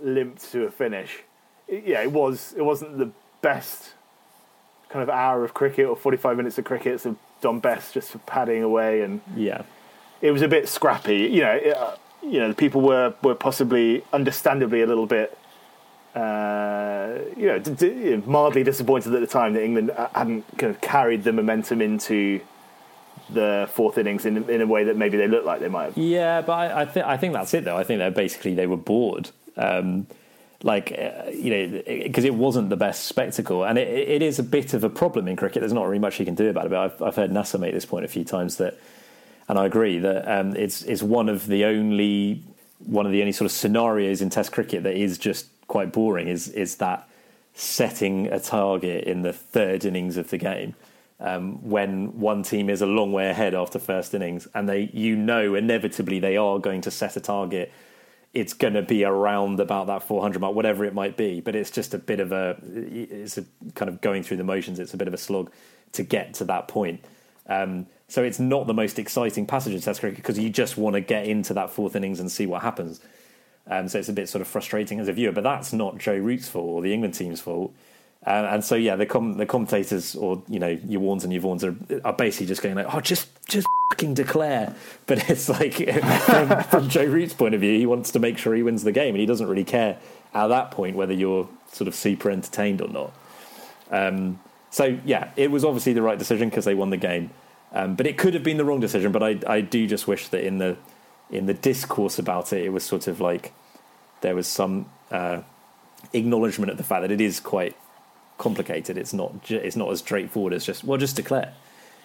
limped 0.00 0.52
to 0.52 0.64
a 0.64 0.70
finish. 0.70 1.24
yeah, 1.68 2.00
it 2.00 2.12
was 2.12 2.54
it 2.56 2.62
wasn't 2.62 2.96
the 2.98 3.10
best 3.42 3.94
kind 4.88 5.02
of 5.02 5.10
hour 5.10 5.44
of 5.44 5.54
cricket 5.54 5.86
or 5.86 5.96
45 5.96 6.36
minutes 6.36 6.58
of 6.58 6.64
cricket 6.64 7.02
have 7.02 7.16
done 7.40 7.60
best 7.60 7.94
just 7.94 8.10
for 8.10 8.18
padding 8.18 8.62
away 8.62 9.02
and 9.02 9.20
yeah 9.36 9.62
it 10.22 10.30
was 10.30 10.42
a 10.42 10.48
bit 10.48 10.68
scrappy 10.68 11.18
you 11.18 11.40
know 11.42 11.52
it, 11.52 11.76
uh, 11.76 11.94
you 12.22 12.38
know 12.40 12.48
the 12.48 12.54
people 12.54 12.80
were 12.80 13.14
were 13.22 13.34
possibly 13.34 14.02
understandably 14.12 14.82
a 14.82 14.86
little 14.86 15.06
bit 15.06 15.36
uh, 16.14 17.18
you 17.36 17.46
know 17.46 17.58
d- 17.58 17.74
d- 17.74 18.22
mildly 18.26 18.64
disappointed 18.64 19.14
at 19.14 19.20
the 19.20 19.26
time 19.26 19.52
that 19.54 19.62
England 19.62 19.92
hadn't 20.14 20.44
kind 20.58 20.74
of 20.74 20.80
carried 20.80 21.22
the 21.22 21.32
momentum 21.32 21.80
into 21.80 22.40
the 23.30 23.68
fourth 23.72 23.98
innings 23.98 24.24
in 24.24 24.48
in 24.48 24.60
a 24.60 24.66
way 24.66 24.84
that 24.84 24.96
maybe 24.96 25.16
they 25.16 25.28
looked 25.28 25.46
like 25.46 25.60
they 25.60 25.68
might 25.68 25.84
have. 25.84 25.98
Yeah, 25.98 26.40
but 26.40 26.52
I, 26.52 26.80
I 26.80 26.84
think 26.86 27.06
I 27.06 27.16
think 27.16 27.34
that's 27.34 27.52
it 27.54 27.64
though. 27.64 27.76
I 27.76 27.84
think 27.84 27.98
they're 27.98 28.10
basically 28.10 28.54
they 28.54 28.66
were 28.66 28.76
bored. 28.76 29.30
Um, 29.56 30.06
like 30.62 30.92
uh, 30.92 31.30
you 31.30 31.50
know 31.50 31.82
because 31.86 32.24
it 32.24 32.34
wasn't 32.34 32.68
the 32.70 32.76
best 32.76 33.04
spectacle. 33.04 33.64
And 33.64 33.78
it, 33.78 33.88
it 33.88 34.22
is 34.22 34.38
a 34.38 34.42
bit 34.42 34.74
of 34.74 34.84
a 34.84 34.90
problem 34.90 35.28
in 35.28 35.36
cricket. 35.36 35.60
There's 35.60 35.72
not 35.72 35.86
really 35.86 35.98
much 35.98 36.18
you 36.18 36.24
can 36.24 36.34
do 36.34 36.48
about 36.48 36.66
it 36.66 36.70
but 36.70 36.78
I've, 36.78 37.02
I've 37.02 37.16
heard 37.16 37.32
Nasser 37.32 37.58
make 37.58 37.74
this 37.74 37.86
point 37.86 38.04
a 38.04 38.08
few 38.08 38.24
times 38.24 38.56
that 38.56 38.78
and 39.48 39.58
I 39.58 39.64
agree 39.64 39.98
that 39.98 40.28
um, 40.30 40.54
it's 40.56 40.82
it's 40.82 41.02
one 41.02 41.28
of 41.28 41.46
the 41.46 41.64
only 41.64 42.42
one 42.78 43.06
of 43.06 43.12
the 43.12 43.20
only 43.20 43.32
sort 43.32 43.46
of 43.46 43.52
scenarios 43.52 44.20
in 44.20 44.30
Test 44.30 44.52
cricket 44.52 44.82
that 44.82 44.94
is 44.94 45.18
just 45.18 45.46
quite 45.66 45.92
boring 45.92 46.28
is 46.28 46.48
is 46.48 46.76
that 46.76 47.08
setting 47.54 48.28
a 48.28 48.38
target 48.38 49.04
in 49.04 49.22
the 49.22 49.32
third 49.32 49.84
innings 49.84 50.16
of 50.16 50.30
the 50.30 50.38
game 50.38 50.74
um, 51.18 51.68
when 51.68 52.18
one 52.20 52.42
team 52.42 52.70
is 52.70 52.80
a 52.80 52.86
long 52.86 53.12
way 53.12 53.28
ahead 53.28 53.54
after 53.54 53.78
first 53.78 54.14
innings 54.14 54.46
and 54.54 54.68
they 54.68 54.90
you 54.92 55.16
know 55.16 55.54
inevitably 55.54 56.20
they 56.20 56.36
are 56.36 56.58
going 56.58 56.80
to 56.80 56.90
set 56.90 57.16
a 57.16 57.20
target 57.20 57.72
it's 58.34 58.52
going 58.52 58.74
to 58.74 58.82
be 58.82 59.04
around 59.04 59.60
about 59.60 59.86
that 59.86 60.02
400 60.02 60.38
mark, 60.40 60.54
whatever 60.54 60.84
it 60.84 60.94
might 60.94 61.16
be. 61.16 61.40
But 61.40 61.56
it's 61.56 61.70
just 61.70 61.94
a 61.94 61.98
bit 61.98 62.20
of 62.20 62.32
a, 62.32 62.56
it's 62.62 63.38
a 63.38 63.44
kind 63.74 63.88
of 63.88 64.00
going 64.00 64.22
through 64.22 64.36
the 64.36 64.44
motions. 64.44 64.78
It's 64.78 64.94
a 64.94 64.96
bit 64.96 65.08
of 65.08 65.14
a 65.14 65.18
slog 65.18 65.50
to 65.92 66.02
get 66.02 66.34
to 66.34 66.44
that 66.44 66.68
point. 66.68 67.04
Um, 67.46 67.86
so 68.08 68.22
it's 68.22 68.38
not 68.38 68.66
the 68.66 68.74
most 68.74 68.98
exciting 68.98 69.46
passage 69.46 69.74
in 69.74 69.80
Test 69.80 70.00
cricket 70.00 70.16
because 70.16 70.38
you 70.38 70.50
just 70.50 70.76
want 70.76 70.94
to 70.94 71.00
get 71.00 71.26
into 71.26 71.54
that 71.54 71.70
fourth 71.70 71.96
innings 71.96 72.20
and 72.20 72.30
see 72.30 72.46
what 72.46 72.62
happens. 72.62 73.00
Um, 73.66 73.88
so 73.88 73.98
it's 73.98 74.08
a 74.08 74.14
bit 74.14 74.28
sort 74.28 74.42
of 74.42 74.48
frustrating 74.48 75.00
as 75.00 75.08
a 75.08 75.12
viewer. 75.12 75.32
But 75.32 75.44
that's 75.44 75.72
not 75.72 75.98
Joe 75.98 76.16
Root's 76.16 76.48
fault 76.48 76.66
or 76.66 76.82
the 76.82 76.92
England 76.92 77.14
team's 77.14 77.40
fault. 77.40 77.74
And 78.22 78.64
so 78.64 78.74
yeah, 78.74 78.96
the 78.96 79.06
com- 79.06 79.38
the 79.38 79.46
commentators 79.46 80.14
or 80.14 80.42
you 80.48 80.58
know 80.58 80.78
your 80.86 81.00
Warnes 81.00 81.24
and 81.24 81.32
your 81.32 81.42
Vaughans 81.42 81.64
are, 81.64 82.06
are 82.06 82.12
basically 82.12 82.46
just 82.46 82.62
going 82.62 82.74
like, 82.74 82.92
oh, 82.92 83.00
just 83.00 83.28
just 83.46 83.66
fucking 83.92 84.14
declare. 84.14 84.74
But 85.06 85.30
it's 85.30 85.48
like 85.48 85.74
from, 86.24 86.62
from 86.64 86.88
Joe 86.88 87.04
Root's 87.04 87.34
point 87.34 87.54
of 87.54 87.60
view, 87.60 87.78
he 87.78 87.86
wants 87.86 88.10
to 88.12 88.18
make 88.18 88.36
sure 88.36 88.54
he 88.54 88.62
wins 88.62 88.84
the 88.84 88.92
game, 88.92 89.14
and 89.14 89.20
he 89.20 89.26
doesn't 89.26 89.46
really 89.46 89.64
care 89.64 89.98
at 90.34 90.48
that 90.48 90.70
point 90.70 90.96
whether 90.96 91.12
you're 91.12 91.48
sort 91.72 91.88
of 91.88 91.94
super 91.94 92.30
entertained 92.30 92.82
or 92.82 92.88
not. 92.88 93.12
Um, 93.90 94.40
so 94.70 94.98
yeah, 95.04 95.30
it 95.36 95.50
was 95.50 95.64
obviously 95.64 95.92
the 95.92 96.02
right 96.02 96.18
decision 96.18 96.48
because 96.50 96.64
they 96.64 96.74
won 96.74 96.90
the 96.90 96.96
game, 96.96 97.30
um, 97.72 97.94
but 97.94 98.06
it 98.06 98.18
could 98.18 98.34
have 98.34 98.42
been 98.42 98.56
the 98.56 98.64
wrong 98.64 98.80
decision. 98.80 99.12
But 99.12 99.22
I 99.22 99.38
I 99.46 99.60
do 99.60 99.86
just 99.86 100.06
wish 100.06 100.28
that 100.28 100.44
in 100.44 100.58
the 100.58 100.76
in 101.30 101.46
the 101.46 101.54
discourse 101.54 102.18
about 102.18 102.52
it, 102.52 102.64
it 102.64 102.70
was 102.70 102.84
sort 102.84 103.06
of 103.06 103.20
like 103.20 103.52
there 104.20 104.34
was 104.34 104.46
some 104.46 104.90
uh, 105.10 105.42
acknowledgement 106.12 106.70
of 106.70 106.76
the 106.76 106.84
fact 106.84 107.02
that 107.02 107.10
it 107.10 107.20
is 107.20 107.40
quite 107.40 107.76
complicated. 108.38 108.96
It's 108.96 109.12
not 109.12 109.50
it's 109.50 109.76
not 109.76 109.90
as 109.90 109.98
straightforward 109.98 110.52
as 110.54 110.64
just 110.64 110.84
well, 110.84 110.98
just 110.98 111.16
declare. 111.16 111.52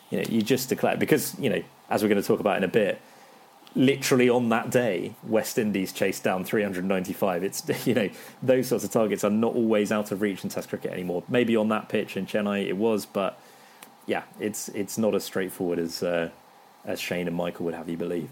You 0.10 0.20
know, 0.20 0.26
you 0.30 0.42
just 0.42 0.70
declare 0.70 0.98
because 0.98 1.38
you 1.40 1.50
know, 1.50 1.64
as 1.90 2.04
we're 2.04 2.10
going 2.10 2.22
to 2.22 2.28
talk 2.28 2.40
about 2.40 2.58
in 2.58 2.64
a 2.64 2.68
bit, 2.68 3.00
literally 3.76 4.30
on 4.30 4.50
that 4.50 4.70
day, 4.70 5.16
West 5.24 5.58
Indies 5.58 5.94
chased 5.94 6.24
down 6.24 6.44
395. 6.44 7.44
It's 7.44 7.88
you 7.88 7.94
know 7.94 8.10
those 8.42 8.68
sorts 8.68 8.84
of 8.84 8.92
targets 8.92 9.24
are 9.24 9.30
not 9.30 9.56
always 9.56 9.92
out 9.92 10.12
of 10.12 10.22
reach 10.22 10.44
in 10.44 10.50
Test 10.50 10.70
cricket 10.70 10.92
anymore. 10.92 11.24
Maybe 11.30 11.56
on 11.56 11.70
that 11.70 11.88
pitch 11.88 12.18
in 12.18 12.26
Chennai 12.26 12.68
it 12.68 12.78
was, 12.78 13.06
but 13.06 13.40
yeah, 14.06 14.24
it's 14.40 14.70
it's 14.70 14.98
not 14.98 15.16
as 15.16 15.24
straightforward 15.24 15.80
as 15.80 16.04
uh, 16.04 16.30
as 16.84 17.00
Shane 17.00 17.28
and 17.28 17.36
Michael 17.36 17.66
would 17.66 17.76
have 17.76 17.88
you 17.88 17.98
believe. 17.98 18.30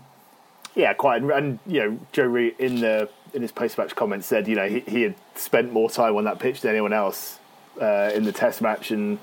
Yeah, 0.73 0.93
quite. 0.93 1.21
And 1.21 1.59
you 1.67 1.79
know, 1.79 1.99
Joe 2.13 2.25
Root 2.25 2.59
in 2.59 2.81
the 2.81 3.09
in 3.33 3.41
his 3.41 3.51
post 3.51 3.77
match 3.77 3.95
comments 3.95 4.27
said, 4.27 4.47
you 4.47 4.55
know, 4.55 4.67
he, 4.67 4.79
he 4.81 5.01
had 5.03 5.15
spent 5.35 5.71
more 5.71 5.89
time 5.89 6.15
on 6.15 6.25
that 6.25 6.39
pitch 6.39 6.61
than 6.61 6.71
anyone 6.71 6.93
else 6.93 7.39
uh, 7.79 8.11
in 8.13 8.23
the 8.23 8.31
Test 8.31 8.61
match, 8.61 8.91
and 8.91 9.19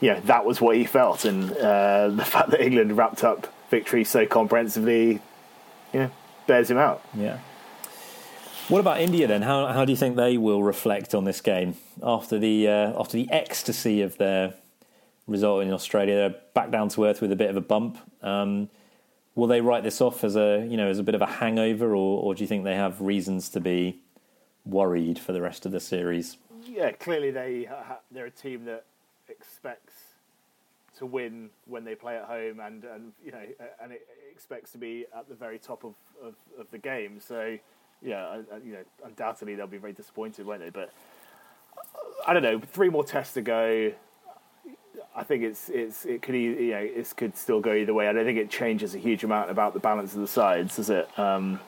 you 0.00 0.12
know 0.12 0.20
that 0.20 0.44
was 0.44 0.60
what 0.60 0.76
he 0.76 0.84
felt. 0.84 1.24
And 1.24 1.52
uh, 1.52 2.08
the 2.08 2.24
fact 2.26 2.50
that 2.50 2.60
England 2.60 2.96
wrapped 2.96 3.24
up 3.24 3.52
victory 3.70 4.04
so 4.04 4.26
comprehensively, 4.26 5.20
you 5.92 6.00
know, 6.00 6.10
bears 6.46 6.70
him 6.70 6.78
out. 6.78 7.02
Yeah. 7.14 7.38
What 8.68 8.80
about 8.80 9.00
India 9.00 9.28
then? 9.28 9.42
How 9.42 9.66
how 9.66 9.84
do 9.84 9.92
you 9.92 9.96
think 9.96 10.16
they 10.16 10.36
will 10.36 10.62
reflect 10.62 11.14
on 11.14 11.24
this 11.24 11.40
game 11.40 11.76
after 12.02 12.38
the 12.38 12.66
uh, 12.68 13.00
after 13.00 13.16
the 13.16 13.30
ecstasy 13.30 14.02
of 14.02 14.18
their 14.18 14.54
result 15.28 15.62
in 15.62 15.72
Australia? 15.72 16.14
They're 16.14 16.40
back 16.52 16.72
down 16.72 16.88
to 16.90 17.04
earth 17.04 17.20
with 17.20 17.30
a 17.30 17.36
bit 17.36 17.48
of 17.48 17.56
a 17.56 17.60
bump. 17.60 17.98
Um, 18.22 18.68
will 19.36 19.46
they 19.46 19.60
write 19.60 19.84
this 19.84 20.00
off 20.00 20.24
as 20.24 20.34
a 20.34 20.66
you 20.68 20.76
know 20.76 20.88
as 20.88 20.98
a 20.98 21.04
bit 21.04 21.14
of 21.14 21.22
a 21.22 21.26
hangover, 21.26 21.90
or, 21.94 22.22
or 22.24 22.34
do 22.34 22.42
you 22.42 22.48
think 22.48 22.64
they 22.64 22.74
have 22.74 23.00
reasons 23.00 23.48
to 23.50 23.60
be 23.60 24.00
worried 24.64 25.20
for 25.20 25.32
the 25.32 25.40
rest 25.40 25.64
of 25.64 25.70
the 25.70 25.78
series? 25.78 26.36
Yeah, 26.76 26.92
clearly 26.92 27.30
they 27.30 27.68
they're 28.12 28.26
a 28.26 28.30
team 28.30 28.66
that 28.66 28.84
expects 29.28 29.94
to 30.98 31.06
win 31.06 31.48
when 31.66 31.84
they 31.84 31.94
play 31.94 32.16
at 32.16 32.24
home, 32.24 32.60
and 32.60 32.84
and 32.84 33.12
you 33.24 33.32
know, 33.32 33.42
and 33.82 33.92
it 33.92 34.06
expects 34.30 34.72
to 34.72 34.78
be 34.78 35.06
at 35.16 35.26
the 35.28 35.34
very 35.34 35.58
top 35.58 35.84
of, 35.84 35.94
of, 36.22 36.34
of 36.58 36.70
the 36.70 36.78
game. 36.78 37.18
So 37.18 37.56
yeah, 38.02 38.42
you 38.62 38.74
know, 38.74 38.82
undoubtedly 39.04 39.54
they'll 39.54 39.66
be 39.66 39.78
very 39.78 39.94
disappointed, 39.94 40.44
won't 40.44 40.60
they? 40.60 40.70
But 40.70 40.92
I 42.26 42.34
don't 42.34 42.42
know. 42.42 42.60
Three 42.60 42.90
more 42.90 43.04
tests 43.04 43.32
to 43.34 43.42
go. 43.42 43.92
I 45.14 45.22
think 45.24 45.44
it's 45.44 45.70
it's 45.70 46.04
it 46.04 46.20
could 46.20 46.34
you 46.34 46.72
know 46.72 46.78
it 46.78 47.10
could 47.16 47.38
still 47.38 47.60
go 47.60 47.72
either 47.72 47.94
way. 47.94 48.06
I 48.06 48.12
don't 48.12 48.26
think 48.26 48.38
it 48.38 48.50
changes 48.50 48.94
a 48.94 48.98
huge 48.98 49.24
amount 49.24 49.50
about 49.50 49.72
the 49.72 49.80
balance 49.80 50.14
of 50.14 50.20
the 50.20 50.28
sides, 50.28 50.76
does 50.76 50.90
it? 50.90 51.18
Um, 51.18 51.58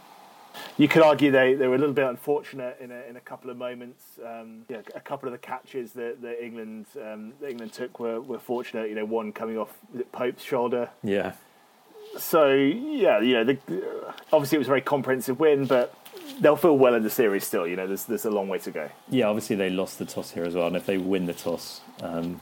you 0.76 0.88
could 0.88 1.02
argue 1.02 1.30
they, 1.30 1.54
they 1.54 1.66
were 1.66 1.74
a 1.74 1.78
little 1.78 1.94
bit 1.94 2.06
unfortunate 2.06 2.78
in 2.80 2.90
a, 2.90 3.02
in 3.08 3.16
a 3.16 3.20
couple 3.20 3.50
of 3.50 3.56
moments. 3.56 4.04
Um, 4.24 4.62
yeah, 4.68 4.80
a 4.94 5.00
couple 5.00 5.28
of 5.28 5.32
the 5.32 5.38
catches 5.38 5.92
that, 5.92 6.22
that 6.22 6.44
England 6.44 6.86
um, 6.96 7.32
that 7.40 7.50
England 7.50 7.72
took 7.72 7.98
were, 8.00 8.20
were 8.20 8.38
fortunate. 8.38 8.88
You 8.88 8.94
know, 8.94 9.04
one 9.04 9.32
coming 9.32 9.58
off 9.58 9.76
Pope's 10.12 10.42
shoulder. 10.42 10.90
Yeah. 11.02 11.32
So 12.16 12.54
yeah, 12.54 13.20
you 13.20 13.34
know, 13.34 13.44
the, 13.44 13.58
obviously 14.32 14.56
it 14.56 14.58
was 14.60 14.68
a 14.68 14.70
very 14.70 14.80
comprehensive 14.80 15.38
win, 15.38 15.66
but 15.66 15.94
they'll 16.40 16.56
feel 16.56 16.76
well 16.76 16.94
in 16.94 17.02
the 17.02 17.10
series 17.10 17.46
still. 17.46 17.66
You 17.66 17.76
know, 17.76 17.86
there's 17.86 18.04
there's 18.04 18.24
a 18.24 18.30
long 18.30 18.48
way 18.48 18.58
to 18.58 18.70
go. 18.70 18.90
Yeah, 19.08 19.26
obviously 19.26 19.56
they 19.56 19.70
lost 19.70 19.98
the 19.98 20.04
toss 20.04 20.30
here 20.30 20.44
as 20.44 20.54
well, 20.54 20.66
and 20.66 20.76
if 20.76 20.86
they 20.86 20.98
win 20.98 21.26
the 21.26 21.34
toss 21.34 21.80
um, 22.02 22.40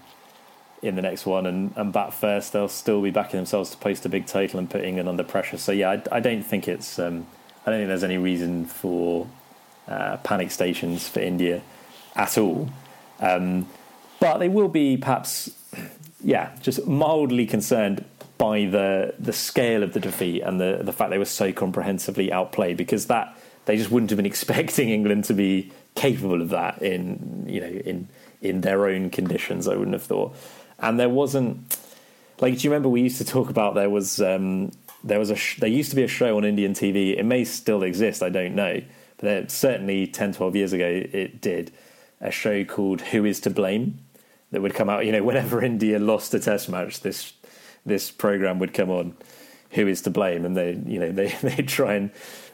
in 0.82 0.94
the 0.94 1.02
next 1.02 1.26
one 1.26 1.46
and, 1.46 1.72
and 1.76 1.92
bat 1.92 2.14
first, 2.14 2.52
they'll 2.52 2.68
still 2.68 3.02
be 3.02 3.10
backing 3.10 3.38
themselves 3.38 3.70
to 3.70 3.76
post 3.76 4.06
a 4.06 4.08
big 4.08 4.26
total 4.26 4.58
and 4.58 4.70
put 4.70 4.84
England 4.84 5.08
under 5.08 5.24
pressure. 5.24 5.58
So 5.58 5.72
yeah, 5.72 5.90
I, 5.90 6.02
I 6.16 6.20
don't 6.20 6.42
think 6.42 6.68
it's 6.68 6.98
um, 6.98 7.26
I 7.66 7.70
don't 7.70 7.80
think 7.80 7.88
there's 7.88 8.04
any 8.04 8.18
reason 8.18 8.64
for 8.64 9.26
uh, 9.88 10.18
panic 10.18 10.52
stations 10.52 11.08
for 11.08 11.20
India 11.20 11.62
at 12.14 12.38
all. 12.38 12.70
Um, 13.18 13.66
but 14.20 14.38
they 14.38 14.48
will 14.48 14.68
be 14.68 14.96
perhaps, 14.96 15.50
yeah, 16.22 16.54
just 16.62 16.86
mildly 16.86 17.44
concerned 17.44 18.04
by 18.38 18.66
the 18.66 19.14
the 19.18 19.32
scale 19.32 19.82
of 19.82 19.94
the 19.94 20.00
defeat 20.00 20.42
and 20.42 20.60
the 20.60 20.80
the 20.82 20.92
fact 20.92 21.10
they 21.10 21.18
were 21.18 21.24
so 21.24 21.52
comprehensively 21.52 22.30
outplayed 22.30 22.76
because 22.76 23.06
that 23.06 23.34
they 23.64 23.76
just 23.76 23.90
wouldn't 23.90 24.10
have 24.10 24.16
been 24.18 24.26
expecting 24.34 24.90
England 24.90 25.24
to 25.24 25.34
be 25.34 25.72
capable 25.94 26.42
of 26.42 26.50
that 26.50 26.80
in 26.82 27.44
you 27.48 27.60
know 27.60 27.66
in 27.66 28.08
in 28.42 28.60
their 28.60 28.86
own 28.86 29.10
conditions. 29.10 29.66
I 29.66 29.74
wouldn't 29.74 29.94
have 29.94 30.02
thought, 30.02 30.36
and 30.78 31.00
there 31.00 31.08
wasn't 31.08 31.78
like 32.40 32.58
do 32.58 32.60
you 32.60 32.70
remember 32.70 32.88
we 32.88 33.02
used 33.02 33.18
to 33.18 33.24
talk 33.24 33.50
about 33.50 33.74
there 33.74 33.90
was 33.90 34.20
um, 34.20 34.70
there 35.04 35.18
was 35.18 35.30
a 35.30 35.36
sh- 35.36 35.58
there 35.58 35.68
used 35.68 35.90
to 35.90 35.96
be 35.96 36.02
a 36.02 36.08
show 36.08 36.36
on 36.36 36.44
Indian 36.44 36.72
TV. 36.72 37.16
It 37.18 37.24
may 37.24 37.44
still 37.44 37.82
exist, 37.82 38.22
I 38.22 38.28
don't 38.28 38.54
know, 38.54 38.82
but 39.18 39.24
there, 39.24 39.48
certainly 39.48 40.06
10, 40.06 40.34
12 40.34 40.56
years 40.56 40.72
ago 40.72 40.86
it 40.86 41.40
did. 41.40 41.72
A 42.20 42.30
show 42.30 42.64
called 42.64 43.02
Who 43.02 43.24
Is 43.24 43.40
to 43.40 43.50
Blame 43.50 43.98
that 44.50 44.62
would 44.62 44.74
come 44.74 44.88
out. 44.88 45.04
You 45.04 45.12
know, 45.12 45.22
whenever 45.22 45.62
India 45.72 45.98
lost 45.98 46.34
a 46.34 46.40
Test 46.40 46.68
match, 46.68 47.00
this 47.00 47.32
this 47.84 48.10
program 48.10 48.58
would 48.58 48.74
come 48.74 48.90
on. 48.90 49.16
Who 49.72 49.86
is 49.86 50.02
to 50.02 50.10
blame? 50.10 50.44
And 50.44 50.56
they, 50.56 50.72
you 50.86 50.98
know, 50.98 51.12
they 51.12 51.28
they 51.42 51.62
try 51.62 51.94
and 51.94 52.10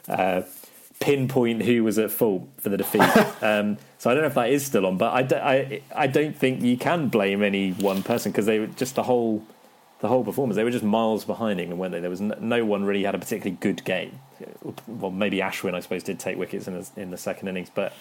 uh, 0.07 0.41
pinpoint 0.99 1.63
who 1.63 1.83
was 1.83 1.99
at 1.99 2.11
fault 2.11 2.47
for 2.57 2.69
the 2.69 2.77
defeat. 2.77 3.01
um, 3.41 3.77
so 3.97 4.09
I 4.09 4.13
don't 4.13 4.23
know 4.23 4.27
if 4.27 4.35
that 4.35 4.49
is 4.49 4.65
still 4.65 4.85
on, 4.85 4.97
but 4.97 5.13
I, 5.13 5.23
don't, 5.23 5.41
I, 5.41 5.81
I 5.95 6.07
don't 6.07 6.35
think 6.35 6.61
you 6.61 6.77
can 6.77 7.09
blame 7.09 7.43
any 7.43 7.71
one 7.71 8.03
person 8.03 8.31
because 8.31 8.45
they 8.45 8.59
were 8.59 8.67
just 8.67 8.95
the 8.95 9.03
whole 9.03 9.43
the 10.03 10.09
whole 10.09 10.25
performance. 10.25 10.57
They 10.57 10.65
were 10.65 10.69
just 10.69 10.83
miles 10.83 11.23
behind 11.23 11.61
England, 11.61 11.79
weren't 11.79 11.93
they? 11.93 12.01
There 12.01 12.09
was 12.09 12.19
no, 12.19 12.35
no 12.37 12.65
one 12.65 12.83
really 12.83 13.03
had 13.05 13.15
a 13.15 13.17
particularly 13.17 13.55
good 13.61 13.85
game. 13.85 14.19
Well, 14.85 15.11
maybe 15.11 15.37
Ashwin, 15.37 15.73
I 15.75 15.79
suppose, 15.79 16.03
did 16.03 16.19
take 16.19 16.37
wickets 16.37 16.67
in 16.67 16.73
the, 16.73 16.89
in 16.97 17.09
the 17.09 17.17
second 17.17 17.47
innings, 17.47 17.71
but 17.73 17.93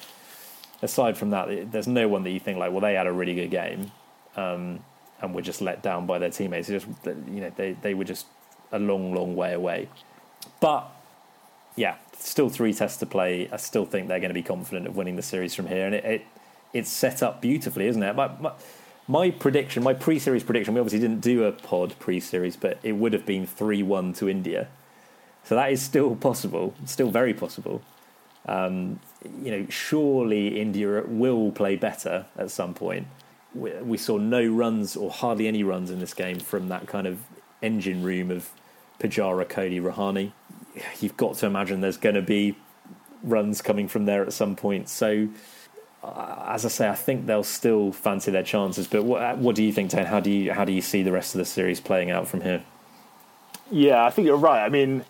aside 0.82 1.16
from 1.16 1.30
that, 1.30 1.70
there's 1.70 1.86
no 1.86 2.08
one 2.08 2.24
that 2.24 2.30
you 2.30 2.40
think 2.40 2.58
like, 2.58 2.72
well, 2.72 2.80
they 2.80 2.94
had 2.94 3.06
a 3.06 3.12
really 3.12 3.36
good 3.36 3.52
game, 3.52 3.92
um, 4.36 4.80
and 5.20 5.32
were 5.32 5.42
just 5.42 5.60
let 5.60 5.80
down 5.80 6.04
by 6.04 6.18
their 6.18 6.30
teammates. 6.30 6.66
Just 6.66 6.88
you 7.06 7.40
know, 7.40 7.52
they 7.54 7.74
they 7.74 7.94
were 7.94 8.02
just 8.02 8.26
a 8.72 8.80
long, 8.80 9.14
long 9.14 9.36
way 9.36 9.52
away. 9.52 9.88
But 10.58 10.90
yeah, 11.76 11.98
still 12.18 12.48
three 12.48 12.74
tests 12.74 12.98
to 12.98 13.06
play. 13.06 13.48
I 13.52 13.58
still 13.58 13.84
think 13.84 14.08
they're 14.08 14.18
going 14.18 14.30
to 14.30 14.34
be 14.34 14.42
confident 14.42 14.88
of 14.88 14.96
winning 14.96 15.14
the 15.14 15.22
series 15.22 15.54
from 15.54 15.68
here, 15.68 15.86
and 15.86 15.94
it, 15.94 16.04
it 16.04 16.26
it's 16.72 16.90
set 16.90 17.22
up 17.22 17.40
beautifully, 17.40 17.86
isn't 17.86 18.02
it? 18.02 18.16
My, 18.16 18.26
my, 18.40 18.52
my 19.08 19.30
prediction, 19.30 19.82
my 19.82 19.94
pre-series 19.94 20.44
prediction, 20.44 20.74
we 20.74 20.80
obviously 20.80 21.00
didn't 21.00 21.20
do 21.20 21.44
a 21.44 21.52
pod 21.52 21.94
pre-series, 21.98 22.56
but 22.56 22.78
it 22.82 22.92
would 22.92 23.12
have 23.12 23.26
been 23.26 23.46
three-one 23.46 24.12
to 24.14 24.28
India. 24.28 24.68
So 25.44 25.54
that 25.54 25.72
is 25.72 25.82
still 25.82 26.16
possible, 26.28 26.74
still 26.84 27.10
very 27.10 27.34
possible. 27.34 27.82
Um, 28.46 29.00
you 29.40 29.50
know, 29.50 29.66
surely 29.68 30.60
India 30.60 31.02
will 31.06 31.52
play 31.52 31.76
better 31.76 32.26
at 32.36 32.50
some 32.50 32.74
point. 32.74 33.06
We, 33.54 33.72
we, 33.82 33.98
saw 33.98 34.18
no 34.18 34.44
runs 34.44 34.96
or 34.96 35.10
hardly 35.10 35.46
any 35.46 35.62
runs 35.62 35.90
in 35.90 36.00
this 36.00 36.14
game 36.14 36.40
from 36.40 36.68
that 36.68 36.88
kind 36.88 37.06
of 37.06 37.20
engine 37.60 38.02
room 38.02 38.30
of 38.30 38.50
Pujara, 38.98 39.44
Kohli, 39.44 39.80
Rahane. 39.80 40.32
You've 41.00 41.16
got 41.16 41.36
to 41.36 41.46
imagine 41.46 41.80
there's 41.80 41.98
going 41.98 42.14
to 42.14 42.22
be 42.22 42.56
runs 43.22 43.62
coming 43.62 43.86
from 43.86 44.06
there 44.06 44.24
at 44.24 44.32
some 44.32 44.56
point. 44.56 44.88
So, 44.88 45.28
as 46.04 46.64
I 46.64 46.68
say, 46.68 46.88
I 46.88 46.94
think 46.94 47.26
they'll 47.26 47.44
still 47.44 47.92
fancy 47.92 48.30
their 48.30 48.42
chances. 48.42 48.86
But 48.86 49.04
what, 49.04 49.38
what 49.38 49.54
do 49.54 49.62
you 49.62 49.72
think, 49.72 49.90
Tane? 49.90 50.06
How 50.06 50.20
do 50.20 50.30
you 50.30 50.52
how 50.52 50.64
do 50.64 50.72
you 50.72 50.82
see 50.82 51.02
the 51.02 51.12
rest 51.12 51.34
of 51.34 51.38
the 51.38 51.44
series 51.44 51.80
playing 51.80 52.10
out 52.10 52.26
from 52.26 52.40
here? 52.40 52.62
Yeah, 53.70 54.04
I 54.04 54.10
think 54.10 54.26
you're 54.26 54.36
right. 54.36 54.64
I 54.64 54.68
mean, 54.68 55.04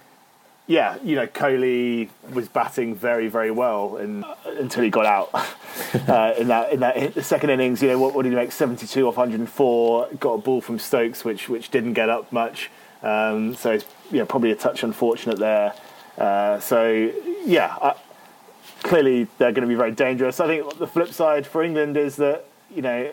yeah, 0.67 0.97
you 1.03 1.17
know, 1.17 1.27
Kohli 1.27 2.09
was 2.33 2.49
batting 2.49 2.95
very, 2.95 3.29
very 3.29 3.51
well 3.51 3.97
uh, 3.97 4.35
until 4.59 4.85
he 4.85 4.91
got 4.91 5.07
out 5.07 5.31
uh, 6.09 6.35
in 6.39 6.49
that 6.49 6.73
in 6.73 6.81
that 6.81 7.15
the 7.15 7.23
second 7.23 7.51
innings. 7.51 7.83
You 7.83 7.89
know, 7.89 7.99
what, 7.99 8.15
what, 8.15 8.23
did 8.23 8.31
he 8.31 8.37
make? 8.37 8.53
Seventy 8.53 8.87
two 8.87 9.09
off 9.09 9.17
hundred 9.17 9.41
and 9.41 9.49
four. 9.49 10.09
Got 10.21 10.35
a 10.35 10.39
ball 10.39 10.61
from 10.61 10.79
Stokes, 10.79 11.25
which 11.25 11.49
which 11.49 11.71
didn't 11.71 11.95
get 11.95 12.09
up 12.09 12.31
much. 12.33 12.71
Um, 13.03 13.55
so 13.57 13.73
it's 13.73 13.85
you 14.11 14.19
know, 14.19 14.27
probably 14.27 14.53
a 14.53 14.57
touch 14.57 14.83
unfortunate 14.83 15.39
there. 15.39 15.75
Uh, 16.17 16.61
so 16.61 17.11
yeah, 17.45 17.95
clearly 18.83 19.29
they're 19.39 19.53
going 19.53 19.63
to 19.63 19.69
be 19.69 19.75
very 19.75 19.93
dangerous. 19.93 20.41
I 20.41 20.47
think 20.47 20.79
the 20.79 20.87
flip 20.87 21.13
side 21.13 21.47
for 21.47 21.63
England 21.63 21.97
is 21.97 22.17
that 22.17 22.45
you 22.75 22.83
know, 22.83 23.11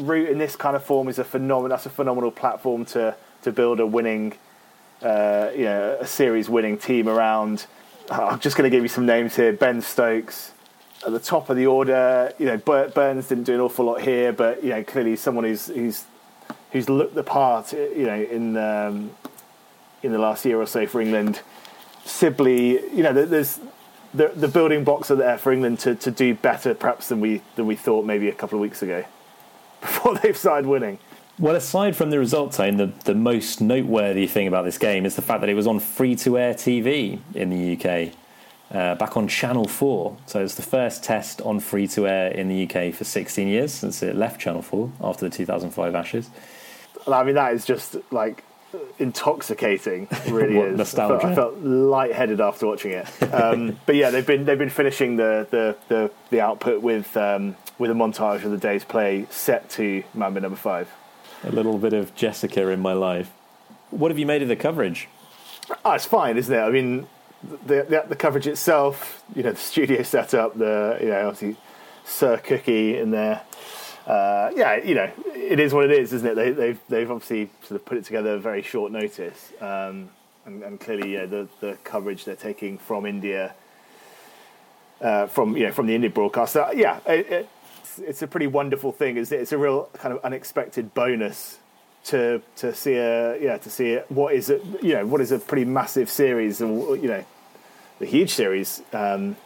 Root 0.00 0.28
in 0.28 0.38
this 0.38 0.56
kind 0.56 0.74
of 0.74 0.84
form 0.84 1.08
is 1.08 1.18
a 1.18 1.24
phenomenal. 1.24 1.68
That's 1.68 1.86
a 1.86 1.90
phenomenal 1.90 2.30
platform 2.30 2.84
to 2.86 3.16
to 3.42 3.52
build 3.52 3.80
a 3.80 3.86
winning 3.86 4.34
uh, 5.02 5.50
you 5.54 5.64
know, 5.64 5.98
a 6.00 6.06
series 6.06 6.48
winning 6.48 6.78
team 6.78 7.08
around. 7.08 7.66
Uh, 8.10 8.26
I'm 8.26 8.40
just 8.40 8.56
going 8.56 8.68
to 8.68 8.74
give 8.74 8.82
you 8.82 8.88
some 8.88 9.06
names 9.06 9.36
here. 9.36 9.52
Ben 9.52 9.82
Stokes 9.82 10.52
at 11.06 11.12
the 11.12 11.20
top 11.20 11.50
of 11.50 11.56
the 11.56 11.66
order. 11.66 12.32
You 12.38 12.46
know, 12.46 12.56
Burns 12.56 13.28
didn't 13.28 13.44
do 13.44 13.54
an 13.54 13.60
awful 13.60 13.84
lot 13.84 14.00
here, 14.00 14.32
but 14.32 14.62
you 14.62 14.70
know, 14.70 14.82
clearly 14.82 15.16
someone 15.16 15.44
who's 15.44 15.66
who's 15.66 16.04
who's 16.72 16.88
looked 16.88 17.14
the 17.14 17.22
part. 17.22 17.72
You 17.72 18.06
know, 18.06 18.20
in 18.20 18.56
um, 18.56 19.10
in 20.02 20.12
the 20.12 20.18
last 20.18 20.44
year 20.44 20.60
or 20.60 20.66
so 20.66 20.86
for 20.86 21.00
England. 21.00 21.40
Sibley, 22.04 22.80
you 22.94 23.02
know, 23.02 23.12
there's 23.12 23.58
the 24.16 24.28
the 24.34 24.48
building 24.48 24.84
blocks 24.84 25.10
are 25.10 25.16
there 25.16 25.38
for 25.38 25.52
England 25.52 25.78
to, 25.80 25.94
to 25.94 26.10
do 26.10 26.34
better, 26.34 26.74
perhaps 26.74 27.08
than 27.08 27.20
we 27.20 27.42
than 27.54 27.66
we 27.66 27.76
thought 27.76 28.04
maybe 28.04 28.28
a 28.28 28.34
couple 28.34 28.58
of 28.58 28.62
weeks 28.62 28.82
ago, 28.82 29.04
before 29.80 30.16
they've 30.18 30.36
started 30.36 30.66
winning. 30.66 30.98
Well, 31.38 31.54
aside 31.54 31.94
from 31.96 32.08
the 32.08 32.18
results, 32.18 32.56
Tane, 32.56 32.78
the, 32.78 32.86
the 33.04 33.14
most 33.14 33.60
noteworthy 33.60 34.26
thing 34.26 34.48
about 34.48 34.64
this 34.64 34.78
game 34.78 35.04
is 35.04 35.16
the 35.16 35.22
fact 35.22 35.40
that 35.42 35.50
it 35.50 35.54
was 35.54 35.66
on 35.66 35.80
free 35.80 36.16
to 36.16 36.38
air 36.38 36.54
TV 36.54 37.20
in 37.34 37.50
the 37.50 37.76
UK, 37.76 38.14
uh, 38.74 38.94
back 38.94 39.18
on 39.18 39.28
Channel 39.28 39.66
4. 39.66 40.16
So 40.24 40.42
it's 40.42 40.54
the 40.54 40.62
first 40.62 41.04
test 41.04 41.42
on 41.42 41.60
free 41.60 41.88
to 41.88 42.08
air 42.08 42.28
in 42.28 42.48
the 42.48 42.64
UK 42.64 42.94
for 42.94 43.04
16 43.04 43.48
years 43.48 43.70
since 43.70 44.02
it 44.02 44.16
left 44.16 44.40
Channel 44.40 44.62
4 44.62 44.92
after 45.02 45.28
the 45.28 45.36
2005 45.36 45.94
Ashes. 45.94 46.30
I 47.06 47.22
mean, 47.22 47.34
that 47.34 47.52
is 47.52 47.66
just 47.66 47.96
like 48.10 48.42
intoxicating, 48.98 50.08
really 50.28 50.58
is. 50.58 50.76
Nostalgia. 50.76 51.14
I 51.14 51.20
felt, 51.20 51.32
I 51.32 51.34
felt 51.34 51.58
lightheaded 51.58 52.40
after 52.40 52.66
watching 52.66 52.92
it. 52.92 53.22
Um, 53.32 53.78
but 53.86 53.94
yeah, 53.94 54.10
they've 54.10 54.26
been 54.26 54.44
they've 54.44 54.58
been 54.58 54.70
finishing 54.70 55.16
the 55.16 55.46
the, 55.50 55.76
the, 55.88 56.10
the 56.30 56.40
output 56.40 56.82
with 56.82 57.16
um, 57.16 57.56
with 57.78 57.90
a 57.90 57.94
montage 57.94 58.44
of 58.44 58.50
the 58.50 58.58
day's 58.58 58.84
play 58.84 59.26
set 59.30 59.68
to 59.70 60.02
Mambo 60.14 60.40
number 60.40 60.56
five 60.56 60.88
a 61.44 61.50
little 61.50 61.78
bit 61.78 61.92
of 61.92 62.14
Jessica 62.14 62.68
in 62.68 62.80
my 62.80 62.92
life. 62.92 63.32
What 63.90 64.10
have 64.10 64.18
you 64.18 64.26
made 64.26 64.42
of 64.42 64.48
the 64.48 64.56
coverage? 64.56 65.08
Oh, 65.84 65.92
it's 65.92 66.04
fine, 66.04 66.36
isn't 66.36 66.54
it? 66.54 66.60
I 66.60 66.70
mean, 66.70 67.06
the, 67.42 67.82
the, 67.82 68.04
the 68.08 68.16
coverage 68.16 68.46
itself, 68.46 69.22
you 69.34 69.42
know, 69.42 69.52
the 69.52 69.58
studio 69.58 70.02
setup, 70.14 70.58
the 70.58 70.98
you 71.00 71.08
know, 71.08 71.28
obviously 71.28 71.56
Sir 72.04 72.38
Cookie 72.38 72.98
in 72.98 73.10
there. 73.10 73.42
Uh, 74.06 74.50
yeah, 74.54 74.76
you 74.76 74.94
know, 74.94 75.10
it 75.34 75.58
is 75.58 75.74
what 75.74 75.84
it 75.84 75.90
is, 75.90 76.12
isn't 76.12 76.28
it? 76.28 76.34
They, 76.34 76.46
have 76.46 76.56
they've, 76.56 76.80
they've 76.88 77.10
obviously 77.10 77.50
sort 77.62 77.80
of 77.80 77.84
put 77.84 77.98
it 77.98 78.04
together 78.04 78.38
very 78.38 78.62
short 78.62 78.92
notice, 78.92 79.52
um, 79.60 80.10
and, 80.44 80.62
and, 80.62 80.78
clearly, 80.78 81.14
yeah, 81.14 81.26
the 81.26 81.48
the 81.60 81.76
coverage 81.82 82.24
they're 82.24 82.36
taking 82.36 82.78
from 82.78 83.04
India, 83.04 83.52
uh, 85.00 85.26
from 85.26 85.56
you 85.56 85.66
know, 85.66 85.72
from 85.72 85.86
the 85.86 85.94
Indian 85.96 86.12
broadcaster, 86.12 86.68
yeah, 86.72 87.00
it, 87.04 87.32
it, 87.32 87.48
it's 87.98 88.22
a 88.22 88.28
pretty 88.28 88.46
wonderful 88.46 88.92
thing. 88.92 89.16
It's, 89.16 89.32
it's 89.32 89.50
a 89.50 89.58
real 89.58 89.88
kind 89.94 90.14
of 90.14 90.24
unexpected 90.24 90.94
bonus 90.94 91.58
to 92.04 92.40
to 92.56 92.72
see 92.72 92.94
a 92.94 93.42
yeah 93.42 93.58
to 93.58 93.68
see 93.68 93.90
it, 93.90 94.10
what 94.10 94.32
is 94.32 94.50
a 94.50 94.60
you 94.82 94.94
know 94.94 95.04
what 95.04 95.20
is 95.20 95.32
a 95.32 95.38
pretty 95.40 95.64
massive 95.64 96.08
series 96.08 96.62
or 96.62 96.96
you 96.96 97.08
know 97.08 97.24
the 97.98 98.06
huge 98.06 98.30
series 98.30 98.80
um, 98.92 99.36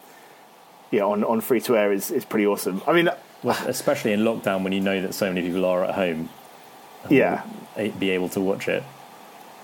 yeah 0.91 1.01
on 1.01 1.23
on 1.23 1.41
free 1.41 1.61
to 1.61 1.75
air 1.75 1.91
is 1.91 2.11
is 2.11 2.25
pretty 2.25 2.45
awesome. 2.45 2.81
I 2.85 2.93
mean, 2.93 3.09
well, 3.43 3.57
especially 3.67 4.13
in 4.13 4.21
lockdown 4.21 4.63
when 4.63 4.73
you 4.73 4.81
know 4.81 5.01
that 5.01 5.13
so 5.13 5.31
many 5.31 5.45
people 5.47 5.65
are 5.65 5.85
at 5.85 5.95
home. 5.95 6.29
Yeah, 7.09 7.43
be 7.75 8.11
able 8.11 8.29
to 8.29 8.41
watch 8.41 8.67
it. 8.67 8.83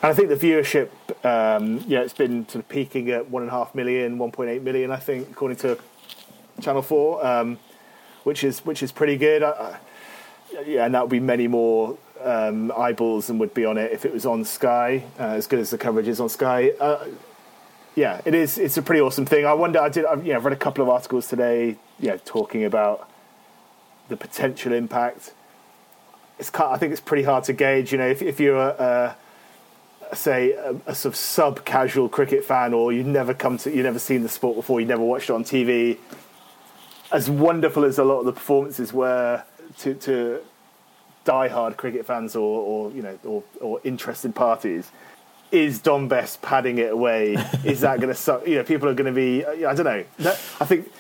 And 0.02 0.12
I 0.12 0.14
think 0.14 0.30
the 0.30 0.36
viewership, 0.36 0.90
um, 1.26 1.84
yeah, 1.88 2.02
it's 2.02 2.14
been 2.14 2.48
sort 2.48 2.64
of 2.64 2.70
peaking 2.70 3.10
at 3.12 3.30
one 3.30 3.44
and 3.44 3.52
a 3.52 3.54
half 3.54 3.74
million, 3.76 4.18
1.8 4.18 4.62
million, 4.62 4.92
I 4.92 4.98
think, 4.98 5.30
according 5.30 5.58
to 5.58 5.80
Channel 6.62 6.82
Four. 6.82 7.26
Um, 7.26 7.60
which 8.28 8.44
is 8.44 8.60
which 8.66 8.84
is 8.84 8.92
pretty 8.92 9.16
good. 9.16 9.42
I, 9.42 9.80
yeah, 10.66 10.86
and 10.86 10.94
that 10.94 11.04
would 11.04 11.10
be 11.10 11.22
many 11.22 11.48
more 11.48 11.98
um, 12.22 12.74
eyeballs 12.78 13.28
than 13.28 13.40
would 13.40 13.54
be 13.54 13.64
on 13.64 13.78
it 13.78 13.94
if 13.94 14.06
it 14.06 14.12
was 14.12 14.26
on 14.26 14.44
Sky, 14.44 15.04
uh, 15.18 15.24
as 15.24 15.48
good 15.48 15.60
as 15.60 15.70
the 15.70 15.78
coverage 15.78 16.10
is 16.10 16.20
on 16.20 16.28
Sky. 16.28 16.72
Uh, 16.78 17.08
yeah, 17.96 18.20
it 18.26 18.36
is. 18.36 18.58
It's 18.58 18.76
a 18.76 18.82
pretty 18.82 19.02
awesome 19.02 19.26
thing. 19.26 19.46
I 19.46 19.54
wonder. 19.54 19.80
I 19.80 19.88
did. 19.88 20.06
I've, 20.06 20.26
you 20.26 20.34
know, 20.34 20.40
read 20.40 20.52
a 20.52 20.58
couple 20.58 20.84
of 20.84 20.90
articles 20.90 21.28
today. 21.30 21.78
Yeah, 22.00 22.18
talking 22.26 22.66
about 22.66 23.10
the 24.10 24.18
potential 24.18 24.74
impact. 24.74 25.34
It's. 26.40 26.52
I 26.54 26.78
think 26.78 26.92
it's 26.92 27.02
pretty 27.02 27.24
hard 27.24 27.44
to 27.46 27.54
gauge. 27.54 27.92
You 27.92 27.98
know, 27.98 28.08
if, 28.08 28.22
if 28.22 28.40
you're 28.40 28.58
a, 28.58 29.16
a 30.12 30.16
say 30.16 30.54
a, 30.54 30.76
a, 30.86 30.96
sort 30.96 31.14
of 31.14 31.16
sub 31.16 31.66
casual 31.66 32.10
cricket 32.10 32.44
fan, 32.44 32.74
or 32.74 32.94
you've 32.94 33.06
never 33.08 33.34
come 33.34 33.58
to, 33.60 33.74
you've 33.74 33.86
never 33.86 34.00
seen 34.00 34.24
the 34.24 34.30
sport 34.30 34.56
before, 34.56 34.80
you've 34.80 34.90
never 34.90 35.04
watched 35.04 35.30
it 35.30 35.34
on 35.34 35.44
TV, 35.44 35.98
as 37.12 37.30
wonderful 37.30 37.86
as 37.86 37.98
a 37.98 38.04
lot 38.04 38.20
of 38.20 38.26
the 38.26 38.34
performances 38.34 38.94
were 38.94 39.44
to, 39.80 39.94
to 39.96 40.40
die-hard 41.24 41.78
cricket 41.78 42.06
fans 42.06 42.36
or, 42.36 42.62
or 42.62 42.92
you 42.92 43.02
know 43.02 43.20
or, 43.24 43.44
or 43.60 43.82
interested 43.84 44.34
parties, 44.34 44.92
is 45.52 45.80
Dom 45.80 46.08
Bess 46.08 46.38
padding 46.42 46.78
it 46.78 46.92
away? 46.92 47.34
is 47.64 47.82
that 47.82 47.98
going 47.98 48.10
to 48.10 48.16
suck? 48.16 48.48
You 48.48 48.56
know, 48.56 48.64
people 48.64 48.90
are 48.90 48.94
going 48.94 49.14
to 49.14 49.16
be. 49.16 49.46
I 49.46 49.74
don't 49.74 49.86
know. 49.86 50.04
I 50.60 50.66
think. 50.66 50.92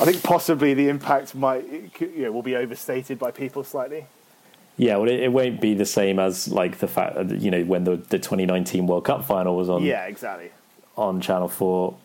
I 0.00 0.04
think 0.06 0.22
possibly 0.22 0.72
the 0.72 0.88
impact 0.88 1.34
might 1.34 1.64
you 2.00 2.22
know 2.22 2.32
will 2.32 2.42
be 2.42 2.56
overstated 2.56 3.18
by 3.18 3.30
people 3.30 3.62
slightly. 3.64 4.06
Yeah, 4.76 4.96
well, 4.96 5.10
it, 5.10 5.20
it, 5.20 5.32
won't 5.32 5.60
be 5.60 5.74
the 5.74 5.84
same 5.84 6.18
as 6.18 6.48
like 6.48 6.78
the 6.78 6.88
fact 6.88 7.16
that 7.16 7.40
you 7.40 7.50
know 7.50 7.64
when 7.64 7.84
the 7.84 7.96
the 7.96 8.18
2019 8.18 8.86
World 8.86 9.04
Cup 9.04 9.24
final 9.24 9.56
was 9.56 9.68
on. 9.68 9.82
Yeah, 9.82 10.06
exactly. 10.06 10.50
On 10.96 11.20
Channel 11.20 11.48
Four, 11.48 11.96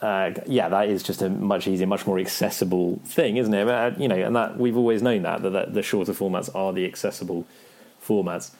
uh, 0.00 0.30
yeah, 0.46 0.68
that 0.68 0.88
is 0.88 1.02
just 1.02 1.22
a 1.22 1.28
much 1.28 1.66
easier, 1.66 1.88
much 1.88 2.06
more 2.06 2.20
accessible 2.20 3.00
thing, 3.04 3.36
isn't 3.36 3.52
it? 3.52 3.68
Uh, 3.68 3.90
you 3.98 4.06
know, 4.06 4.16
and 4.16 4.36
that 4.36 4.56
we've 4.56 4.76
always 4.76 5.02
known 5.02 5.22
that, 5.22 5.42
that 5.42 5.50
that 5.50 5.74
the 5.74 5.82
shorter 5.82 6.12
formats 6.12 6.54
are 6.54 6.72
the 6.72 6.86
accessible 6.86 7.46
formats. 8.00 8.52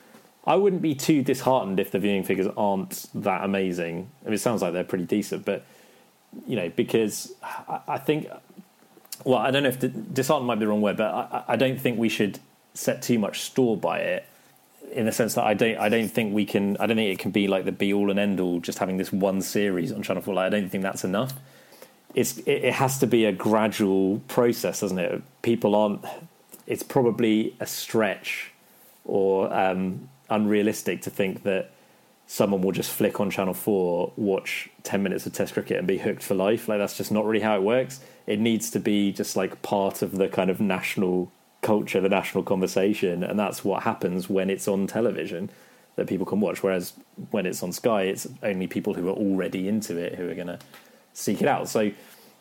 I 0.44 0.56
wouldn't 0.56 0.82
be 0.82 0.94
too 0.96 1.22
disheartened 1.22 1.78
if 1.78 1.92
the 1.92 1.98
viewing 1.98 2.24
figures 2.24 2.48
aren't 2.56 3.06
that 3.14 3.44
amazing. 3.44 4.10
I 4.22 4.26
mean, 4.26 4.34
it 4.34 4.38
sounds 4.38 4.62
like 4.62 4.72
they're 4.72 4.82
pretty 4.82 5.04
decent, 5.04 5.44
but 5.44 5.64
you 6.46 6.56
know, 6.56 6.68
because 6.70 7.32
I, 7.42 7.80
I 7.88 7.98
think, 7.98 8.28
well, 9.24 9.38
I 9.38 9.50
don't 9.50 9.62
know 9.62 9.68
if 9.68 9.78
disheartened 10.14 10.46
might 10.46 10.56
be 10.56 10.60
the 10.60 10.68
wrong 10.68 10.82
word, 10.82 10.96
but 10.96 11.12
I, 11.12 11.44
I 11.48 11.56
don't 11.56 11.80
think 11.80 11.98
we 11.98 12.08
should 12.08 12.38
set 12.74 13.02
too 13.02 13.18
much 13.18 13.40
store 13.40 13.76
by 13.76 13.98
it 13.98 14.26
in 14.92 15.06
the 15.06 15.12
sense 15.12 15.34
that 15.34 15.44
I 15.44 15.54
don't 15.54 15.78
I 15.78 15.88
don't 15.88 16.08
think 16.08 16.34
we 16.34 16.44
can 16.44 16.76
I 16.78 16.86
don't 16.86 16.96
think 16.96 17.12
it 17.12 17.18
can 17.18 17.30
be 17.30 17.46
like 17.48 17.64
the 17.64 17.72
be 17.72 17.92
all 17.92 18.10
and 18.10 18.18
end 18.18 18.40
all 18.40 18.60
just 18.60 18.78
having 18.78 18.96
this 18.96 19.12
one 19.12 19.42
series 19.42 19.92
on 19.92 20.02
Channel 20.02 20.22
Four. 20.22 20.34
Like, 20.34 20.46
I 20.46 20.48
don't 20.50 20.68
think 20.68 20.82
that's 20.82 21.04
enough. 21.04 21.34
it's 22.14 22.38
it, 22.38 22.64
it 22.64 22.74
has 22.74 22.98
to 22.98 23.06
be 23.06 23.24
a 23.24 23.32
gradual 23.32 24.20
process, 24.28 24.80
doesn't 24.80 24.98
it? 24.98 25.22
People 25.42 25.74
aren't. 25.74 26.04
It's 26.66 26.82
probably 26.82 27.56
a 27.60 27.66
stretch 27.66 28.52
or 29.04 29.52
um, 29.52 30.08
unrealistic 30.28 31.02
to 31.02 31.10
think 31.10 31.42
that 31.42 31.72
someone 32.26 32.62
will 32.62 32.72
just 32.72 32.92
flick 32.92 33.18
on 33.20 33.30
Channel 33.30 33.54
Four, 33.54 34.12
watch 34.16 34.70
ten 34.82 35.02
minutes 35.02 35.26
of 35.26 35.32
Test 35.32 35.54
cricket, 35.54 35.78
and 35.78 35.86
be 35.86 35.98
hooked 35.98 36.22
for 36.22 36.34
life. 36.34 36.68
Like 36.68 36.78
that's 36.78 36.96
just 36.96 37.12
not 37.12 37.24
really 37.26 37.40
how 37.40 37.56
it 37.56 37.62
works. 37.62 38.00
It 38.30 38.38
needs 38.38 38.70
to 38.70 38.80
be 38.80 39.12
just 39.12 39.34
like 39.34 39.60
part 39.62 40.02
of 40.02 40.16
the 40.16 40.28
kind 40.28 40.50
of 40.50 40.60
national 40.60 41.32
culture, 41.62 42.00
the 42.00 42.08
national 42.08 42.44
conversation, 42.44 43.24
and 43.24 43.38
that's 43.38 43.64
what 43.64 43.82
happens 43.82 44.30
when 44.30 44.48
it's 44.50 44.68
on 44.68 44.86
television 44.86 45.50
that 45.96 46.06
people 46.06 46.24
can 46.24 46.40
watch. 46.40 46.62
Whereas 46.62 46.92
when 47.32 47.44
it's 47.44 47.62
on 47.62 47.72
Sky, 47.72 48.02
it's 48.02 48.28
only 48.42 48.66
people 48.66 48.94
who 48.94 49.08
are 49.08 49.14
already 49.14 49.68
into 49.68 49.96
it 49.96 50.14
who 50.14 50.30
are 50.30 50.34
going 50.34 50.46
to 50.46 50.60
seek 51.12 51.42
it 51.42 51.48
out. 51.48 51.68
So 51.68 51.90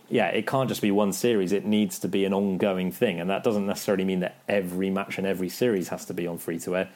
yeah, 0.09 0.27
it 0.27 0.45
can't 0.45 0.69
just 0.69 0.81
be 0.81 0.91
one 0.91 1.11
series. 1.11 1.51
It 1.51 1.65
needs 1.65 1.97
to 1.99 2.07
be 2.07 2.23
an 2.23 2.33
ongoing 2.33 2.91
thing, 2.91 3.19
and 3.19 3.29
that 3.29 3.43
doesn't 3.43 3.65
necessarily 3.65 4.05
mean 4.05 4.19
that 4.19 4.35
every 4.47 4.89
match 4.89 5.17
and 5.17 5.25
every 5.25 5.49
series 5.49 5.89
has 5.89 6.05
to 6.05 6.13
be 6.13 6.27
on 6.27 6.37
free 6.37 6.59
to 6.59 6.77
air. 6.77 6.89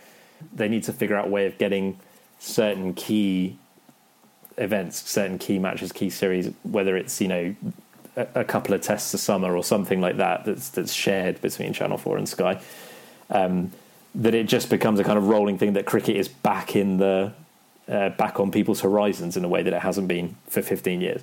They 0.53 0.67
need 0.67 0.83
to 0.83 0.93
figure 0.93 1.15
out 1.15 1.27
a 1.27 1.29
way 1.29 1.45
of 1.45 1.57
getting 1.57 1.99
certain 2.39 2.93
key 2.93 3.57
events, 4.57 5.09
certain 5.09 5.39
key 5.39 5.57
matches, 5.57 5.91
key 5.91 6.09
series, 6.09 6.51
whether 6.63 6.95
it's 6.95 7.19
you 7.21 7.27
know 7.27 7.55
a, 8.15 8.43
couple 8.43 8.73
of 8.73 8.81
tests 8.81 9.13
a 9.13 9.17
summer 9.17 9.55
or 9.55 9.63
something 9.63 10.01
like 10.01 10.17
that 10.17 10.45
that's 10.45 10.69
that's 10.69 10.93
shared 10.93 11.41
between 11.41 11.73
Channel 11.73 11.97
Four 11.97 12.17
and 12.17 12.27
Sky. 12.27 12.61
Um, 13.29 13.71
that 14.15 14.35
it 14.35 14.47
just 14.47 14.69
becomes 14.69 14.99
a 14.99 15.03
kind 15.03 15.17
of 15.17 15.27
rolling 15.27 15.57
thing 15.57 15.73
that 15.73 15.85
cricket 15.85 16.15
is 16.15 16.27
back 16.27 16.75
in 16.75 16.97
the 16.97 17.33
uh, 17.87 18.09
back 18.09 18.39
on 18.39 18.51
people's 18.51 18.81
horizons 18.81 19.35
in 19.35 19.43
a 19.43 19.47
way 19.47 19.63
that 19.63 19.73
it 19.73 19.81
hasn't 19.81 20.07
been 20.07 20.35
for 20.47 20.61
15 20.61 21.01
years. 21.01 21.21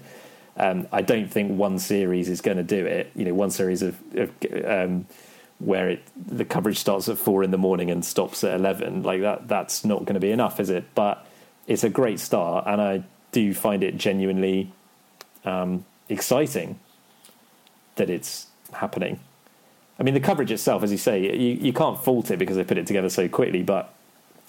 Um, 0.56 0.88
I 0.92 1.02
don't 1.02 1.28
think 1.28 1.56
one 1.58 1.78
series 1.78 2.28
is 2.28 2.40
going 2.40 2.56
to 2.56 2.62
do 2.62 2.84
it. 2.84 3.10
You 3.14 3.24
know, 3.24 3.34
one 3.34 3.50
series 3.50 3.82
of, 3.82 3.96
of 4.14 4.30
um, 4.64 5.06
where 5.58 5.90
it 5.90 6.02
the 6.16 6.44
coverage 6.44 6.78
starts 6.78 7.08
at 7.08 7.18
four 7.18 7.42
in 7.42 7.50
the 7.50 7.58
morning 7.58 7.90
and 7.90 8.04
stops 8.04 8.42
at 8.44 8.54
eleven, 8.54 9.02
like 9.02 9.20
that. 9.20 9.46
That's 9.46 9.84
not 9.84 10.00
going 10.00 10.14
to 10.14 10.20
be 10.20 10.32
enough, 10.32 10.58
is 10.58 10.68
it? 10.68 10.84
But 10.94 11.24
it's 11.66 11.84
a 11.84 11.88
great 11.88 12.18
start, 12.18 12.64
and 12.66 12.80
I 12.80 13.04
do 13.32 13.54
find 13.54 13.82
it 13.84 13.96
genuinely 13.96 14.72
um, 15.44 15.84
exciting 16.10 16.78
that 17.96 18.10
it's 18.10 18.46
happening. 18.72 19.20
I 19.98 20.02
mean, 20.02 20.14
the 20.14 20.20
coverage 20.20 20.50
itself, 20.50 20.82
as 20.82 20.90
you 20.90 20.98
say, 20.98 21.20
you, 21.20 21.56
you 21.60 21.72
can't 21.72 22.02
fault 22.02 22.30
it 22.30 22.38
because 22.38 22.56
they 22.56 22.64
put 22.64 22.78
it 22.78 22.86
together 22.86 23.10
so 23.10 23.28
quickly, 23.28 23.62
but 23.62 23.94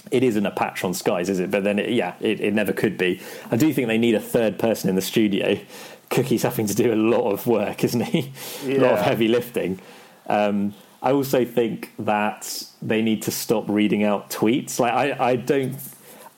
it 0.10 0.24
isn't 0.24 0.46
a 0.46 0.52
patch 0.52 0.84
on 0.84 0.94
Sky's, 0.94 1.30
is 1.30 1.40
it? 1.40 1.52
But 1.52 1.64
then, 1.64 1.78
it, 1.78 1.90
yeah, 1.90 2.16
it, 2.22 2.40
it 2.40 2.54
never 2.54 2.72
could 2.72 2.98
be. 2.98 3.22
I 3.52 3.58
do 3.58 3.72
think 3.74 3.88
they 3.88 3.98
need 3.98 4.16
a 4.16 4.22
third 4.22 4.58
person 4.58 4.90
in 4.90 4.96
the 4.96 5.02
studio 5.02 5.60
Cookie's 6.12 6.44
having 6.44 6.68
to 6.68 6.76
do 6.76 6.94
a 6.94 6.96
lot 6.96 7.32
of 7.32 7.48
work, 7.48 7.84
isn't 7.84 8.02
he? 8.02 8.32
Yeah. 8.66 8.74
a 8.78 8.82
lot 8.82 8.94
of 8.94 9.00
heavy 9.00 9.28
lifting. 9.28 9.80
Um, 10.28 10.76
I 11.02 11.14
also 11.14 11.46
think 11.46 11.94
that 11.98 12.64
they 12.82 13.02
need 13.02 13.24
to 13.24 13.32
stop 13.32 13.68
reading 13.68 14.04
out 14.04 14.30
tweets. 14.30 14.78
Like 14.78 14.94
I, 14.94 15.32
I 15.32 15.36
don't. 15.38 15.76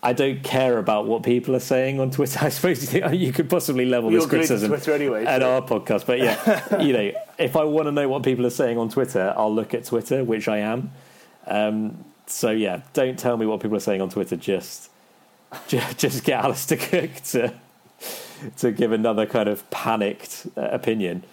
I 0.04 0.12
don't 0.12 0.44
care 0.44 0.78
about 0.78 1.08
what 1.08 1.24
people 1.24 1.56
are 1.56 1.62
saying 1.62 2.02
on 2.02 2.12
Twitter. 2.12 2.38
I 2.42 2.50
suppose 2.50 2.94
you, 2.94 3.10
you 3.12 3.32
could 3.32 3.50
possibly 3.50 3.86
level 3.86 4.12
You're 4.12 4.22
this 4.22 4.30
criticism 4.30 4.70
Twitter 4.70 4.92
anyway, 4.94 5.26
at 5.26 5.42
so. 5.42 5.50
our 5.50 5.62
podcast. 5.62 6.06
But 6.06 6.20
yeah, 6.20 6.82
you 6.82 6.92
know, 6.92 7.12
if 7.38 7.56
I 7.56 7.64
want 7.64 7.88
to 7.88 7.92
know 7.92 8.10
what 8.10 8.22
people 8.22 8.46
are 8.46 8.52
saying 8.52 8.78
on 8.78 8.90
Twitter, 8.90 9.34
I'll 9.38 9.54
look 9.54 9.74
at 9.74 9.86
Twitter, 9.86 10.24
which 10.24 10.50
I 10.50 10.58
am. 10.58 10.92
Um, 11.48 12.04
so 12.28 12.52
yeah, 12.52 12.82
don't 12.92 13.18
tell 13.18 13.38
me 13.38 13.46
what 13.46 13.62
people 13.62 13.78
are 13.78 13.82
saying 13.82 14.02
on 14.02 14.10
Twitter. 14.10 14.36
Just, 14.36 14.92
just, 15.68 15.98
just 15.98 16.24
get 16.26 16.44
Alastair 16.44 16.78
Cook 16.78 17.16
to 17.32 17.54
to 18.58 18.74
give 18.74 18.92
another 18.92 19.26
kind 19.26 19.48
of 19.48 19.70
panicked 19.70 20.48
uh, 20.58 20.64
opinion. 20.64 21.24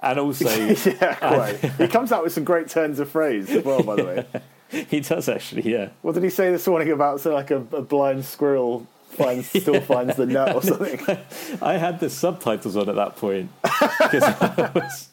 And 0.00 0.18
also, 0.18 0.48
yeah, 0.48 1.14
quite. 1.16 1.56
he 1.76 1.88
comes 1.88 2.12
out 2.12 2.22
with 2.22 2.32
some 2.32 2.44
great 2.44 2.68
turns 2.68 3.00
of 3.00 3.10
phrase 3.10 3.50
as 3.50 3.64
well. 3.64 3.82
By 3.82 3.96
the 3.96 4.04
way, 4.04 4.26
he 4.90 5.00
does 5.00 5.28
actually. 5.28 5.70
Yeah. 5.70 5.90
What 6.02 6.14
did 6.14 6.24
he 6.24 6.30
say 6.30 6.50
this 6.50 6.66
morning 6.66 6.90
about 6.90 7.20
so 7.20 7.34
like 7.34 7.50
a, 7.50 7.56
a 7.56 7.82
blind 7.82 8.24
squirrel 8.24 8.86
finds 9.10 9.48
still 9.48 9.80
finds 9.80 10.16
the 10.16 10.26
nut 10.26 10.54
or 10.54 10.62
something? 10.62 11.18
I 11.62 11.74
had 11.74 12.00
the 12.00 12.10
subtitles 12.10 12.76
on 12.76 12.88
at 12.88 12.96
that 12.96 13.16
point 13.16 13.50
because 13.62 14.22
I 14.22 14.70
was 14.74 15.08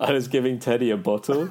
I 0.00 0.12
was 0.12 0.28
giving 0.28 0.58
Teddy 0.58 0.90
a 0.90 0.96
bottle. 0.96 1.48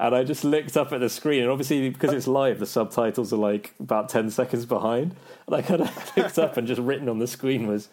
And 0.00 0.16
I 0.16 0.24
just 0.24 0.42
looked 0.42 0.76
up 0.76 0.92
at 0.92 0.98
the 0.98 1.08
screen, 1.08 1.42
and 1.42 1.50
obviously 1.50 1.88
because 1.88 2.12
it's 2.12 2.26
live, 2.26 2.58
the 2.58 2.66
subtitles 2.66 3.32
are 3.32 3.36
like 3.36 3.72
about 3.78 4.08
ten 4.08 4.30
seconds 4.30 4.66
behind. 4.66 5.14
And 5.46 5.54
I 5.54 5.62
kind 5.62 5.82
of 5.82 6.16
looked 6.16 6.40
up, 6.40 6.56
and 6.56 6.66
just 6.66 6.80
written 6.80 7.08
on 7.08 7.20
the 7.20 7.28
screen 7.28 7.68
was 7.68 7.88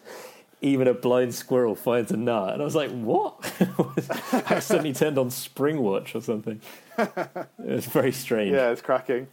even 0.62 0.86
a 0.86 0.94
blind 0.94 1.34
squirrel 1.34 1.74
finds 1.74 2.12
a 2.12 2.16
nut. 2.16 2.54
And 2.54 2.62
I 2.62 2.64
was 2.64 2.74
like, 2.74 2.90
what? 2.90 3.34
I 4.32 4.54
accidentally 4.54 4.92
turned 4.92 5.18
on 5.18 5.28
Springwatch 5.28 6.14
or 6.14 6.20
something. 6.20 6.60
It 6.98 7.48
was 7.58 7.86
very 7.86 8.12
strange. 8.12 8.52
Yeah, 8.52 8.70
it's 8.70 8.82
cracking. 8.82 9.28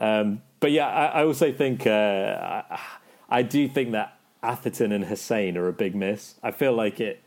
Um, 0.00 0.42
but 0.60 0.72
yeah, 0.72 0.88
I, 0.88 1.06
I 1.20 1.24
also 1.24 1.52
think, 1.52 1.86
uh, 1.86 2.62
I, 2.70 2.80
I, 3.28 3.42
do 3.42 3.68
think 3.68 3.92
that 3.92 4.18
Atherton 4.42 4.92
and 4.92 5.04
Hussain 5.04 5.56
are 5.56 5.68
a 5.68 5.72
big 5.72 5.94
miss. 5.94 6.34
I 6.42 6.50
feel 6.50 6.72
like 6.72 7.00
it, 7.00 7.22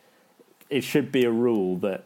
it 0.70 0.82
should 0.82 1.12
be 1.12 1.24
a 1.24 1.32
rule 1.32 1.78
that 1.78 2.06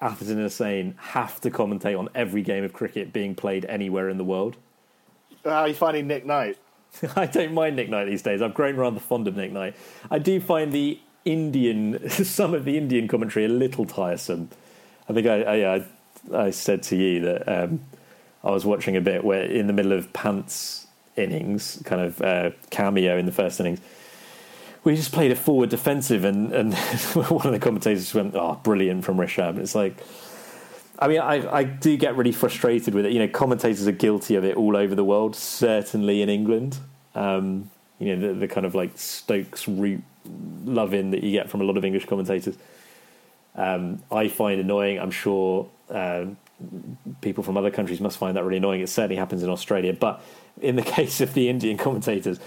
Atherton 0.00 0.34
and 0.34 0.42
Hussain 0.42 0.94
have 0.98 1.40
to 1.42 1.50
commentate 1.50 1.98
on 1.98 2.08
every 2.14 2.42
game 2.42 2.64
of 2.64 2.72
cricket 2.72 3.12
being 3.12 3.34
played 3.34 3.64
anywhere 3.66 4.08
in 4.08 4.18
the 4.18 4.24
world. 4.24 4.56
How 5.44 5.62
are 5.62 5.68
you 5.68 5.74
finding 5.74 6.06
Nick 6.06 6.26
Knight? 6.26 6.58
I 7.16 7.26
don't 7.26 7.52
mind 7.52 7.76
Nick 7.76 7.88
Knight 7.88 8.06
these 8.06 8.22
days. 8.22 8.42
I've 8.42 8.54
grown 8.54 8.76
rather 8.76 9.00
fond 9.00 9.28
of 9.28 9.36
Nick 9.36 9.52
Knight. 9.52 9.76
I 10.10 10.18
do 10.18 10.40
find 10.40 10.72
the 10.72 10.98
Indian, 11.24 12.08
some 12.24 12.54
of 12.54 12.64
the 12.64 12.76
Indian 12.76 13.08
commentary 13.08 13.44
a 13.44 13.48
little 13.48 13.84
tiresome. 13.84 14.50
I 15.08 15.12
think 15.12 15.26
I, 15.26 15.42
I, 15.42 15.76
I, 15.76 15.86
I 16.46 16.50
said 16.50 16.82
to 16.84 16.96
you 16.96 17.20
that 17.20 17.48
um, 17.48 17.80
I 18.44 18.50
was 18.50 18.64
watching 18.64 18.96
a 18.96 19.00
bit 19.00 19.24
where 19.24 19.42
in 19.42 19.66
the 19.66 19.72
middle 19.72 19.92
of 19.92 20.12
Pant's 20.12 20.86
innings, 21.16 21.82
kind 21.84 22.00
of 22.02 22.20
uh, 22.22 22.50
cameo 22.70 23.18
in 23.18 23.26
the 23.26 23.32
first 23.32 23.60
innings, 23.60 23.80
we 24.82 24.96
just 24.96 25.12
played 25.12 25.30
a 25.30 25.36
forward 25.36 25.68
defensive, 25.68 26.24
and, 26.24 26.52
and 26.52 26.74
one 27.14 27.46
of 27.46 27.52
the 27.52 27.58
commentators 27.58 28.14
went, 28.14 28.34
"Oh, 28.34 28.58
brilliant 28.62 29.04
from 29.04 29.18
Rishabh." 29.18 29.58
It's 29.58 29.74
like 29.74 29.96
I 31.00 31.08
mean, 31.08 31.20
I, 31.20 31.50
I 31.50 31.64
do 31.64 31.96
get 31.96 32.16
really 32.16 32.32
frustrated 32.32 32.94
with 32.94 33.06
it. 33.06 33.12
You 33.12 33.20
know, 33.20 33.28
commentators 33.28 33.86
are 33.86 33.92
guilty 33.92 34.34
of 34.34 34.44
it 34.44 34.56
all 34.56 34.76
over 34.76 34.94
the 34.94 35.04
world, 35.04 35.34
certainly 35.34 36.20
in 36.20 36.28
England. 36.28 36.78
Um, 37.14 37.70
you 37.98 38.14
know, 38.14 38.28
the, 38.28 38.40
the, 38.40 38.48
kind 38.48 38.66
of 38.66 38.74
like 38.74 38.98
Stokes 38.98 39.66
Root 39.66 40.02
loving 40.64 41.10
that 41.12 41.22
you 41.22 41.32
get 41.32 41.48
from 41.48 41.62
a 41.62 41.64
lot 41.64 41.76
of 41.76 41.84
English 41.84 42.06
commentators. 42.06 42.56
Um, 43.54 44.02
I 44.10 44.28
find 44.28 44.60
annoying. 44.60 45.00
I'm 45.00 45.10
sure 45.10 45.68
uh, 45.88 46.26
people 47.20 47.42
from 47.42 47.56
other 47.56 47.70
countries 47.70 48.00
must 48.00 48.18
find 48.18 48.36
that 48.36 48.44
really 48.44 48.58
annoying. 48.58 48.80
It 48.80 48.88
certainly 48.88 49.16
happens 49.16 49.42
in 49.42 49.48
Australia. 49.48 49.92
But 49.92 50.22
in 50.60 50.76
the 50.76 50.82
case 50.98 51.20
of 51.20 51.32
the 51.34 51.48
Indian 51.48 51.78
commentators, 51.78 52.38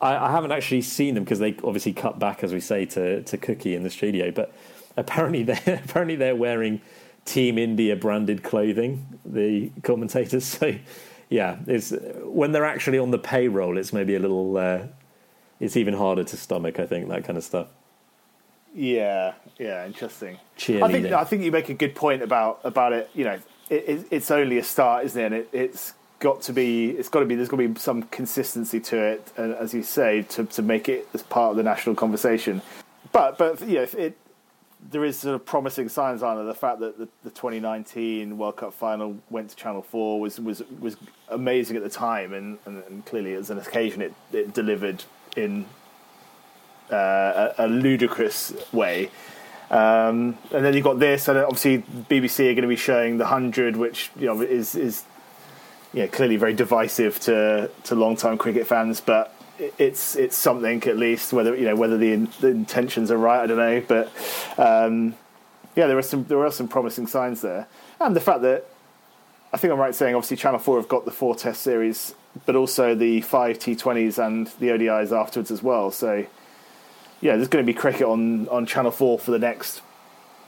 I, 0.00 0.16
I 0.16 0.30
haven't 0.30 0.52
actually 0.52 0.82
seen 0.82 1.14
them 1.14 1.24
because 1.24 1.38
they 1.38 1.56
obviously 1.62 1.92
cut 1.92 2.18
back, 2.18 2.42
as 2.42 2.52
we 2.52 2.60
say, 2.60 2.86
to, 2.86 3.22
to 3.22 3.36
Cookie 3.36 3.74
in 3.74 3.82
the 3.82 3.90
studio. 3.90 4.30
But 4.30 4.52
apparently, 4.96 5.42
they're 5.44 5.80
apparently 5.84 6.16
they're 6.16 6.36
wearing 6.36 6.80
Team 7.28 7.58
India 7.58 7.94
branded 7.94 8.42
clothing, 8.42 9.06
the 9.24 9.70
commentators. 9.82 10.44
So, 10.58 10.74
yeah, 11.28 11.58
it's 11.66 11.92
when 12.22 12.52
they're 12.52 12.64
actually 12.64 12.98
on 12.98 13.10
the 13.10 13.18
payroll, 13.18 13.76
it's 13.76 13.92
maybe 13.92 14.14
a 14.14 14.18
little. 14.18 14.56
Uh, 14.56 14.86
it's 15.60 15.76
even 15.76 15.92
harder 15.92 16.24
to 16.24 16.36
stomach. 16.38 16.80
I 16.80 16.86
think 16.86 17.08
that 17.10 17.24
kind 17.24 17.36
of 17.36 17.44
stuff. 17.44 17.68
Yeah, 18.74 19.34
yeah, 19.58 19.84
interesting. 19.84 20.38
I 20.82 20.90
think 20.90 21.12
I 21.12 21.24
think 21.24 21.42
you 21.42 21.52
make 21.52 21.68
a 21.68 21.74
good 21.74 21.94
point 21.94 22.22
about 22.22 22.60
about 22.64 22.94
it. 22.94 23.10
You 23.14 23.24
know, 23.24 23.38
it, 23.68 23.84
it, 23.86 24.06
it's 24.10 24.30
only 24.30 24.56
a 24.56 24.64
start, 24.64 25.04
isn't 25.04 25.20
it? 25.20 25.26
And 25.26 25.34
it, 25.52 25.70
has 25.72 25.92
got 26.20 26.40
to 26.42 26.54
be. 26.54 26.92
It's 26.92 27.10
got 27.10 27.20
to 27.20 27.26
be. 27.26 27.34
There's 27.34 27.50
got 27.50 27.58
to 27.58 27.68
be 27.68 27.78
some 27.78 28.04
consistency 28.04 28.80
to 28.80 28.96
it, 28.96 29.32
and 29.36 29.54
as 29.54 29.74
you 29.74 29.82
say, 29.82 30.22
to 30.22 30.44
to 30.46 30.62
make 30.62 30.88
it 30.88 31.06
as 31.12 31.22
part 31.24 31.50
of 31.50 31.56
the 31.58 31.62
national 31.62 31.94
conversation. 31.94 32.62
But 33.12 33.36
but 33.36 33.60
yeah, 33.68 33.84
it 33.98 34.16
there 34.90 35.04
is 35.04 35.18
sort 35.18 35.34
of 35.34 35.44
promising 35.44 35.88
signs, 35.88 36.20
there? 36.20 36.44
The 36.44 36.54
fact 36.54 36.80
that 36.80 36.98
the, 36.98 37.08
the 37.24 37.30
2019 37.30 38.38
World 38.38 38.56
Cup 38.56 38.72
final 38.72 39.16
went 39.30 39.50
to 39.50 39.56
Channel 39.56 39.82
4 39.82 40.20
was 40.20 40.40
was 40.40 40.62
was 40.80 40.96
amazing 41.28 41.76
at 41.76 41.82
the 41.82 41.90
time, 41.90 42.32
and, 42.32 42.58
and, 42.64 42.82
and 42.84 43.04
clearly 43.04 43.34
as 43.34 43.50
an 43.50 43.58
occasion 43.58 44.02
it, 44.02 44.14
it 44.32 44.54
delivered 44.54 45.04
in 45.36 45.66
uh, 46.90 47.52
a, 47.58 47.66
a, 47.66 47.68
ludicrous 47.68 48.54
way. 48.72 49.10
Um, 49.70 50.38
and 50.52 50.64
then 50.64 50.72
you've 50.74 50.84
got 50.84 50.98
this, 50.98 51.28
and 51.28 51.38
obviously 51.38 51.78
BBC 52.08 52.50
are 52.50 52.54
going 52.54 52.62
to 52.62 52.68
be 52.68 52.76
showing 52.76 53.18
the 53.18 53.26
hundred, 53.26 53.76
which 53.76 54.10
you 54.16 54.26
know 54.26 54.40
is 54.40 54.74
is 54.74 55.04
yeah 55.92 56.06
clearly 56.06 56.36
very 56.36 56.54
divisive 56.54 57.20
to 57.20 57.70
to 57.84 57.94
long 57.94 58.16
time 58.16 58.38
cricket 58.38 58.66
fans, 58.66 59.00
but 59.00 59.34
it's 59.58 60.16
it's 60.16 60.36
something 60.36 60.82
at 60.84 60.96
least 60.96 61.32
whether 61.32 61.56
you 61.56 61.64
know 61.64 61.76
whether 61.76 61.96
the, 61.96 62.14
the 62.40 62.48
intentions 62.48 63.10
are 63.10 63.18
right 63.18 63.42
I 63.42 63.46
don't 63.46 63.58
know 63.58 63.82
but 63.86 64.06
um, 64.58 65.14
yeah 65.74 65.86
there 65.86 65.98
are 65.98 66.02
some 66.02 66.24
there 66.24 66.44
are 66.44 66.52
some 66.52 66.68
promising 66.68 67.06
signs 67.06 67.40
there 67.40 67.66
and 68.00 68.14
the 68.14 68.20
fact 68.20 68.42
that 68.42 68.66
I 69.52 69.56
think 69.56 69.72
I'm 69.72 69.78
right 69.78 69.94
saying 69.94 70.14
obviously 70.14 70.36
Channel 70.36 70.60
Four 70.60 70.76
have 70.78 70.88
got 70.88 71.04
the 71.04 71.10
four 71.10 71.34
Test 71.34 71.62
series 71.62 72.14
but 72.46 72.54
also 72.54 72.94
the 72.94 73.20
five 73.22 73.58
T20s 73.58 74.24
and 74.24 74.46
the 74.60 74.68
ODIs 74.68 75.10
afterwards 75.12 75.50
as 75.50 75.62
well 75.62 75.90
so 75.90 76.26
yeah, 77.20 77.36
there's 77.36 77.48
going 77.48 77.64
to 77.64 77.66
be 77.66 77.76
cricket 77.76 78.02
on 78.02 78.48
on 78.48 78.66
Channel 78.66 78.90
Four 78.90 79.18
for 79.18 79.30
the 79.30 79.38
next 79.38 79.82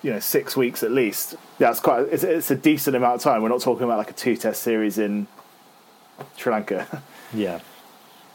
you 0.02 0.12
know 0.12 0.20
six 0.20 0.56
weeks 0.56 0.82
at 0.82 0.90
least. 0.90 1.34
That's 1.58 1.80
quite. 1.80 2.06
It's, 2.10 2.22
it's 2.22 2.50
a 2.50 2.56
decent 2.56 2.96
amount 2.96 3.16
of 3.16 3.22
time. 3.22 3.42
We're 3.42 3.48
not 3.48 3.60
talking 3.60 3.84
about 3.84 3.98
like 3.98 4.10
a 4.10 4.14
two 4.14 4.36
test 4.36 4.62
series 4.62 4.98
in 4.98 5.26
Sri 6.36 6.52
Lanka. 6.52 7.02
yeah, 7.34 7.60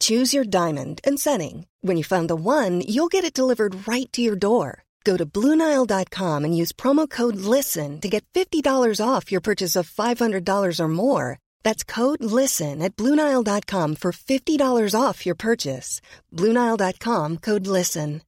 Choose 0.00 0.34
your 0.34 0.44
diamond 0.44 1.00
and 1.02 1.18
setting. 1.18 1.66
When 1.80 1.96
you 1.96 2.04
find 2.04 2.28
the 2.28 2.36
one, 2.36 2.82
you'll 2.86 3.08
get 3.08 3.24
it 3.24 3.34
delivered 3.34 3.88
right 3.88 4.10
to 4.12 4.20
your 4.20 4.36
door. 4.36 4.84
Go 5.04 5.16
to 5.16 5.24
Bluenile.com 5.26 6.44
and 6.44 6.56
use 6.56 6.72
promo 6.72 7.08
code 7.08 7.36
LISTEN 7.36 8.00
to 8.00 8.08
get 8.08 8.24
$50 8.34 8.62
off 9.04 9.32
your 9.32 9.40
purchase 9.40 9.76
of 9.76 9.90
$500 9.90 10.80
or 10.80 10.88
more. 10.88 11.38
That's 11.62 11.84
code 11.84 12.22
LISTEN 12.22 12.82
at 12.82 12.96
Bluenile.com 12.96 13.94
for 13.96 14.12
$50 14.12 15.00
off 15.00 15.24
your 15.24 15.34
purchase. 15.34 16.00
Bluenile.com 16.34 17.38
code 17.38 17.66
LISTEN. 17.66 18.22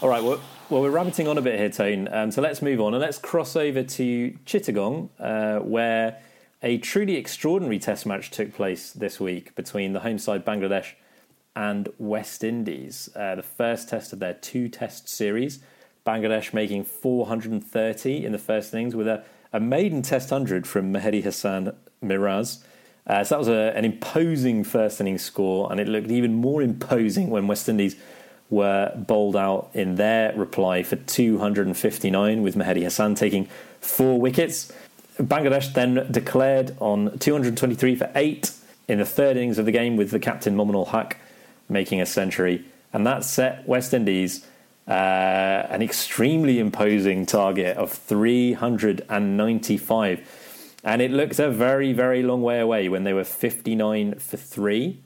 All 0.00 0.08
right, 0.08 0.24
well, 0.24 0.40
well, 0.68 0.82
we're 0.82 0.90
rabbiting 0.90 1.28
on 1.28 1.38
a 1.38 1.42
bit 1.42 1.60
here, 1.60 1.68
Tone. 1.70 2.08
Um, 2.10 2.32
so 2.32 2.42
let's 2.42 2.60
move 2.60 2.80
on 2.80 2.92
and 2.92 3.00
let's 3.00 3.18
cross 3.18 3.54
over 3.54 3.84
to 3.84 4.36
Chittagong, 4.44 5.10
uh, 5.20 5.60
where 5.60 6.20
a 6.62 6.78
truly 6.78 7.16
extraordinary 7.16 7.78
test 7.78 8.06
match 8.06 8.30
took 8.30 8.54
place 8.54 8.92
this 8.92 9.18
week 9.18 9.54
between 9.54 9.92
the 9.92 10.00
home 10.00 10.18
side 10.18 10.44
Bangladesh 10.44 10.92
and 11.56 11.88
West 11.98 12.44
Indies. 12.44 13.10
Uh, 13.16 13.34
the 13.34 13.42
first 13.42 13.88
test 13.88 14.12
of 14.12 14.20
their 14.20 14.34
two 14.34 14.68
test 14.68 15.08
series. 15.08 15.58
Bangladesh 16.06 16.54
making 16.54 16.84
430 16.84 18.24
in 18.24 18.32
the 18.32 18.38
first 18.38 18.72
innings 18.72 18.94
with 18.94 19.08
a, 19.08 19.24
a 19.52 19.60
maiden 19.60 20.02
test 20.02 20.30
100 20.30 20.66
from 20.66 20.92
Mehidy 20.92 21.22
Hasan 21.22 21.74
Miraz. 22.00 22.64
Uh, 23.06 23.24
so 23.24 23.34
that 23.34 23.38
was 23.38 23.48
a, 23.48 23.76
an 23.76 23.84
imposing 23.84 24.62
first 24.62 25.00
innings 25.00 25.22
score, 25.22 25.70
and 25.70 25.80
it 25.80 25.88
looked 25.88 26.10
even 26.10 26.34
more 26.34 26.62
imposing 26.62 27.30
when 27.30 27.48
West 27.48 27.68
Indies 27.68 27.96
were 28.50 28.92
bowled 28.96 29.34
out 29.34 29.70
in 29.74 29.96
their 29.96 30.32
reply 30.34 30.82
for 30.82 30.96
259, 30.96 32.42
with 32.42 32.54
Mehidy 32.54 32.82
Hasan 32.82 33.14
taking 33.14 33.48
four 33.80 34.20
wickets. 34.20 34.72
Bangladesh 35.18 35.74
then 35.74 36.10
declared 36.10 36.74
on 36.80 37.18
223 37.18 37.96
for 37.96 38.10
eight 38.14 38.52
in 38.88 38.98
the 38.98 39.04
third 39.04 39.36
innings 39.36 39.58
of 39.58 39.66
the 39.66 39.72
game, 39.72 39.96
with 39.96 40.10
the 40.10 40.18
captain 40.18 40.56
Mominul 40.56 40.88
Haq 40.88 41.18
making 41.68 42.00
a 42.00 42.06
century. 42.06 42.64
And 42.92 43.06
that 43.06 43.24
set 43.24 43.66
West 43.66 43.94
Indies 43.94 44.46
uh, 44.86 45.66
an 45.70 45.82
extremely 45.82 46.58
imposing 46.58 47.26
target 47.26 47.76
of 47.76 47.92
395. 47.92 50.38
And 50.84 51.00
it 51.00 51.12
looked 51.12 51.38
a 51.38 51.48
very, 51.50 51.92
very 51.92 52.22
long 52.22 52.42
way 52.42 52.58
away 52.58 52.88
when 52.88 53.04
they 53.04 53.12
were 53.12 53.22
59 53.24 54.18
for 54.18 54.36
three. 54.36 55.00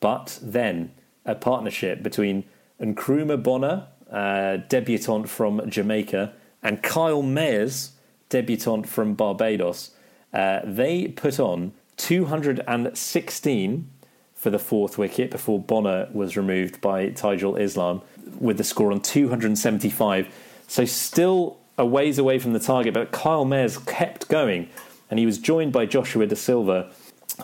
But 0.00 0.38
then 0.40 0.92
a 1.24 1.34
partnership 1.34 2.02
between 2.02 2.44
Nkrumah 2.80 3.42
Bonner, 3.42 3.88
uh, 4.10 4.58
debutant 4.68 5.28
from 5.28 5.68
Jamaica, 5.68 6.32
and 6.62 6.82
Kyle 6.82 7.22
Mayers, 7.22 7.90
debutant 8.32 8.88
from 8.88 9.12
Barbados, 9.12 9.90
uh, 10.32 10.60
they 10.64 11.08
put 11.08 11.38
on 11.38 11.72
216 11.98 13.90
for 14.34 14.48
the 14.50 14.58
fourth 14.58 14.96
wicket 14.96 15.30
before 15.30 15.60
Bonner 15.60 16.08
was 16.12 16.34
removed 16.36 16.80
by 16.80 17.10
Taijul 17.10 17.60
Islam 17.60 18.00
with 18.40 18.56
the 18.56 18.64
score 18.64 18.90
on 18.90 19.00
275. 19.00 20.34
So 20.66 20.86
still 20.86 21.58
a 21.76 21.84
ways 21.84 22.18
away 22.18 22.38
from 22.38 22.54
the 22.54 22.58
target, 22.58 22.94
but 22.94 23.12
Kyle 23.12 23.44
Mayers 23.44 23.86
kept 23.86 24.28
going, 24.28 24.70
and 25.10 25.18
he 25.18 25.26
was 25.26 25.36
joined 25.36 25.72
by 25.72 25.84
Joshua 25.84 26.26
Da 26.26 26.34
Silva 26.34 26.90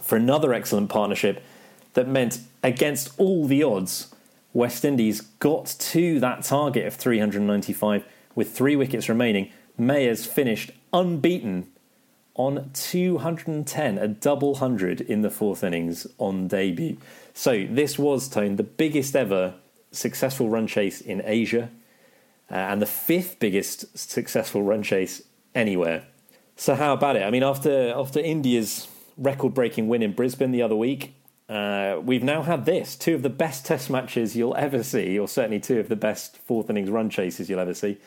for 0.03 0.17
another 0.17 0.55
excellent 0.55 0.89
partnership 0.89 1.45
that 1.93 2.09
meant 2.09 2.41
against 2.63 3.13
all 3.19 3.47
the 3.47 3.63
odds 3.63 4.15
West 4.55 4.87
Indies 4.87 5.21
got 5.21 5.67
to 5.79 6.19
that 6.21 6.45
target 6.45 6.87
of 6.87 6.95
395 6.95 8.05
with 8.35 8.51
three 8.51 8.75
wickets 8.75 9.09
remaining. 9.09 9.51
Mayers 9.79 10.27
finished 10.27 10.73
unbeaten 10.93 11.71
on 12.35 12.71
210, 12.73 13.99
a 13.99 14.09
double 14.09 14.57
hundred 14.57 15.01
in 15.01 15.23
the 15.23 15.31
fourth 15.31 15.65
innings 15.65 16.07
on 16.19 16.47
debut. 16.47 16.97
So 17.35 17.67
this 17.69 17.99
was, 17.99 18.29
Tone, 18.29 18.57
the 18.57 18.63
biggest 18.63 19.17
ever 19.17 19.55
successful 19.91 20.49
run 20.49 20.67
chase 20.67 21.01
in 21.01 21.23
Asia 21.25 21.71
uh, 22.51 22.55
and 22.55 22.81
the 22.81 22.87
fifth 22.87 23.39
biggest 23.39 23.97
successful 23.99 24.63
run 24.63 24.83
chase 24.83 25.23
anywhere. 25.55 26.05
So 26.57 26.75
how 26.75 26.93
about 26.93 27.17
it? 27.17 27.23
I 27.23 27.31
mean, 27.31 27.43
after 27.43 27.91
after 27.91 28.21
India's 28.21 28.89
record-breaking 29.17 29.89
win 29.89 30.03
in 30.03 30.13
Brisbane 30.13 30.53
the 30.53 30.63
other 30.63 30.77
week, 30.77 31.15
uh, 31.49 32.01
we've 32.03 32.23
now 32.23 32.43
had 32.43 32.67
this 32.67 32.97
two 32.97 33.15
of 33.15 33.23
the 33.23 33.31
best 33.31 33.65
Test 33.65 33.91
matches 33.91 34.37
you'll 34.37 34.57
ever 34.57 34.83
see, 34.83 35.19
or 35.19 35.29
certainly 35.29 35.61
two 35.61 35.81
of 35.81 35.89
the 35.89 35.97
best 35.97 36.39
fourth 36.39 36.69
innings 36.71 36.91
run 36.91 37.11
chases 37.11 37.49
you'll 37.49 37.61
ever 37.61 37.75
see, 37.75 37.99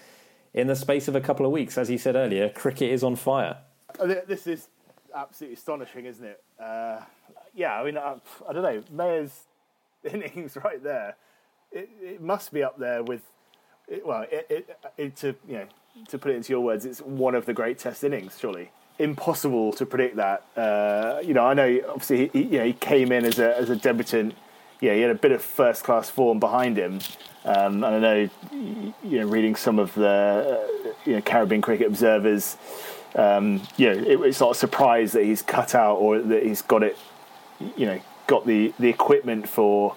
in 0.53 0.67
the 0.67 0.75
space 0.75 1.07
of 1.07 1.15
a 1.15 1.21
couple 1.21 1.45
of 1.45 1.51
weeks. 1.51 1.77
As 1.77 1.89
you 1.89 1.97
said 1.97 2.15
earlier, 2.15 2.49
cricket 2.49 2.91
is 2.91 3.03
on 3.03 3.15
fire. 3.15 3.57
This 4.27 4.47
is 4.47 4.67
absolutely 5.15 5.55
astonishing, 5.55 6.05
isn't 6.05 6.25
it? 6.25 6.43
Uh, 6.59 7.01
yeah, 7.53 7.79
I 7.79 7.83
mean, 7.83 7.97
I, 7.97 8.15
I, 8.47 8.53
don't 8.53 8.63
know. 8.63 8.83
Mayers' 8.93 9.31
innings 10.03 10.57
right 10.63 10.81
there. 10.83 11.15
It, 11.71 11.89
it 12.01 12.21
must 12.21 12.53
be 12.53 12.63
up 12.63 12.77
there 12.77 13.03
with. 13.03 13.21
It, 13.87 14.05
well, 14.05 14.25
it, 14.29 15.15
to 15.17 15.35
you 15.47 15.55
know, 15.55 15.65
to 16.07 16.17
put 16.17 16.31
it 16.31 16.35
into 16.35 16.53
your 16.53 16.61
words, 16.61 16.85
it's 16.85 17.01
one 17.01 17.35
of 17.35 17.45
the 17.45 17.53
great 17.53 17.77
Test 17.77 18.03
innings, 18.03 18.37
surely 18.39 18.71
impossible 19.01 19.73
to 19.73 19.85
predict 19.85 20.15
that. 20.17 20.45
Uh, 20.55 21.19
you 21.23 21.33
know, 21.33 21.45
I 21.45 21.53
know 21.53 21.79
obviously 21.89 22.29
he, 22.31 22.43
you 22.43 22.57
know, 22.59 22.65
he 22.65 22.73
came 22.73 23.11
in 23.11 23.25
as 23.25 23.39
a 23.39 23.57
as 23.57 23.69
a 23.69 23.75
debutant. 23.75 24.35
Yeah, 24.79 24.93
he 24.95 25.01
had 25.01 25.11
a 25.11 25.15
bit 25.15 25.31
of 25.31 25.41
first 25.41 25.83
class 25.83 26.09
form 26.09 26.39
behind 26.39 26.77
him, 26.77 26.99
um, 27.45 27.83
and 27.83 27.85
I 27.85 27.99
know 27.99 28.29
you 28.51 29.19
know 29.19 29.27
reading 29.27 29.55
some 29.55 29.79
of 29.79 29.93
the 29.93 30.07
uh, 30.07 30.91
you 31.05 31.15
know 31.15 31.21
Caribbean 31.21 31.61
cricket 31.61 31.87
observers. 31.87 32.57
Um, 33.15 33.61
you 33.75 33.93
know, 33.93 34.01
it, 34.01 34.27
it's 34.27 34.39
not 34.39 34.51
a 34.51 34.55
surprise 34.55 35.11
that 35.13 35.23
he's 35.23 35.41
cut 35.41 35.75
out 35.75 35.95
or 35.95 36.19
that 36.19 36.43
he's 36.43 36.61
got 36.61 36.83
it. 36.83 36.97
You 37.75 37.85
know, 37.85 38.01
got 38.27 38.45
the 38.45 38.73
the 38.79 38.89
equipment 38.89 39.47
for 39.49 39.95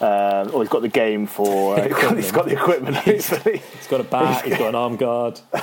um, 0.00 0.54
or 0.54 0.62
he's 0.62 0.68
got 0.68 0.82
the 0.82 0.88
game 0.88 1.26
for. 1.26 1.76
Uh, 1.76 1.82
he's 2.14 2.30
got 2.30 2.46
the 2.46 2.52
equipment. 2.52 2.96
he's 2.98 3.28
got 3.88 4.00
a 4.00 4.04
bat. 4.04 4.44
he's 4.44 4.56
got 4.56 4.68
an 4.68 4.74
arm 4.74 4.96
guard. 4.96 5.40
he's 5.52 5.62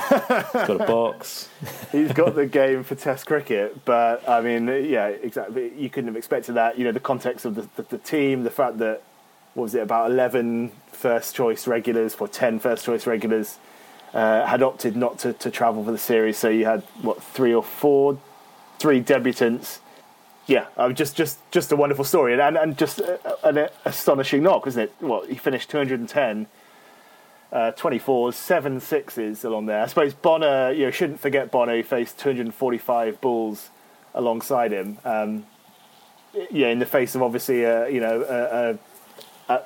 got 0.52 0.80
a 0.80 0.86
box. 0.86 1.48
he's 1.92 2.12
got 2.12 2.34
the 2.34 2.46
game 2.46 2.84
for 2.84 2.94
Test 2.94 3.26
cricket, 3.26 3.84
but 3.84 4.28
I 4.28 4.42
mean, 4.42 4.66
yeah, 4.68 5.06
exactly. 5.06 5.72
You 5.76 5.88
couldn't 5.88 6.08
have 6.08 6.16
expected 6.16 6.52
that. 6.56 6.78
You 6.78 6.84
know, 6.84 6.92
the 6.92 7.00
context 7.00 7.46
of 7.46 7.54
the, 7.54 7.68
the, 7.76 7.82
the 7.82 7.98
team, 7.98 8.44
the 8.44 8.50
fact 8.50 8.78
that 8.78 9.02
what 9.56 9.64
was 9.64 9.74
it 9.74 9.82
about 9.82 10.10
11 10.10 10.70
first 10.92 11.34
choice 11.34 11.66
regulars 11.66 12.14
for 12.14 12.28
10 12.28 12.58
first 12.58 12.84
choice 12.84 13.06
regulars 13.06 13.58
uh, 14.12 14.44
had 14.46 14.62
opted 14.62 14.96
not 14.96 15.18
to, 15.18 15.32
to 15.32 15.50
travel 15.50 15.82
for 15.82 15.90
the 15.90 15.98
series. 15.98 16.36
So 16.36 16.48
you 16.48 16.66
had 16.66 16.82
what 17.00 17.22
three 17.22 17.54
or 17.54 17.62
four, 17.62 18.18
three 18.78 19.02
debutants 19.02 19.78
yeah, 20.46 20.66
uh, 20.76 20.92
just 20.92 21.16
just 21.16 21.38
just 21.50 21.72
a 21.72 21.76
wonderful 21.76 22.04
story 22.04 22.38
and 22.38 22.56
and, 22.56 22.78
just 22.78 23.00
an 23.42 23.68
astonishing 23.84 24.42
knock, 24.44 24.66
isn't 24.66 24.80
it? 24.80 24.92
well 25.00 25.22
he 25.22 25.34
finished 25.34 25.70
210, 25.70 26.46
uh, 27.52 27.72
24s, 27.72 28.34
seven 28.34 28.78
sixes 28.78 29.44
along 29.44 29.66
there. 29.66 29.82
I 29.82 29.86
suppose 29.86 30.14
Bonner, 30.14 30.70
you 30.70 30.84
know, 30.84 30.90
shouldn't 30.92 31.18
forget 31.18 31.50
Bonner. 31.50 31.82
Faced 31.82 32.18
245 32.18 33.20
balls 33.20 33.70
alongside 34.14 34.70
him. 34.70 34.98
Um, 35.04 35.46
yeah, 36.50 36.68
in 36.68 36.78
the 36.78 36.86
face 36.86 37.14
of 37.14 37.22
obviously, 37.22 37.64
a, 37.64 37.88
you 37.88 38.00
know, 38.00 38.22
a, 38.22 38.70
a, 38.70 38.78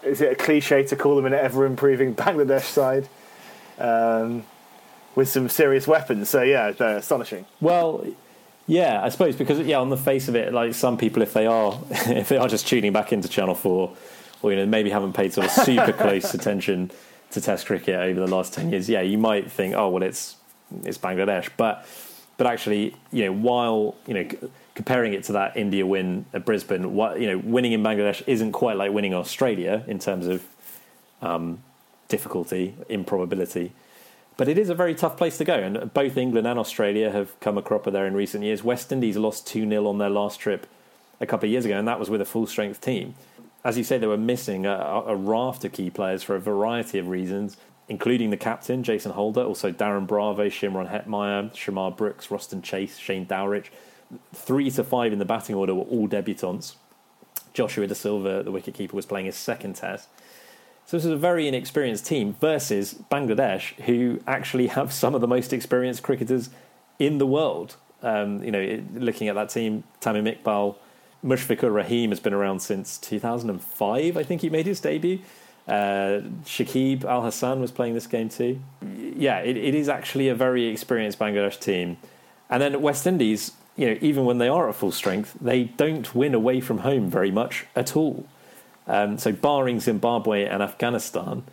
is 0.03 0.21
it 0.21 0.33
a 0.33 0.35
cliche 0.35 0.85
to 0.85 0.97
call 0.97 1.17
them 1.17 1.27
an 1.27 1.35
ever 1.35 1.65
improving 1.65 2.15
Bangladesh 2.15 2.63
side? 2.65 3.09
Um, 3.79 4.45
with 5.15 5.29
some 5.29 5.49
serious 5.49 5.87
weapons. 5.87 6.29
So 6.29 6.43
yeah, 6.43 6.71
they're 6.71 6.99
astonishing. 6.99 7.47
Well, 7.61 8.05
Yeah, 8.67 9.03
I 9.03 9.09
suppose 9.09 9.35
because 9.37 9.59
yeah, 9.61 9.79
on 9.79 9.91
the 9.91 9.97
face 9.97 10.29
of 10.29 10.37
it, 10.37 10.53
like 10.53 10.75
some 10.75 10.97
people, 10.97 11.23
if 11.23 11.33
they 11.33 11.47
are 11.47 11.79
if 11.91 12.29
they 12.29 12.37
are 12.37 12.49
just 12.49 12.67
tuning 12.69 12.93
back 12.93 13.13
into 13.13 13.29
Channel 13.29 13.55
Four, 13.55 13.97
or 14.43 14.53
you 14.53 14.57
know 14.57 14.67
maybe 14.67 14.91
haven't 14.91 15.15
paid 15.15 15.33
sort 15.33 15.47
of 15.47 15.53
super 15.53 15.93
close 15.93 16.33
attention 16.39 16.91
to 17.33 17.41
Test 17.41 17.67
cricket 17.67 17.97
over 17.97 18.21
the 18.21 18.27
last 18.27 18.55
ten 18.55 18.71
years, 18.71 18.89
yeah, 18.89 19.01
you 19.01 19.19
might 19.19 19.51
think, 19.51 19.75
oh 19.75 19.89
well, 19.89 20.03
it's 20.03 20.37
it's 20.85 20.99
Bangladesh, 20.99 21.49
but 21.57 21.87
but 22.37 22.47
actually, 22.47 22.95
you 23.13 23.25
know, 23.25 23.33
while 23.33 23.97
you 24.07 24.15
know 24.15 24.51
comparing 24.81 25.13
it 25.13 25.23
to 25.23 25.33
that 25.33 25.59
India 25.59 25.85
win 25.85 26.25
at 26.33 26.47
Brisbane, 26.47 26.95
what 26.95 27.21
you 27.21 27.27
know, 27.27 27.37
winning 27.37 27.73
in 27.73 27.83
Bangladesh 27.83 28.23
isn't 28.27 28.53
quite 28.53 28.79
like 28.79 28.91
winning 28.91 29.13
Australia 29.13 29.85
in 29.87 29.99
terms 29.99 30.27
of 30.27 30.43
um, 31.21 31.63
difficulty, 32.09 32.75
improbability. 32.89 33.73
But 34.39 34.49
it 34.49 34.57
is 34.57 34.71
a 34.71 34.75
very 34.75 34.95
tough 34.95 35.19
place 35.19 35.37
to 35.37 35.45
go, 35.45 35.53
and 35.53 35.93
both 35.93 36.17
England 36.17 36.47
and 36.47 36.59
Australia 36.59 37.11
have 37.11 37.39
come 37.41 37.59
a 37.59 37.63
cropper 37.63 37.91
there 37.91 38.07
in 38.07 38.15
recent 38.15 38.43
years. 38.43 38.65
West 38.65 38.91
Indies 38.91 39.19
lost 39.19 39.47
2 39.49 39.69
0 39.69 39.87
on 39.87 39.99
their 39.99 40.09
last 40.09 40.41
trip 40.41 40.67
a 41.21 41.27
couple 41.27 41.47
of 41.47 41.53
years 41.53 41.67
ago, 41.67 41.79
and 41.79 41.87
that 41.87 42.01
was 42.01 42.09
with 42.09 42.23
a 42.23 42.25
full 42.25 42.47
strength 42.47 42.81
team. 42.81 43.15
As 43.63 43.77
you 43.77 43.85
say, 43.85 43.99
they 43.99 44.07
were 44.07 44.17
missing 44.17 44.65
a, 44.65 45.03
a, 45.07 45.15
raft 45.15 45.63
of 45.67 45.73
key 45.73 45.91
players 45.91 46.23
for 46.23 46.37
a 46.37 46.41
variety 46.41 46.99
of 46.99 47.09
reasons, 47.09 47.59
including 47.87 48.31
the 48.31 48.39
captain, 48.39 48.83
Jason 48.83 49.13
Holder, 49.13 49.43
also 49.43 49.71
Darren 49.71 50.07
Bravo, 50.07 50.49
Shimron 50.49 50.91
Hetmyer, 50.91 51.53
Shamarh 51.53 51.95
Brooks, 51.95 52.29
Roston 52.29 52.63
Chase, 52.63 52.97
Shane 52.97 53.27
Dowrich. 53.27 53.67
Three 54.35 54.71
to 54.73 54.85
five 54.85 55.13
in 55.13 55.19
the 55.19 55.25
batting 55.25 55.55
order 55.55 55.75
were 55.75 55.85
all 55.85 56.09
debutants. 56.09 56.75
Joshua 57.53 57.87
Da 57.87 57.95
Silva, 57.95 58.43
the 58.43 58.53
wicketkeeper, 58.53 58.93
was 58.93 59.07
playing 59.07 59.27
his 59.27 59.37
second 59.37 59.75
test. 59.75 60.09
So 60.87 60.97
this 60.97 61.05
is 61.05 61.13
a 61.13 61.17
very 61.17 61.47
inexperienced 61.47 62.07
team 62.07 62.35
versus 62.41 62.97
Bangladesh, 63.11 63.75
who 63.83 64.21
actually 64.27 64.69
have 64.69 64.93
some 64.93 65.15
of 65.15 65.21
the 65.21 65.29
most 65.29 65.53
experienced 65.53 66.03
cricketers 66.03 66.51
in 66.99 67.19
the 67.19 67.27
world. 67.27 67.77
Um, 68.03 68.43
you 68.43 68.51
know, 68.51 68.83
looking 68.95 69.29
at 69.29 69.35
that 69.35 69.51
team, 69.51 69.85
Tamim 70.01 70.37
Iqbal, 70.43 70.77
Mushfiqur 71.25 71.73
Rahim 71.73 72.11
has 72.11 72.21
been 72.21 72.33
around 72.33 72.61
since 72.61 72.99
2005. 72.99 74.17
I 74.17 74.23
think 74.23 74.41
he 74.41 74.51
made 74.51 74.67
his 74.67 74.81
debut. 74.81 75.21
Uh, 75.69 76.23
Shakib 76.45 77.05
Al 77.05 77.23
Hasan 77.23 77.61
was 77.61 77.71
playing 77.71 77.95
this 77.95 78.07
game 78.07 78.29
too. 78.29 78.61
Yeah, 78.83 79.39
it, 79.39 79.57
it 79.57 79.75
is 79.75 79.89
actually 79.89 80.29
a 80.29 80.35
very 80.35 80.67
experienced 80.67 81.19
Bangladesh 81.19 81.61
team. 81.61 81.99
And 82.49 82.61
then 82.61 82.81
West 82.81 83.07
Indies, 83.07 83.53
you 83.77 83.87
know, 83.87 83.99
even 84.01 84.25
when 84.25 84.39
they 84.39 84.49
are 84.49 84.69
at 84.69 84.75
full 84.75 84.93
strength, 84.93 85.37
they 85.41 85.65
don't 85.65 86.15
win 86.15 86.35
away 86.35 86.61
from 86.61 86.79
home 86.79 87.09
very 87.09 87.31
much 87.31 87.67
at 87.75 87.97
all. 87.97 88.27
Um, 88.87 89.19
so, 89.19 89.33
barring 89.33 89.81
Zimbabwe 89.81 90.45
and 90.47 90.63
Afghanistan, 90.63 91.45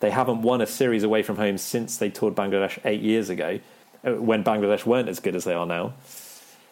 they 0.00 0.10
haven't 0.10 0.42
won 0.42 0.60
a 0.60 0.66
series 0.66 1.02
away 1.02 1.22
from 1.22 1.36
home 1.36 1.56
since 1.56 1.96
they 1.96 2.10
toured 2.10 2.34
Bangladesh 2.34 2.78
eight 2.84 3.00
years 3.00 3.30
ago, 3.30 3.58
uh, 4.04 4.12
when 4.12 4.44
Bangladesh 4.44 4.84
weren't 4.84 5.08
as 5.08 5.18
good 5.18 5.34
as 5.34 5.44
they 5.44 5.54
are 5.54 5.66
now. 5.66 5.94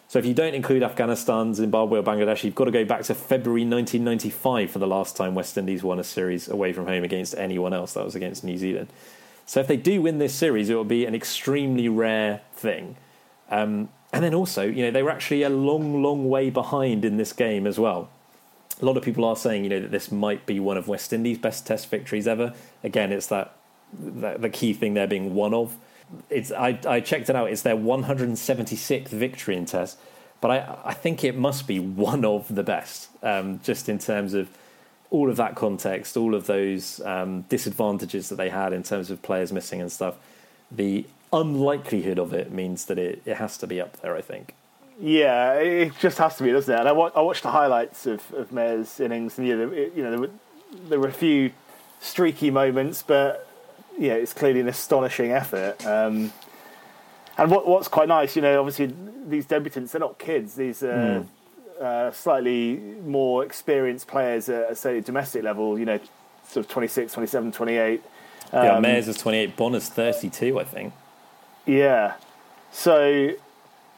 So, 0.07 0.19
if 0.19 0.25
you 0.25 0.35
don't 0.35 0.53
include 0.53 0.83
Afghanistan, 0.83 1.55
Zimbabwe, 1.55 1.99
or 1.99 2.03
Bangladesh, 2.03 2.43
you've 2.43 2.53
got 2.53 2.65
to 2.65 2.71
go 2.71 2.85
back 2.85 3.01
to 3.03 3.15
February 3.15 3.65
1995 3.65 4.69
for 4.69 4.77
the 4.77 4.85
last 4.85 5.17
time 5.17 5.33
West 5.33 5.57
Indies 5.57 5.83
won 5.83 5.99
a 5.99 6.03
series 6.03 6.47
away 6.47 6.71
from 6.73 6.85
home 6.85 7.03
against 7.03 7.35
anyone 7.35 7.73
else. 7.73 7.93
That 7.93 8.05
was 8.05 8.13
against 8.13 8.43
New 8.43 8.57
Zealand. 8.57 8.89
So, 9.47 9.59
if 9.59 9.67
they 9.67 9.77
do 9.77 10.03
win 10.03 10.19
this 10.19 10.35
series, 10.35 10.69
it 10.69 10.75
will 10.75 10.83
be 10.83 11.05
an 11.07 11.15
extremely 11.15 11.89
rare 11.89 12.41
thing. 12.53 12.97
Um, 13.49 13.89
and 14.13 14.23
then 14.23 14.33
also, 14.33 14.63
you 14.63 14.83
know, 14.83 14.91
they 14.91 15.03
were 15.03 15.11
actually 15.11 15.43
a 15.43 15.49
long, 15.49 16.01
long 16.01 16.29
way 16.29 16.49
behind 16.49 17.03
in 17.03 17.17
this 17.17 17.33
game 17.33 17.67
as 17.67 17.79
well 17.79 18.09
a 18.81 18.85
lot 18.85 18.97
of 18.97 19.03
people 19.03 19.25
are 19.25 19.35
saying, 19.35 19.63
you 19.63 19.69
know, 19.69 19.79
that 19.79 19.91
this 19.91 20.11
might 20.11 20.45
be 20.45 20.59
one 20.59 20.77
of 20.77 20.87
West 20.87 21.13
Indies' 21.13 21.37
best 21.37 21.65
Test 21.65 21.89
victories 21.89 22.27
ever. 22.27 22.53
Again, 22.83 23.11
it's 23.11 23.27
that, 23.27 23.55
that 23.93 24.41
the 24.41 24.49
key 24.49 24.73
thing 24.73 24.93
there 24.93 25.07
being 25.07 25.35
one 25.35 25.53
of. 25.53 25.77
It's 26.29 26.51
I, 26.51 26.79
I 26.87 26.99
checked 26.99 27.29
it 27.29 27.35
out. 27.35 27.49
It's 27.49 27.61
their 27.61 27.75
176th 27.75 29.07
victory 29.07 29.55
in 29.55 29.65
Test, 29.65 29.97
but 30.41 30.51
I 30.51 30.77
I 30.85 30.93
think 30.93 31.23
it 31.23 31.35
must 31.35 31.67
be 31.67 31.79
one 31.79 32.25
of 32.25 32.53
the 32.53 32.63
best. 32.63 33.09
Um, 33.21 33.59
just 33.63 33.89
in 33.89 33.99
terms 33.99 34.33
of 34.33 34.49
all 35.09 35.29
of 35.29 35.37
that 35.37 35.55
context, 35.55 36.17
all 36.17 36.35
of 36.35 36.47
those 36.47 36.99
um, 37.01 37.43
disadvantages 37.43 38.29
that 38.29 38.35
they 38.35 38.49
had 38.49 38.73
in 38.73 38.83
terms 38.83 39.11
of 39.11 39.21
players 39.21 39.51
missing 39.51 39.79
and 39.81 39.91
stuff. 39.91 40.15
The 40.71 41.05
unlikelihood 41.33 42.19
of 42.19 42.33
it 42.33 42.51
means 42.51 42.85
that 42.85 42.97
it, 42.97 43.21
it 43.25 43.37
has 43.37 43.57
to 43.57 43.67
be 43.67 43.81
up 43.81 43.99
there. 44.01 44.15
I 44.15 44.21
think. 44.21 44.53
Yeah, 44.99 45.53
it 45.55 45.93
just 45.99 46.17
has 46.19 46.37
to 46.37 46.43
be, 46.43 46.51
doesn't 46.51 46.73
it? 46.73 46.79
And 46.79 46.87
I, 46.87 46.91
I 46.91 47.21
watched 47.21 47.43
the 47.43 47.51
highlights 47.51 48.05
of, 48.05 48.31
of 48.33 48.51
Mayers' 48.51 48.99
innings, 48.99 49.37
and 49.39 49.47
yeah, 49.47 49.55
you 49.55 50.03
know, 50.03 50.11
there 50.11 50.19
were, 50.19 50.29
there 50.87 50.99
were 50.99 51.07
a 51.07 51.13
few 51.13 51.51
streaky 51.99 52.51
moments, 52.51 53.01
but 53.01 53.47
yeah, 53.97 54.13
it's 54.13 54.33
clearly 54.33 54.59
an 54.59 54.67
astonishing 54.67 55.31
effort. 55.31 55.83
Um, 55.85 56.31
and 57.37 57.49
what, 57.49 57.67
what's 57.67 57.87
quite 57.87 58.07
nice, 58.07 58.35
you 58.35 58.41
know, 58.41 58.59
obviously 58.59 58.93
these 59.27 59.45
debutants, 59.45 59.91
they're 59.91 59.99
not 59.99 60.19
kids. 60.19 60.55
These 60.55 60.83
are 60.83 61.25
mm. 61.79 61.81
uh, 61.81 62.11
slightly 62.11 62.75
more 63.05 63.43
experienced 63.43 64.07
players 64.07 64.49
at, 64.49 64.77
say, 64.77 64.99
domestic 65.01 65.43
level, 65.43 65.79
you 65.79 65.85
know, 65.85 65.99
sort 66.47 66.65
of 66.65 66.71
26, 66.71 67.13
27, 67.13 67.51
28. 67.51 68.03
Um, 68.51 68.63
yeah, 68.63 68.79
Mayers 68.79 69.07
is 69.07 69.17
28, 69.17 69.57
Bonner's 69.57 69.89
32, 69.89 70.59
I 70.59 70.63
think. 70.63 70.93
Yeah. 71.65 72.15
So 72.71 73.31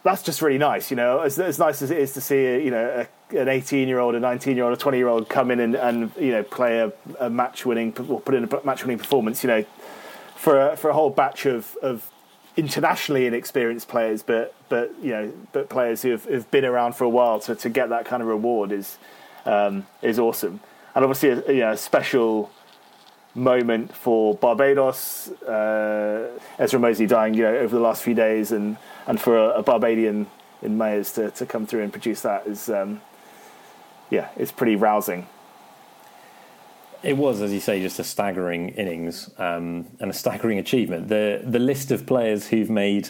that's 0.04 0.22
just 0.22 0.42
really 0.42 0.58
nice. 0.58 0.92
You 0.92 0.98
know, 0.98 1.22
as, 1.22 1.40
as 1.40 1.60
nice 1.60 1.82
as 1.82 1.92
it 1.92 1.98
is 1.98 2.14
to 2.14 2.22
see, 2.22 2.64
you 2.64 2.72
know, 2.72 3.08
a, 3.32 3.38
an 3.38 3.48
18 3.48 3.88
year 3.88 4.00
old, 4.00 4.16
a 4.16 4.20
19 4.20 4.56
year 4.56 4.66
old, 4.66 4.74
a 4.74 4.78
20 4.78 4.98
year 4.98 5.08
old 5.08 5.28
come 5.28 5.52
in 5.52 5.60
and, 5.60 5.76
and 5.76 6.12
you 6.20 6.32
know 6.32 6.44
play 6.44 6.80
a, 6.80 6.92
a 7.20 7.30
match 7.30 7.66
winning 7.66 7.96
or 8.08 8.22
put 8.22 8.36
in 8.36 8.44
a 8.44 8.66
match 8.66 8.84
winning 8.84 9.00
performance. 9.00 9.44
You 9.44 9.48
know, 9.48 9.66
for 10.36 10.70
a, 10.70 10.78
for 10.78 10.90
a 10.90 10.94
whole 10.94 11.10
batch 11.10 11.46
of, 11.46 11.76
of 11.82 12.10
internationally 12.56 13.26
inexperienced 13.26 13.88
players, 13.88 14.22
but 14.22 14.54
but 14.70 14.94
you 15.02 15.12
know, 15.12 15.34
but 15.52 15.70
players 15.70 16.02
who 16.02 16.12
have, 16.12 16.26
have 16.26 16.52
been 16.52 16.66
around 16.66 16.96
for 16.96 17.04
a 17.04 17.10
while 17.10 17.40
to, 17.42 17.56
to 17.56 17.70
get 17.70 17.90
that 17.90 18.06
kind 18.06 18.22
of 18.22 18.28
reward 18.30 18.72
is 18.72 18.98
um, 19.46 19.88
is 20.02 20.20
awesome. 20.20 20.60
And 20.94 21.04
obviously, 21.04 21.30
a, 21.30 21.54
you 21.54 21.60
know, 21.62 21.72
a 21.72 21.78
special 21.78 22.52
moment 23.36 23.94
for 23.94 24.36
Barbados. 24.36 25.30
Uh, 25.44 26.40
Ezra 26.58 26.80
Moseley 26.80 27.06
dying, 27.06 27.34
you 27.34 27.44
know, 27.44 27.56
over 27.56 27.76
the 27.76 27.82
last 27.82 28.02
few 28.02 28.14
days, 28.14 28.52
and 28.52 28.78
and 29.06 29.20
for 29.20 29.38
a, 29.38 29.60
a 29.60 29.64
Barbadian 29.64 30.28
in 30.62 30.78
Mayers 30.78 31.14
to, 31.16 31.30
to 31.32 31.46
come 31.46 31.68
through 31.68 31.84
and 31.84 31.92
produce 31.92 32.22
that 32.22 32.48
is, 32.48 32.70
um, 32.70 33.02
yeah, 34.10 34.30
it's 34.36 34.52
pretty 34.52 34.76
rousing. 34.76 35.28
It 37.04 37.18
was, 37.18 37.42
as 37.42 37.54
you 37.54 37.60
say, 37.60 37.82
just 37.82 38.00
a 38.00 38.04
staggering 38.04 38.70
innings 38.70 39.30
um, 39.38 39.86
and 40.00 40.10
a 40.10 40.14
staggering 40.14 40.58
achievement. 40.58 41.10
The 41.10 41.42
the 41.44 41.60
list 41.60 41.92
of 41.92 42.06
players 42.06 42.48
who've 42.48 42.70
made 42.70 43.10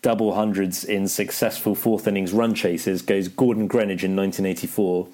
double 0.00 0.34
hundreds 0.34 0.84
in 0.84 1.06
successful 1.06 1.74
fourth 1.74 2.08
innings 2.08 2.32
run 2.32 2.54
chases 2.54 3.02
goes 3.02 3.28
Gordon 3.28 3.68
Greenidge 3.68 4.02
in 4.02 4.16
1984, 4.16 5.08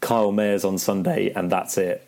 Kyle 0.00 0.32
Mayers 0.32 0.66
on 0.66 0.78
Sunday, 0.78 1.30
and 1.34 1.50
that's 1.50 1.76
it. 1.76 2.06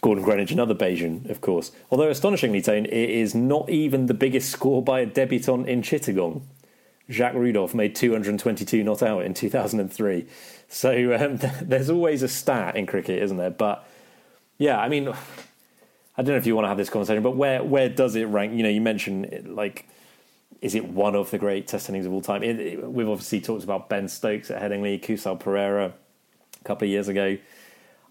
Gordon 0.00 0.24
Greenidge, 0.24 0.50
another 0.50 0.74
Bajan, 0.74 1.28
of 1.28 1.40
course. 1.40 1.72
Although 1.90 2.08
astonishingly, 2.08 2.62
Tone, 2.62 2.86
it 2.86 3.10
is 3.10 3.34
not 3.34 3.68
even 3.68 4.06
the 4.06 4.14
biggest 4.14 4.50
score 4.50 4.82
by 4.82 5.00
a 5.00 5.06
debutant 5.06 5.68
in 5.68 5.82
Chittagong. 5.82 6.42
Jacques 7.10 7.34
Rudolph 7.34 7.74
made 7.74 7.94
222 7.94 8.84
not 8.84 9.02
out 9.02 9.24
in 9.24 9.34
2003. 9.34 10.26
So 10.68 11.14
um, 11.14 11.38
there's 11.62 11.90
always 11.90 12.22
a 12.22 12.28
stat 12.28 12.76
in 12.76 12.86
cricket, 12.86 13.22
isn't 13.22 13.36
there? 13.36 13.50
But 13.50 13.86
yeah, 14.58 14.78
I 14.78 14.88
mean, 14.88 15.08
I 15.08 16.22
don't 16.22 16.28
know 16.28 16.36
if 16.36 16.46
you 16.46 16.54
want 16.54 16.64
to 16.64 16.68
have 16.68 16.78
this 16.78 16.90
conversation, 16.90 17.22
but 17.22 17.36
where 17.36 17.62
where 17.62 17.88
does 17.88 18.14
it 18.14 18.24
rank? 18.24 18.54
You 18.54 18.62
know, 18.62 18.68
you 18.68 18.80
mentioned 18.80 19.26
it, 19.26 19.48
like, 19.48 19.88
is 20.62 20.74
it 20.74 20.88
one 20.88 21.14
of 21.14 21.30
the 21.30 21.38
great 21.38 21.66
test 21.66 21.88
innings 21.88 22.06
of 22.06 22.12
all 22.12 22.22
time? 22.22 22.42
It, 22.42 22.60
it, 22.60 22.90
we've 22.90 23.08
obviously 23.08 23.40
talked 23.40 23.64
about 23.64 23.88
Ben 23.88 24.08
Stokes 24.08 24.50
at 24.50 24.62
Headingley, 24.62 25.02
Kusal 25.02 25.40
Perera 25.40 25.92
a 26.60 26.64
couple 26.64 26.86
of 26.86 26.90
years 26.90 27.08
ago. 27.08 27.36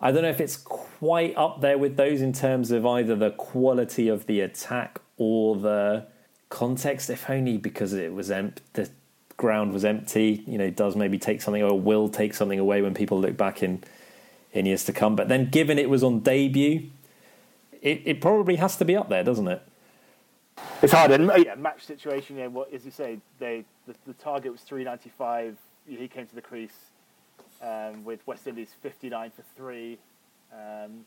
I 0.01 0.11
don't 0.11 0.23
know 0.23 0.29
if 0.29 0.39
it's 0.39 0.57
quite 0.57 1.35
up 1.35 1.61
there 1.61 1.77
with 1.77 1.97
those 1.97 2.21
in 2.21 2.31
terms 2.31 2.71
of 2.71 2.85
either 2.85 3.15
the 3.15 3.31
quality 3.31 4.07
of 4.07 4.27
the 4.27 4.39
attack 4.41 5.01
or 5.17 5.57
the 5.57 6.07
context, 6.49 7.09
if 7.09 7.29
only 7.29 7.57
because 7.57 7.93
it 7.93 8.13
was 8.13 8.31
empty. 8.31 8.61
The 8.73 8.89
ground 9.35 9.73
was 9.73 9.83
empty. 9.83 10.43
You 10.47 10.57
know, 10.57 10.69
does 10.69 10.95
maybe 10.95 11.17
take 11.17 11.41
something 11.41 11.61
or 11.61 11.79
will 11.79 12.07
take 12.07 12.33
something 12.33 12.59
away 12.59 12.81
when 12.81 12.93
people 12.93 13.19
look 13.19 13.35
back 13.35 13.61
in 13.61 13.83
in 14.53 14.65
years 14.65 14.85
to 14.85 14.93
come. 14.93 15.15
But 15.15 15.27
then, 15.27 15.49
given 15.49 15.77
it 15.77 15.89
was 15.89 16.03
on 16.03 16.21
debut, 16.21 16.89
it, 17.81 18.01
it 18.05 18.21
probably 18.21 18.55
has 18.55 18.77
to 18.77 18.85
be 18.85 18.95
up 18.95 19.09
there, 19.09 19.23
doesn't 19.23 19.47
it? 19.47 19.61
It's 20.81 20.93
hard. 20.93 21.11
And 21.11 21.29
yeah, 21.37 21.55
match 21.55 21.85
situation. 21.85 22.37
Yeah, 22.37 22.47
what 22.47 22.73
as 22.73 22.85
you 22.85 22.91
say, 22.91 23.19
they 23.37 23.65
the, 23.85 23.95
the 24.07 24.13
target 24.13 24.51
was 24.51 24.61
three 24.61 24.83
ninety 24.83 25.11
five. 25.17 25.57
He 25.85 26.07
came 26.07 26.27
to 26.27 26.35
the 26.35 26.41
crease 26.41 26.88
um, 27.62 28.03
with 28.03 28.26
West 28.28 28.47
Indies 28.47 28.74
59 28.82 29.32
for 29.32 29.43
three. 29.55 29.97
Um, 30.53 31.05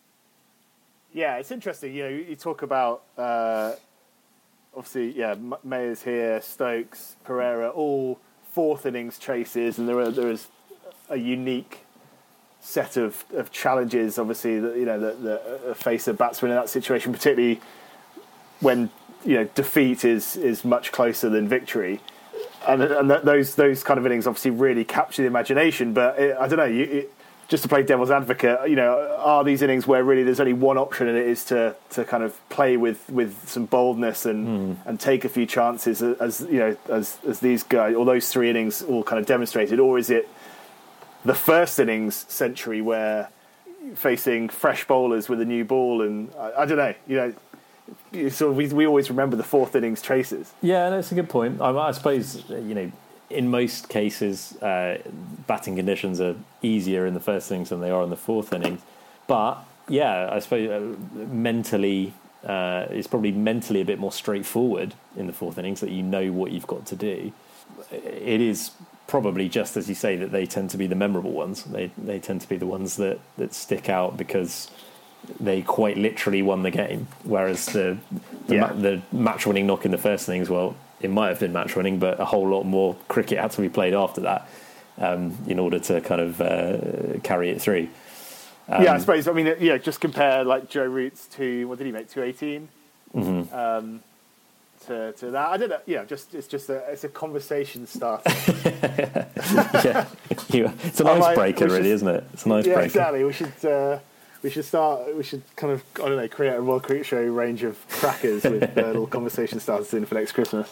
yeah, 1.12 1.36
it's 1.36 1.50
interesting. 1.50 1.94
You 1.94 2.02
know, 2.04 2.08
you, 2.08 2.36
talk 2.36 2.62
about 2.62 3.02
uh, 3.18 3.72
obviously, 4.74 5.10
yeah, 5.18 5.34
Mayers 5.34 6.02
here, 6.02 6.40
Stokes, 6.40 7.16
Perera, 7.26 7.74
all 7.74 8.18
fourth 8.50 8.86
innings 8.86 9.18
chases, 9.18 9.78
and 9.78 9.88
there 9.88 9.98
are, 9.98 10.10
there 10.10 10.30
is 10.30 10.48
a 11.08 11.16
unique 11.16 11.84
set 12.60 12.96
of, 12.96 13.24
of 13.34 13.50
challenges. 13.50 14.18
Obviously, 14.18 14.58
that 14.60 14.76
you 14.76 14.86
know 14.86 14.98
that, 14.98 15.22
that 15.22 15.76
face 15.76 16.08
a 16.08 16.14
batsman 16.14 16.50
in 16.50 16.56
that 16.56 16.68
situation, 16.68 17.12
particularly 17.12 17.60
when 18.60 18.90
you 19.24 19.36
know 19.36 19.44
defeat 19.54 20.04
is 20.04 20.36
is 20.36 20.64
much 20.64 20.92
closer 20.92 21.28
than 21.28 21.48
victory. 21.48 22.00
And 22.66 22.82
and 22.82 23.08
th- 23.08 23.22
those 23.22 23.54
those 23.54 23.82
kind 23.82 23.98
of 23.98 24.06
innings 24.06 24.26
obviously 24.26 24.50
really 24.52 24.84
capture 24.84 25.22
the 25.22 25.28
imagination. 25.28 25.92
But 25.92 26.18
it, 26.18 26.36
I 26.38 26.48
don't 26.48 26.58
know, 26.58 26.64
you, 26.64 26.84
it, 26.84 27.14
just 27.48 27.64
to 27.64 27.68
play 27.68 27.82
devil's 27.82 28.10
advocate, 28.10 28.70
you 28.70 28.76
know, 28.76 29.14
are 29.18 29.44
these 29.44 29.60
innings 29.60 29.86
where 29.86 30.02
really 30.02 30.22
there's 30.22 30.40
only 30.40 30.54
one 30.54 30.78
option 30.78 31.06
and 31.08 31.18
it 31.18 31.26
is 31.26 31.44
to 31.46 31.74
to 31.90 32.04
kind 32.04 32.22
of 32.22 32.38
play 32.48 32.76
with, 32.78 33.08
with 33.10 33.46
some 33.48 33.66
boldness 33.66 34.24
and 34.24 34.46
Hmm. 34.76 34.88
and 34.88 34.98
take 35.00 35.24
a 35.24 35.28
few 35.28 35.44
chances 35.46 36.02
as 36.02 36.40
you 36.50 36.58
know 36.58 36.76
as 36.88 37.18
as 37.28 37.40
these 37.40 37.62
guys 37.62 37.94
or 37.94 38.04
those 38.06 38.28
three 38.30 38.48
innings 38.48 38.82
all 38.82 39.02
kind 39.02 39.20
of 39.20 39.26
demonstrated, 39.26 39.78
or 39.80 39.98
is 39.98 40.08
it 40.08 40.28
the 41.24 41.34
first 41.34 41.78
innings 41.78 42.24
century 42.28 42.80
where 42.80 43.28
facing 43.94 44.48
fresh 44.48 44.86
bowlers 44.86 45.28
with 45.28 45.40
a 45.40 45.44
new 45.44 45.64
ball 45.64 46.02
and 46.02 46.30
I, 46.38 46.62
I 46.62 46.66
don't 46.66 46.78
know, 46.78 46.94
you 47.06 47.16
know. 47.16 47.34
of, 48.40 48.56
we, 48.56 48.68
we 48.68 48.86
always 48.86 49.10
remember 49.10 49.36
the 49.36 49.44
fourth 49.44 49.74
innings 49.74 50.02
chases. 50.02 50.52
Yeah, 50.62 50.90
that's 50.90 51.12
a 51.12 51.14
good 51.14 51.28
point. 51.28 51.60
I, 51.60 51.70
I 51.70 51.90
suppose 51.92 52.48
you 52.48 52.74
know, 52.74 52.92
in 53.30 53.48
most 53.48 53.88
cases, 53.88 54.56
uh, 54.62 54.98
batting 55.46 55.76
conditions 55.76 56.20
are 56.20 56.36
easier 56.62 57.06
in 57.06 57.14
the 57.14 57.20
first 57.20 57.50
innings 57.50 57.70
than 57.70 57.80
they 57.80 57.90
are 57.90 58.02
in 58.02 58.10
the 58.10 58.16
fourth 58.16 58.52
innings. 58.52 58.82
But 59.26 59.58
yeah, 59.88 60.28
I 60.30 60.38
suppose 60.38 60.70
uh, 60.70 61.24
mentally, 61.26 62.12
uh, 62.44 62.86
it's 62.90 63.06
probably 63.06 63.32
mentally 63.32 63.80
a 63.80 63.84
bit 63.84 63.98
more 63.98 64.12
straightforward 64.12 64.94
in 65.16 65.26
the 65.26 65.32
fourth 65.32 65.58
innings 65.58 65.80
that 65.80 65.90
you 65.90 66.02
know 66.02 66.32
what 66.32 66.52
you've 66.52 66.66
got 66.66 66.86
to 66.86 66.96
do. 66.96 67.32
It 67.90 68.40
is 68.40 68.72
probably 69.06 69.48
just 69.48 69.76
as 69.76 69.88
you 69.88 69.94
say 69.94 70.16
that 70.16 70.32
they 70.32 70.46
tend 70.46 70.70
to 70.70 70.76
be 70.76 70.86
the 70.86 70.94
memorable 70.94 71.32
ones. 71.32 71.64
They 71.64 71.90
they 71.98 72.18
tend 72.18 72.40
to 72.42 72.48
be 72.48 72.56
the 72.56 72.66
ones 72.66 72.96
that 72.96 73.18
that 73.38 73.54
stick 73.54 73.88
out 73.88 74.16
because 74.16 74.70
they 75.40 75.62
quite 75.62 75.96
literally 75.96 76.42
won 76.42 76.62
the 76.62 76.70
game. 76.70 77.08
Whereas 77.24 77.66
the 77.66 77.98
the, 78.46 78.54
Yeah. 78.54 78.60
ma- 78.60 78.72
the 78.72 79.02
match 79.12 79.46
winning 79.46 79.66
knock 79.66 79.84
in 79.84 79.90
the 79.90 79.98
first 79.98 80.28
innings, 80.28 80.48
well, 80.50 80.74
it 81.00 81.10
might 81.10 81.28
have 81.28 81.40
been 81.40 81.52
match 81.52 81.74
winning, 81.76 81.98
but 81.98 82.18
a 82.20 82.24
whole 82.24 82.48
lot 82.48 82.64
more 82.64 82.96
cricket 83.08 83.38
had 83.38 83.50
to 83.52 83.60
be 83.60 83.68
played 83.68 83.94
after 83.94 84.20
that 84.22 84.48
um, 84.98 85.36
in 85.46 85.58
order 85.58 85.78
to 85.78 86.00
kind 86.00 86.20
of 86.20 86.40
uh, 86.40 87.18
carry 87.22 87.50
it 87.50 87.60
through. 87.60 87.88
Um, 88.68 88.82
yeah, 88.84 88.94
I 88.94 88.98
suppose. 88.98 89.26
I 89.26 89.32
mean, 89.32 89.54
yeah, 89.60 89.78
just 89.78 90.00
compare 90.00 90.44
like 90.44 90.68
Joe 90.68 90.84
Roots 90.86 91.26
to 91.36 91.66
what 91.68 91.78
did 91.78 91.86
he 91.86 91.92
make? 91.92 92.08
Two 92.10 92.22
eighteen. 92.22 92.68
Mm-hmm. 93.14 93.54
Um, 93.54 94.00
to, 94.86 95.12
to 95.12 95.30
that, 95.30 95.48
I 95.48 95.56
don't 95.56 95.68
know. 95.68 95.80
Yeah, 95.86 96.04
just 96.04 96.34
it's 96.34 96.46
just 96.48 96.68
a 96.68 96.78
it's 96.90 97.04
a 97.04 97.08
conversation 97.08 97.86
starter. 97.86 98.30
yeah, 99.84 100.06
it's 100.30 101.00
an 101.00 101.06
icebreaker, 101.08 101.58
should- 101.68 101.70
really, 101.70 101.90
isn't 101.90 102.08
it? 102.08 102.24
It's 102.32 102.46
an 102.46 102.52
icebreaker. 102.52 102.78
yeah, 102.80 102.84
exactly. 102.84 103.24
We 103.24 103.32
should 103.32 103.64
uh, 103.64 103.98
we 104.42 104.50
should 104.50 104.64
start. 104.64 105.14
We 105.16 105.22
should 105.22 105.42
kind 105.56 105.72
of 105.72 105.84
I 105.96 106.08
don't 106.08 106.16
know 106.16 106.28
create 106.28 106.54
a 106.54 106.60
Royal 106.60 106.80
Cricket 106.80 107.06
Show 107.06 107.22
range 107.22 107.62
of 107.62 107.86
crackers 107.88 108.44
with 108.44 108.76
uh, 108.76 108.82
little 108.82 109.06
conversation 109.18 109.60
starters 109.60 109.94
in 109.94 110.04
for 110.04 110.14
next 110.14 110.32
Christmas. 110.32 110.68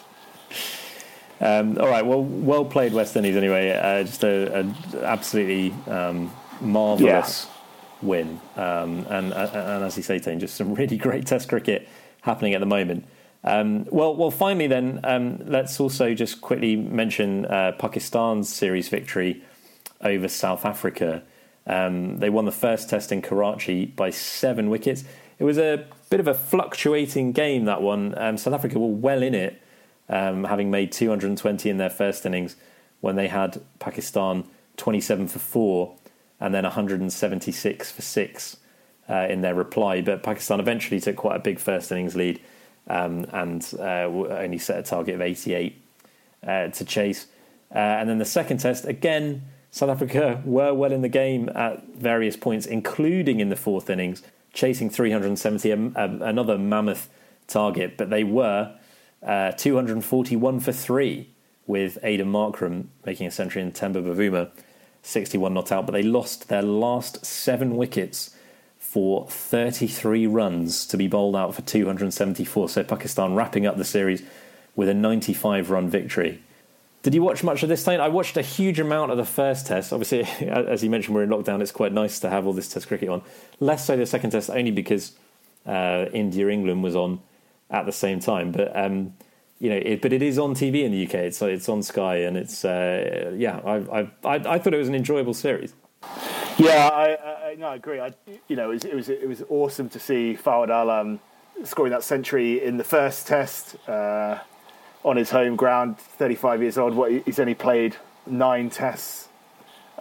Um, 1.39 1.79
all 1.79 1.87
right, 1.87 2.05
well, 2.05 2.23
well 2.23 2.65
played, 2.65 2.93
West 2.93 3.15
Indies. 3.15 3.35
Anyway, 3.35 3.71
uh, 3.71 4.03
just 4.03 4.23
a, 4.23 4.59
a 4.59 5.03
absolutely 5.03 5.73
um, 5.91 6.31
marvelous 6.59 7.47
win, 8.01 8.39
um, 8.55 9.05
and, 9.09 9.33
uh, 9.33 9.49
and 9.53 9.83
as 9.83 9.97
you 9.97 10.03
say, 10.03 10.19
Tane, 10.19 10.39
just 10.39 10.55
some 10.55 10.73
really 10.75 10.97
great 10.97 11.25
Test 11.25 11.49
cricket 11.49 11.87
happening 12.21 12.53
at 12.53 12.59
the 12.59 12.67
moment. 12.67 13.05
Um, 13.43 13.85
well, 13.89 14.15
well, 14.15 14.29
finally, 14.29 14.67
then 14.67 14.99
um, 15.03 15.39
let's 15.45 15.79
also 15.79 16.13
just 16.13 16.41
quickly 16.41 16.75
mention 16.75 17.45
uh, 17.47 17.71
Pakistan's 17.79 18.47
series 18.47 18.89
victory 18.89 19.43
over 20.01 20.27
South 20.27 20.63
Africa. 20.63 21.23
Um, 21.67 22.17
they 22.17 22.29
won 22.29 22.45
the 22.45 22.51
first 22.51 22.89
Test 22.89 23.11
in 23.11 23.21
Karachi 23.21 23.85
by 23.85 24.09
seven 24.09 24.69
wickets. 24.69 25.03
It 25.39 25.43
was 25.43 25.57
a 25.57 25.85
bit 26.09 26.19
of 26.19 26.27
a 26.27 26.33
fluctuating 26.33 27.31
game 27.31 27.65
that 27.65 27.81
one. 27.81 28.17
Um, 28.17 28.37
South 28.37 28.53
Africa 28.53 28.79
were 28.79 28.87
well 28.87 29.23
in 29.23 29.33
it 29.33 29.61
um, 30.09 30.43
having 30.43 30.69
made 30.69 30.91
220 30.91 31.69
in 31.69 31.77
their 31.77 31.89
first 31.89 32.25
innings 32.25 32.55
when 32.99 33.15
they 33.15 33.27
had 33.27 33.61
Pakistan 33.79 34.43
27 34.77 35.27
for 35.27 35.39
four 35.39 35.95
and 36.39 36.53
then 36.53 36.63
176 36.63 37.91
for 37.91 38.01
six 38.01 38.57
uh, 39.09 39.27
in 39.29 39.41
their 39.41 39.55
reply. 39.55 40.01
But 40.01 40.23
Pakistan 40.23 40.59
eventually 40.59 40.99
took 40.99 41.15
quite 41.15 41.35
a 41.37 41.39
big 41.39 41.59
first 41.59 41.91
innings 41.91 42.15
lead 42.15 42.41
um, 42.87 43.25
and 43.31 43.67
uh, 43.79 44.03
only 44.03 44.57
set 44.57 44.79
a 44.79 44.83
target 44.83 45.15
of 45.15 45.21
88 45.21 45.81
uh, 46.45 46.67
to 46.67 46.85
chase. 46.85 47.27
Uh, 47.73 47.77
and 47.77 48.09
then 48.09 48.17
the 48.17 48.25
second 48.25 48.57
test, 48.57 48.85
again, 48.85 49.43
South 49.71 49.89
Africa 49.89 50.41
were 50.43 50.73
well 50.73 50.91
in 50.91 51.01
the 51.01 51.09
game 51.09 51.49
at 51.55 51.83
various 51.95 52.35
points, 52.35 52.65
including 52.65 53.39
in 53.39 53.49
the 53.49 53.55
fourth 53.55 53.89
innings, 53.89 54.21
chasing 54.53 54.89
370, 54.89 55.71
um, 55.71 55.93
um, 55.95 56.21
another 56.21 56.57
mammoth 56.57 57.09
target, 57.47 57.95
but 57.97 58.09
they 58.09 58.23
were 58.23 58.75
uh, 59.23 59.51
241 59.53 60.59
for 60.59 60.71
three, 60.73 61.29
with 61.67 61.97
Aidan 62.03 62.31
Markram 62.31 62.87
making 63.05 63.27
a 63.27 63.31
century 63.31 63.61
and 63.61 63.73
Temba 63.73 64.03
Bavuma 64.03 64.51
61 65.03 65.53
not 65.53 65.71
out. 65.71 65.85
But 65.85 65.93
they 65.93 66.03
lost 66.03 66.49
their 66.49 66.61
last 66.61 67.25
seven 67.25 67.77
wickets 67.77 68.35
for 68.77 69.25
33 69.29 70.27
runs 70.27 70.85
to 70.87 70.97
be 70.97 71.07
bowled 71.07 71.35
out 71.35 71.55
for 71.55 71.61
274. 71.61 72.67
So 72.67 72.83
Pakistan 72.83 73.35
wrapping 73.35 73.65
up 73.65 73.77
the 73.77 73.85
series 73.85 74.21
with 74.75 74.89
a 74.89 74.93
95 74.93 75.69
run 75.69 75.89
victory. 75.89 76.41
Did 77.03 77.15
you 77.15 77.23
watch 77.23 77.43
much 77.43 77.63
of 77.63 77.69
this 77.69 77.83
time? 77.83 77.99
I 77.99 78.09
watched 78.09 78.37
a 78.37 78.43
huge 78.43 78.79
amount 78.79 79.11
of 79.11 79.17
the 79.17 79.25
first 79.25 79.65
test. 79.65 79.91
Obviously, 79.91 80.21
as 80.47 80.83
you 80.83 80.89
mentioned, 80.89 81.15
we're 81.15 81.23
in 81.23 81.29
lockdown. 81.29 81.61
It's 81.61 81.71
quite 81.71 81.93
nice 81.93 82.19
to 82.19 82.29
have 82.29 82.45
all 82.45 82.53
this 82.53 82.69
test 82.69 82.87
cricket 82.87 83.09
on. 83.09 83.23
Less 83.59 83.85
so 83.85 83.97
the 83.97 84.05
second 84.05 84.31
test, 84.31 84.49
only 84.49 84.71
because 84.71 85.13
uh, 85.65 86.05
India 86.13 86.47
England 86.47 86.83
was 86.83 86.95
on 86.95 87.21
at 87.69 87.85
the 87.85 87.91
same 87.91 88.19
time. 88.19 88.51
But 88.51 88.75
um, 88.77 89.13
you 89.59 89.69
know, 89.69 89.77
it, 89.77 90.01
but 90.01 90.13
it 90.13 90.21
is 90.21 90.37
on 90.37 90.53
TV 90.53 90.83
in 90.83 90.91
the 90.91 91.07
UK. 91.07 91.15
It's 91.15 91.41
it's 91.41 91.69
on 91.69 91.81
Sky, 91.81 92.17
and 92.17 92.37
it's 92.37 92.63
uh, 92.63 93.33
yeah. 93.35 93.59
I, 93.65 93.75
I 93.75 93.99
I 94.23 94.53
I 94.53 94.59
thought 94.59 94.73
it 94.73 94.77
was 94.77 94.89
an 94.89 94.95
enjoyable 94.95 95.33
series. 95.33 95.73
Yeah, 96.57 96.89
I, 96.91 97.15
I, 97.15 97.49
I 97.49 97.55
no, 97.55 97.67
I 97.67 97.75
agree. 97.75 97.99
I, 97.99 98.13
you 98.47 98.55
know, 98.55 98.69
it 98.69 98.73
was, 98.73 98.85
it 98.85 98.95
was 98.95 99.09
it 99.09 99.27
was 99.27 99.43
awesome 99.49 99.89
to 99.89 99.99
see 99.99 100.37
Fawad 100.39 100.69
Alam 100.69 101.19
scoring 101.63 101.91
that 101.91 102.03
century 102.03 102.63
in 102.63 102.77
the 102.77 102.83
first 102.83 103.27
test 103.27 103.75
uh, 103.87 104.39
on 105.03 105.17
his 105.17 105.29
home 105.29 105.55
ground. 105.55 105.97
Thirty-five 105.97 106.61
years 106.61 106.77
old. 106.77 106.93
What 106.93 107.11
he's 107.11 107.39
only 107.39 107.55
played 107.55 107.95
nine 108.25 108.69
tests, 108.69 109.27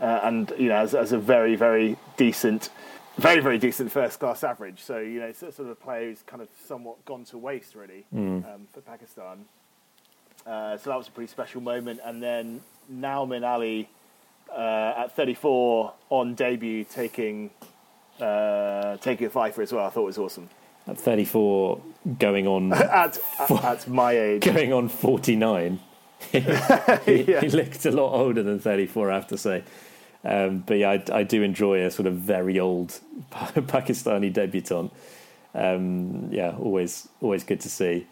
uh, 0.00 0.20
and 0.22 0.52
you 0.58 0.68
know, 0.68 0.76
as, 0.76 0.94
as 0.94 1.12
a 1.12 1.18
very 1.18 1.56
very 1.56 1.96
decent, 2.16 2.70
very 3.16 3.40
very 3.40 3.58
decent 3.58 3.90
first-class 3.92 4.44
average. 4.44 4.80
So 4.82 4.98
you 4.98 5.20
know, 5.20 5.26
it's 5.26 5.40
sort 5.40 5.58
of 5.58 5.68
a 5.68 5.74
player 5.74 6.08
who's 6.08 6.22
kind 6.22 6.42
of 6.42 6.48
somewhat 6.66 7.04
gone 7.04 7.24
to 7.26 7.38
waste 7.38 7.74
really 7.74 8.04
um, 8.44 8.66
for 8.72 8.80
Pakistan. 8.80 9.44
Uh, 10.46 10.76
so 10.76 10.90
that 10.90 10.96
was 10.96 11.08
a 11.08 11.10
pretty 11.10 11.30
special 11.30 11.60
moment. 11.60 12.00
And 12.04 12.22
then 12.22 12.62
Nauman 12.90 13.46
Ali 13.46 13.88
uh, 14.50 14.94
at 14.96 15.16
34 15.16 15.92
on 16.08 16.34
debut, 16.34 16.84
taking 16.84 17.50
uh, 18.20 18.96
taking 18.98 19.26
a 19.26 19.30
fifer 19.30 19.62
as 19.62 19.72
well. 19.72 19.86
I 19.86 19.90
thought 19.90 20.02
was 20.02 20.18
awesome. 20.18 20.48
At 20.86 20.98
34, 20.98 21.80
going 22.18 22.46
on 22.46 22.72
At, 22.72 23.18
at, 23.38 23.50
at 23.50 23.88
my 23.88 24.12
age, 24.12 24.42
going 24.42 24.72
on 24.72 24.88
49. 24.88 25.80
he, 26.32 26.40
he 27.06 27.48
looked 27.48 27.86
a 27.86 27.90
lot 27.90 28.12
older 28.12 28.42
than 28.42 28.58
34, 28.58 29.10
I 29.10 29.14
have 29.14 29.26
to 29.28 29.38
say. 29.38 29.64
Um, 30.24 30.58
but 30.58 30.78
yeah, 30.78 30.90
I, 30.90 31.04
I 31.12 31.22
do 31.22 31.42
enjoy 31.42 31.84
a 31.84 31.90
sort 31.90 32.06
of 32.06 32.14
very 32.16 32.60
old 32.60 32.98
Pakistani 33.32 34.32
debutant. 34.32 34.92
Um, 35.54 36.28
yeah, 36.30 36.54
always 36.58 37.08
always 37.20 37.42
good 37.42 37.60
to 37.60 37.70
see. 37.70 38.06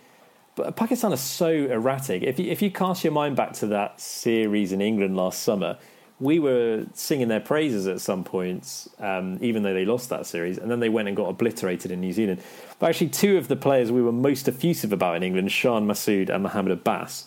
But 0.55 0.75
Pakistan 0.75 1.13
are 1.13 1.17
so 1.17 1.51
erratic. 1.51 2.23
If 2.25 2.39
you, 2.41 2.51
if 2.51 2.63
you 2.63 2.71
cast 2.71 3.05
your 3.05 3.13
mind 3.13 3.37
back 3.37 3.53
to 3.55 3.67
that 3.69 4.01
series 4.01 4.73
in 4.73 4.81
England 4.81 5.17
last 5.17 5.43
summer, 5.43 5.79
we 6.21 6.39
were 6.39 6.85
singing 6.95 7.29
their 7.29 7.41
praises 7.41 7.87
at 7.87 8.01
some 8.01 8.25
points, 8.25 8.89
um, 8.99 9.39
even 9.41 9.63
though 9.63 9.75
they 9.75 9.85
lost 9.85 10.11
that 10.11 10.27
series, 10.27 10.59
and 10.59 10.71
then 10.71 10.81
they 10.81 10.89
went 10.89 11.07
and 11.07 11.17
got 11.17 11.29
obliterated 11.29 11.93
in 11.93 12.01
New 12.01 12.13
Zealand. 12.13 12.41
But 12.79 12.91
actually, 12.91 13.11
two 13.11 13.39
of 13.39 13.49
the 13.49 13.57
players 13.57 13.93
we 13.93 14.03
were 14.03 14.13
most 14.13 14.49
effusive 14.49 14.93
about 14.93 15.17
in 15.17 15.23
England, 15.23 15.53
Shan 15.53 15.87
Masood 15.87 16.29
and 16.29 16.43
Mohammed 16.43 16.73
Abbas, 16.73 17.27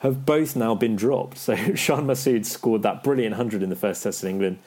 have 0.00 0.24
both 0.24 0.54
now 0.54 0.74
been 0.76 0.94
dropped. 0.94 1.38
So 1.38 1.56
Shan 1.74 2.06
Masood 2.06 2.46
scored 2.46 2.82
that 2.82 3.02
brilliant 3.02 3.32
100 3.32 3.62
in 3.62 3.70
the 3.70 3.76
first 3.76 4.02
test 4.02 4.22
in 4.22 4.30
England. 4.30 4.58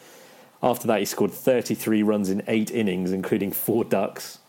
After 0.62 0.88
that, 0.88 1.00
he 1.00 1.06
scored 1.06 1.32
33 1.32 2.04
runs 2.04 2.30
in 2.30 2.44
eight 2.48 2.72
innings, 2.72 3.12
including 3.12 3.52
four 3.52 3.84
ducks. 3.84 4.40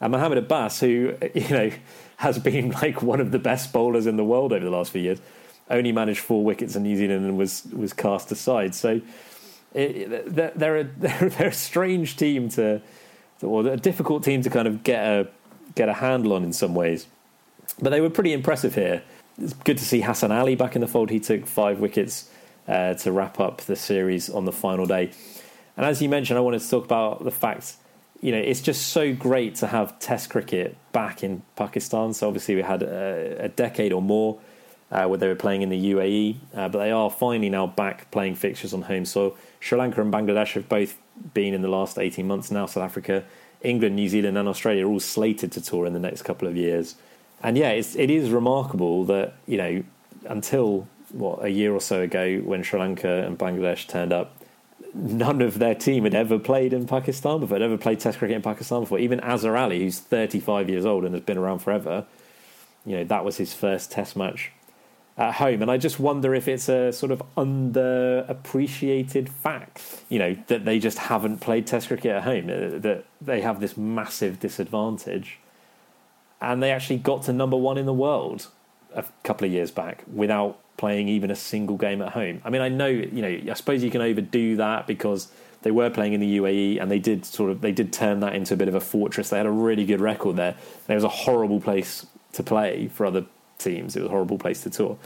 And 0.00 0.12
Mohammed 0.12 0.38
Abbas, 0.38 0.80
who 0.80 1.14
you 1.34 1.48
know 1.50 1.70
has 2.16 2.38
been 2.38 2.70
like 2.70 3.02
one 3.02 3.20
of 3.20 3.30
the 3.30 3.38
best 3.38 3.72
bowlers 3.72 4.06
in 4.06 4.16
the 4.16 4.24
world 4.24 4.52
over 4.52 4.64
the 4.64 4.70
last 4.70 4.90
few 4.90 5.02
years, 5.02 5.20
only 5.70 5.92
managed 5.92 6.20
four 6.20 6.44
wickets 6.44 6.76
in 6.76 6.82
New 6.82 6.96
Zealand 6.96 7.24
and 7.24 7.38
was 7.38 7.64
was 7.72 7.92
cast 7.92 8.32
aside. 8.32 8.74
So 8.74 9.00
it, 9.74 10.34
they're, 10.34 10.76
a 10.76 10.84
they're, 10.84 11.28
they're 11.30 11.48
a 11.48 11.52
strange 11.52 12.16
team 12.16 12.48
to, 12.50 12.82
or 13.42 13.66
a 13.66 13.76
difficult 13.76 14.24
team 14.24 14.42
to 14.42 14.50
kind 14.50 14.66
of 14.68 14.82
get 14.82 15.04
a 15.04 15.28
get 15.74 15.88
a 15.88 15.94
handle 15.94 16.32
on 16.32 16.44
in 16.44 16.52
some 16.52 16.74
ways. 16.74 17.06
But 17.80 17.90
they 17.90 18.00
were 18.00 18.10
pretty 18.10 18.32
impressive 18.32 18.74
here. 18.74 19.02
It's 19.38 19.54
good 19.54 19.78
to 19.78 19.84
see 19.84 20.00
Hassan 20.00 20.32
Ali 20.32 20.54
back 20.56 20.74
in 20.74 20.80
the 20.80 20.88
fold. 20.88 21.10
He 21.10 21.20
took 21.20 21.46
five 21.46 21.78
wickets 21.78 22.30
uh, 22.68 22.94
to 22.94 23.12
wrap 23.12 23.40
up 23.40 23.62
the 23.62 23.76
series 23.76 24.28
on 24.28 24.44
the 24.44 24.52
final 24.52 24.86
day. 24.86 25.12
And 25.76 25.86
as 25.86 26.02
you 26.02 26.08
mentioned, 26.08 26.36
I 26.36 26.40
wanted 26.42 26.60
to 26.60 26.68
talk 26.68 26.84
about 26.84 27.24
the 27.24 27.30
fact, 27.30 27.76
you 28.20 28.32
know, 28.32 28.38
it's 28.38 28.60
just 28.60 28.88
so 28.88 29.14
great 29.14 29.54
to 29.56 29.66
have 29.68 29.98
Test 29.98 30.28
cricket 30.28 30.76
back 30.92 31.24
in 31.24 31.42
Pakistan. 31.56 32.12
So 32.12 32.26
obviously 32.26 32.56
we 32.56 32.62
had 32.62 32.82
a, 32.82 33.44
a 33.44 33.48
decade 33.48 33.92
or 33.92 34.02
more 34.02 34.38
uh, 34.90 35.06
where 35.06 35.18
they 35.18 35.28
were 35.28 35.34
playing 35.34 35.62
in 35.62 35.68
the 35.68 35.92
UAE, 35.92 36.36
uh, 36.54 36.68
but 36.68 36.78
they 36.78 36.90
are 36.90 37.10
finally 37.10 37.48
now 37.48 37.66
back 37.66 38.10
playing 38.10 38.34
fixtures 38.34 38.74
on 38.74 38.82
home 38.82 39.04
soil. 39.04 39.36
Sri 39.60 39.78
Lanka 39.78 40.00
and 40.00 40.12
Bangladesh 40.12 40.54
have 40.54 40.68
both 40.68 40.96
been 41.34 41.54
in 41.54 41.62
the 41.62 41.68
last 41.68 41.98
18 41.98 42.26
months 42.26 42.50
now. 42.50 42.66
South 42.66 42.82
Africa, 42.82 43.24
England, 43.62 43.94
New 43.94 44.08
Zealand, 44.08 44.36
and 44.36 44.48
Australia 44.48 44.86
are 44.86 44.90
all 44.90 45.00
slated 45.00 45.52
to 45.52 45.60
tour 45.60 45.86
in 45.86 45.92
the 45.92 46.00
next 46.00 46.22
couple 46.22 46.48
of 46.48 46.56
years. 46.56 46.96
And 47.42 47.56
yeah, 47.56 47.70
it's, 47.70 47.94
it 47.94 48.10
is 48.10 48.30
remarkable 48.30 49.04
that, 49.04 49.34
you 49.46 49.58
know, 49.58 49.84
until 50.28 50.88
what, 51.10 51.44
a 51.44 51.48
year 51.48 51.72
or 51.72 51.80
so 51.80 52.00
ago 52.00 52.38
when 52.38 52.62
Sri 52.62 52.78
Lanka 52.78 53.24
and 53.24 53.38
Bangladesh 53.38 53.86
turned 53.86 54.12
up, 54.12 54.36
none 54.92 55.40
of 55.40 55.58
their 55.58 55.74
team 55.74 56.04
had 56.04 56.14
ever 56.14 56.38
played 56.38 56.72
in 56.72 56.86
Pakistan 56.86 57.40
before, 57.40 57.54
had 57.54 57.62
ever 57.62 57.78
played 57.78 58.00
Test 58.00 58.18
cricket 58.18 58.36
in 58.36 58.42
Pakistan 58.42 58.80
before. 58.80 58.98
Even 58.98 59.20
Azhar 59.20 59.56
Ali, 59.56 59.80
who's 59.80 60.00
35 60.00 60.68
years 60.68 60.84
old 60.84 61.04
and 61.04 61.14
has 61.14 61.22
been 61.22 61.38
around 61.38 61.60
forever, 61.60 62.06
you 62.84 62.96
know, 62.96 63.04
that 63.04 63.24
was 63.24 63.36
his 63.36 63.54
first 63.54 63.92
Test 63.92 64.16
match 64.16 64.50
at 65.20 65.34
home. 65.34 65.60
And 65.60 65.70
I 65.70 65.76
just 65.76 66.00
wonder 66.00 66.34
if 66.34 66.48
it's 66.48 66.68
a 66.70 66.92
sort 66.92 67.12
of 67.12 67.22
underappreciated 67.36 69.28
fact, 69.28 70.02
you 70.08 70.18
know, 70.18 70.34
that 70.46 70.64
they 70.64 70.78
just 70.78 70.96
haven't 70.96 71.40
played 71.40 71.66
Test 71.66 71.88
cricket 71.88 72.12
at 72.12 72.22
home, 72.22 72.46
uh, 72.46 72.78
that 72.78 73.04
they 73.20 73.42
have 73.42 73.60
this 73.60 73.76
massive 73.76 74.40
disadvantage. 74.40 75.38
And 76.40 76.62
they 76.62 76.70
actually 76.70 76.96
got 76.96 77.24
to 77.24 77.34
number 77.34 77.58
one 77.58 77.76
in 77.76 77.84
the 77.84 77.92
world 77.92 78.46
a 78.94 79.04
couple 79.22 79.46
of 79.46 79.52
years 79.52 79.70
back 79.70 80.04
without 80.10 80.58
playing 80.78 81.08
even 81.08 81.30
a 81.30 81.36
single 81.36 81.76
game 81.76 82.00
at 82.00 82.12
home. 82.12 82.40
I 82.42 82.48
mean, 82.48 82.62
I 82.62 82.70
know, 82.70 82.86
you 82.86 83.20
know, 83.20 83.40
I 83.50 83.54
suppose 83.54 83.84
you 83.84 83.90
can 83.90 84.00
overdo 84.00 84.56
that 84.56 84.86
because 84.86 85.30
they 85.60 85.70
were 85.70 85.90
playing 85.90 86.14
in 86.14 86.20
the 86.20 86.38
UAE 86.38 86.80
and 86.80 86.90
they 86.90 86.98
did 86.98 87.26
sort 87.26 87.50
of 87.50 87.60
they 87.60 87.72
did 87.72 87.92
turn 87.92 88.20
that 88.20 88.34
into 88.34 88.54
a 88.54 88.56
bit 88.56 88.68
of 88.68 88.74
a 88.74 88.80
fortress. 88.80 89.28
They 89.28 89.36
had 89.36 89.44
a 89.44 89.50
really 89.50 89.84
good 89.84 90.00
record 90.00 90.36
there. 90.36 90.56
It 90.88 90.94
was 90.94 91.04
a 91.04 91.08
horrible 91.08 91.60
place 91.60 92.06
to 92.32 92.42
play 92.42 92.88
for 92.88 93.04
other 93.04 93.26
teams. 93.60 93.96
It 93.96 94.00
was 94.00 94.08
a 94.08 94.10
horrible 94.10 94.38
place 94.38 94.62
to 94.64 94.70
tour. 94.70 94.98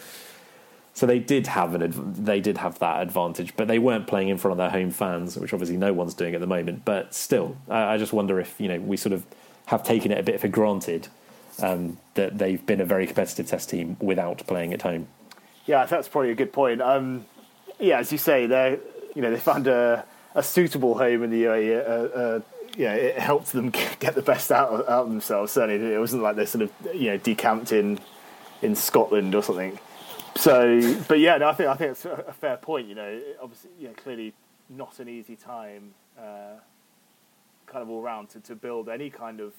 So 0.95 1.07
they 1.07 1.19
did 1.19 1.49
have 1.49 1.75
an 1.75 2.15
they 2.25 2.41
did 2.41 2.59
have 2.59 2.79
that 2.79 3.03
advantage, 3.03 3.57
but 3.57 3.67
they 3.67 3.81
weren't 3.81 4.07
playing 4.07 4.29
in 4.29 4.39
front 4.39 4.53
of 4.53 4.59
their 4.59 4.71
home 4.71 4.93
fans, 4.93 5.37
which 5.37 5.53
obviously 5.53 5.77
no 5.77 5.93
one's 5.93 6.15
doing 6.15 6.35
at 6.35 6.41
the 6.41 6.47
moment. 6.47 6.85
But 6.85 7.15
still, 7.15 7.57
I, 7.69 7.95
I 7.95 7.99
just 7.99 8.13
wonder 8.13 8.39
if 8.39 8.61
you 8.61 8.69
know 8.69 8.79
we 8.79 8.97
sort 8.97 9.13
of 9.13 9.27
have 9.67 9.83
taken 9.83 10.13
it 10.13 10.19
a 10.19 10.23
bit 10.23 10.41
for 10.41 10.47
granted 10.47 11.09
um, 11.61 11.99
that 12.15 12.39
they've 12.39 12.65
been 12.65 12.81
a 12.81 12.85
very 12.85 13.07
competitive 13.07 13.49
Test 13.49 13.71
team 13.71 13.97
without 14.01 14.47
playing 14.47 14.73
at 14.73 14.83
home. 14.83 15.09
Yeah, 15.67 15.85
that's 15.87 16.09
probably 16.09 16.31
a 16.31 16.35
good 16.35 16.53
point. 16.53 16.81
Um, 16.81 17.27
yeah, 17.81 17.99
as 17.99 18.13
you 18.13 18.19
say, 18.19 18.47
they 18.47 18.79
you 19.17 19.23
know 19.23 19.33
they 19.33 19.41
found 19.41 19.67
a, 19.67 20.05
a 20.37 20.45
suitable 20.45 20.97
home 20.97 21.25
in 21.25 21.31
the 21.31 21.45
UAE. 21.45 21.77
Uh, 21.77 22.19
uh, 22.19 22.41
yeah, 22.77 22.95
it 22.95 23.19
helped 23.19 23.53
them 23.53 23.71
get 23.99 24.15
the 24.15 24.23
best 24.23 24.53
out 24.53 24.69
of, 24.69 24.81
out 24.83 25.05
of 25.05 25.09
themselves. 25.09 25.51
Certainly, 25.51 25.93
it 25.93 25.99
wasn't 25.99 26.23
like 26.23 26.37
they 26.37 26.47
sort 26.47 26.63
of 26.63 26.71
you 26.95 27.11
know 27.11 27.17
decamped 27.17 27.73
in 27.73 27.99
in 28.65 28.75
Scotland 28.75 29.35
or 29.35 29.43
something. 29.43 29.79
So, 30.37 30.97
but 31.07 31.21
yeah, 31.21 31.37
no, 31.39 31.49
I 31.49 31.55
think 31.55 31.69
I 31.69 31.75
think 31.75 31.93
it's 31.93 32.05
a 32.05 32.35
fair 32.41 32.57
point. 32.57 32.89
You 32.89 32.95
know, 32.97 33.21
obviously, 33.41 33.71
you 33.79 33.89
know, 33.89 33.95
clearly 33.95 34.33
not 34.69 34.99
an 34.99 35.09
easy 35.09 35.37
time, 35.37 35.95
uh, 36.19 36.57
kind 37.67 37.83
of 37.83 37.91
all 37.91 38.03
round 38.03 38.31
to, 38.31 38.41
to 38.41 38.55
build 38.57 38.89
any 38.89 39.11
kind 39.11 39.41
of 39.41 39.53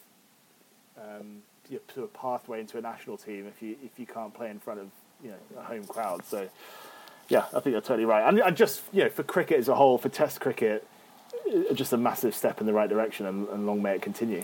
um, 0.98 1.44
you 1.70 1.78
know, 1.78 1.82
sort 1.94 2.06
of 2.06 2.14
pathway 2.14 2.60
into 2.60 2.78
a 2.78 2.82
national 2.82 3.18
team 3.18 3.48
if 3.48 3.62
you 3.62 3.78
if 3.84 3.98
you 3.98 4.06
can't 4.06 4.34
play 4.34 4.50
in 4.50 4.60
front 4.60 4.80
of 4.80 4.88
you 5.24 5.30
know 5.30 5.60
a 5.60 5.64
home 5.64 5.86
crowd. 5.86 6.26
So, 6.26 6.50
yeah, 7.30 7.46
I 7.54 7.60
think 7.60 7.68
you're 7.68 7.82
totally 7.82 8.06
right. 8.06 8.28
And, 8.28 8.40
and 8.40 8.58
just 8.58 8.82
you 8.92 9.04
know, 9.04 9.10
for 9.10 9.24
cricket 9.24 9.60
as 9.60 9.70
a 9.70 9.76
whole, 9.76 9.98
for 9.98 10.10
Test 10.10 10.42
cricket, 10.42 10.86
uh, 11.48 11.74
just 11.74 11.94
a 11.94 11.98
massive 11.98 12.36
step 12.36 12.60
in 12.60 12.68
the 12.68 12.74
right 12.74 12.90
direction, 12.90 13.26
and, 13.26 13.48
and 13.50 13.66
long 13.66 13.82
may 13.82 13.96
it 13.96 14.02
continue. 14.02 14.44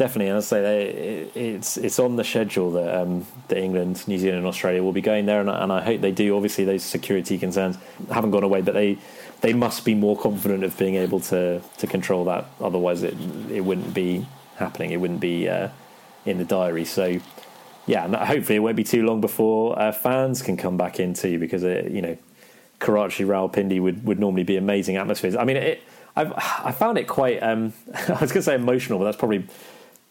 Definitely, 0.00 0.28
and 0.28 0.38
I 0.38 0.40
say 0.40 0.62
they, 0.62 1.38
it's 1.38 1.76
it's 1.76 1.98
on 1.98 2.16
the 2.16 2.24
schedule 2.24 2.70
that 2.70 3.02
um, 3.02 3.26
that 3.48 3.58
England, 3.58 4.08
New 4.08 4.16
Zealand, 4.16 4.38
and 4.38 4.46
Australia 4.46 4.82
will 4.82 4.94
be 4.94 5.02
going 5.02 5.26
there, 5.26 5.42
and, 5.42 5.50
and 5.50 5.70
I 5.70 5.82
hope 5.82 6.00
they 6.00 6.10
do. 6.10 6.34
Obviously, 6.34 6.64
those 6.64 6.82
security 6.82 7.36
concerns 7.36 7.76
haven't 8.10 8.30
gone 8.30 8.42
away, 8.42 8.62
but 8.62 8.72
they 8.72 8.96
they 9.42 9.52
must 9.52 9.84
be 9.84 9.94
more 9.94 10.16
confident 10.18 10.64
of 10.64 10.78
being 10.78 10.94
able 10.94 11.20
to 11.20 11.60
to 11.76 11.86
control 11.86 12.24
that. 12.24 12.46
Otherwise, 12.62 13.02
it 13.02 13.12
it 13.50 13.60
wouldn't 13.60 13.92
be 13.92 14.26
happening. 14.56 14.92
It 14.92 15.00
wouldn't 15.02 15.20
be 15.20 15.50
uh, 15.50 15.68
in 16.24 16.38
the 16.38 16.46
diary. 16.46 16.86
So, 16.86 17.20
yeah, 17.86 18.24
hopefully 18.24 18.56
it 18.56 18.60
won't 18.60 18.76
be 18.76 18.84
too 18.84 19.04
long 19.04 19.20
before 19.20 19.78
uh, 19.78 19.92
fans 19.92 20.40
can 20.40 20.56
come 20.56 20.78
back 20.78 20.98
in 20.98 21.12
too, 21.12 21.38
because 21.38 21.62
it, 21.62 21.84
uh, 21.84 21.88
you 21.90 22.00
know, 22.00 22.16
Karachi, 22.78 23.24
Rawalpindi 23.24 23.82
would 23.82 24.06
would 24.06 24.18
normally 24.18 24.44
be 24.44 24.56
amazing 24.56 24.96
atmospheres. 24.96 25.36
I 25.36 25.44
mean, 25.44 25.58
it, 25.58 25.82
I've 26.16 26.32
I 26.32 26.72
found 26.72 26.96
it 26.96 27.06
quite. 27.06 27.42
Um, 27.42 27.74
I 27.94 28.12
was 28.12 28.32
going 28.32 28.40
to 28.40 28.42
say 28.44 28.54
emotional, 28.54 28.98
but 28.98 29.04
that's 29.04 29.18
probably 29.18 29.46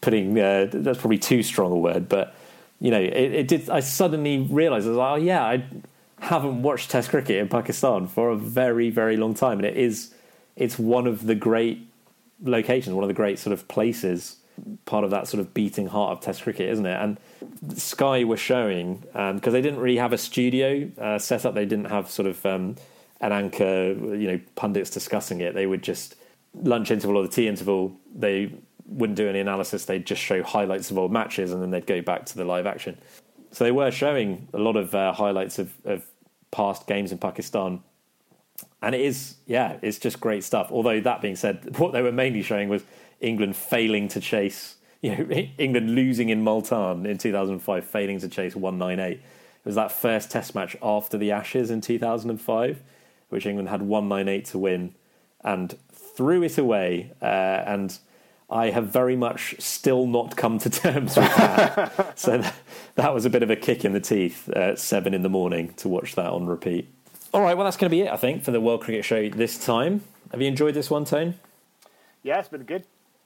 putting 0.02 0.38
uh, 0.39 0.68
that's 0.72 1.00
probably 1.00 1.18
too 1.18 1.43
strong 1.43 1.72
a 1.72 1.78
word, 1.78 2.10
but 2.10 2.36
you 2.80 2.91
know, 2.91 3.00
it, 3.00 3.14
it 3.14 3.47
did. 3.47 3.70
I 3.70 3.82
suddenly 3.82 4.39
realised 4.39 4.86
I 4.86 4.89
was 4.89 4.97
like, 4.97 5.12
oh 5.12 5.16
yeah, 5.24 5.43
I 5.43 5.64
haven't 6.20 6.62
watched 6.62 6.89
Test 6.89 7.10
cricket 7.10 7.38
in 7.38 7.50
Pakistan 7.50 8.08
for 8.08 8.30
a 8.30 8.38
very 8.38 8.89
very 8.89 9.18
long 9.18 9.34
time, 9.34 9.60
and 9.60 9.66
it 9.66 9.78
is 9.78 10.14
it's 10.56 10.78
one 10.78 11.08
of 11.08 11.26
the 11.26 11.36
great 11.36 11.88
locations, 12.43 12.93
one 12.93 13.04
of 13.04 13.10
the 13.10 13.14
great 13.14 13.39
sort 13.39 13.54
of 13.54 13.68
places, 13.68 14.38
part 14.86 15.04
of 15.04 15.12
that 15.12 15.28
sort 15.28 15.41
of 15.41 15.54
beating 15.54 15.88
heart 15.88 16.12
of 16.12 16.22
Test 16.22 16.43
cricket, 16.43 16.70
isn't 16.70 16.86
it? 16.86 17.00
And 17.02 17.18
Sky 17.78 18.24
were 18.24 18.38
showing 18.38 19.00
because 19.14 19.47
um, 19.47 19.54
they 19.54 19.62
didn't 19.62 19.80
really 19.80 19.97
have 19.97 20.14
a 20.14 20.18
studio 20.18 20.89
uh, 20.97 21.20
set 21.20 21.45
up. 21.45 21.54
They 21.56 21.66
didn't 21.66 21.89
have 21.89 22.10
sort 22.10 22.28
of 22.28 22.45
um, 22.45 22.76
an 23.22 23.32
anchor, 23.32 23.93
you 23.93 24.28
know, 24.28 24.39
pundits 24.56 24.89
discussing 24.89 25.41
it. 25.41 25.54
They 25.54 25.66
would 25.66 25.84
just 25.84 26.16
lunch 26.54 26.91
interval 26.91 27.18
or 27.18 27.24
the 27.24 27.30
tea 27.30 27.47
interval. 27.47 27.95
They 28.14 28.54
wouldn't 28.89 29.17
do 29.17 29.29
any 29.29 29.39
analysis. 29.39 29.85
They'd 29.85 30.05
just 30.05 30.21
show 30.21 30.43
highlights 30.43 30.91
of 30.91 30.97
old 30.97 31.11
matches 31.11 31.51
and 31.51 31.61
then 31.61 31.71
they'd 31.71 31.85
go 31.85 32.01
back 32.01 32.25
to 32.27 32.37
the 32.37 32.45
live 32.45 32.65
action. 32.65 32.97
So 33.51 33.63
they 33.63 33.71
were 33.71 33.91
showing 33.91 34.47
a 34.53 34.59
lot 34.59 34.75
of 34.75 34.93
uh, 34.93 35.13
highlights 35.13 35.59
of, 35.59 35.73
of 35.85 36.03
past 36.51 36.87
games 36.87 37.11
in 37.11 37.17
Pakistan. 37.17 37.81
And 38.81 38.95
it 38.95 39.01
is, 39.01 39.35
yeah, 39.45 39.77
it's 39.81 39.97
just 39.97 40.19
great 40.19 40.43
stuff. 40.43 40.69
Although 40.71 40.99
that 41.01 41.21
being 41.21 41.35
said, 41.35 41.77
what 41.79 41.93
they 41.93 42.01
were 42.01 42.11
mainly 42.11 42.41
showing 42.41 42.69
was 42.69 42.83
England 43.19 43.55
failing 43.55 44.07
to 44.09 44.19
chase, 44.19 44.75
you 45.01 45.15
know, 45.15 45.29
England 45.57 45.95
losing 45.95 46.29
in 46.29 46.43
Multan 46.43 47.05
in 47.05 47.17
2005, 47.17 47.85
failing 47.85 48.19
to 48.19 48.27
chase 48.27 48.55
198. 48.55 49.17
It 49.19 49.21
was 49.65 49.75
that 49.75 49.91
first 49.91 50.31
test 50.31 50.55
match 50.55 50.75
after 50.81 51.17
the 51.17 51.31
Ashes 51.31 51.69
in 51.69 51.81
2005, 51.81 52.81
which 53.29 53.45
England 53.45 53.69
had 53.69 53.81
198 53.81 54.45
to 54.45 54.57
win 54.57 54.95
and 55.41 55.77
threw 55.91 56.43
it 56.43 56.57
away. 56.57 57.13
Uh, 57.21 57.25
and 57.65 57.97
I 58.52 58.72
have 58.72 58.88
very 58.88 59.16
much 59.16 59.56
still 59.60 60.08
not 60.08 60.36
come 60.36 60.58
to 60.60 60.70
terms 60.70 61.16
with 61.16 61.36
that. 61.36 62.18
so 62.20 62.39
that, 62.39 62.56
that, 62.95 63.14
was 63.14 63.26
a 63.26 63.30
bit 63.30 63.43
of 63.43 63.52
a 63.52 63.56
kick 63.56 63.86
in 63.86 63.93
the 63.93 64.00
teeth 64.00 64.50
at 64.50 64.80
seven 64.80 65.14
in 65.14 65.22
the 65.22 65.30
morning 65.30 65.74
to 65.78 65.88
watch 65.88 66.16
that 66.16 66.32
on 66.32 66.47
repeat. 66.47 66.91
All 67.32 67.41
right, 67.41 67.56
well, 67.56 67.66
that's 67.66 67.78
going 67.78 67.91
to 67.91 67.95
be 67.95 68.02
it, 68.02 68.12
I 68.12 68.18
think, 68.18 68.43
for 68.43 68.50
the 68.50 68.60
World 68.60 68.82
Cricket 68.82 69.06
Show 69.06 69.30
this 69.30 69.64
time. 69.64 70.04
Have 70.32 70.41
you 70.41 70.47
enjoyed 70.47 70.74
this 70.74 70.89
one, 70.89 71.06
Tone? 71.06 71.36
Yeah, 72.24 72.39
it's 72.39 72.50
been 72.50 72.64
good. 72.64 72.86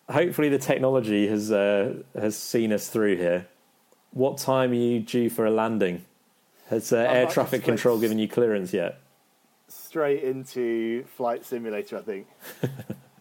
Hopefully, 0.10 0.50
the 0.50 0.60
technology 0.60 1.28
has 1.28 1.52
uh, 1.52 1.96
has 2.14 2.38
seen 2.38 2.74
us 2.74 2.90
through 2.90 3.16
here. 3.16 3.48
What 4.12 4.38
time 4.38 4.72
are 4.72 4.76
you 4.76 5.00
due 5.00 5.30
for 5.30 5.46
a 5.46 5.52
landing? 5.52 6.04
Has 6.70 6.92
uh, 6.92 6.98
air 6.98 7.28
traffic 7.28 7.64
control 7.64 7.98
given 7.98 8.20
you 8.20 8.28
clearance 8.28 8.74
yet? 8.74 9.00
Straight 9.70 10.24
into 10.24 11.06
flight 11.16 11.46
simulator, 11.46 11.98
I 11.98 12.02
think. 12.02 12.28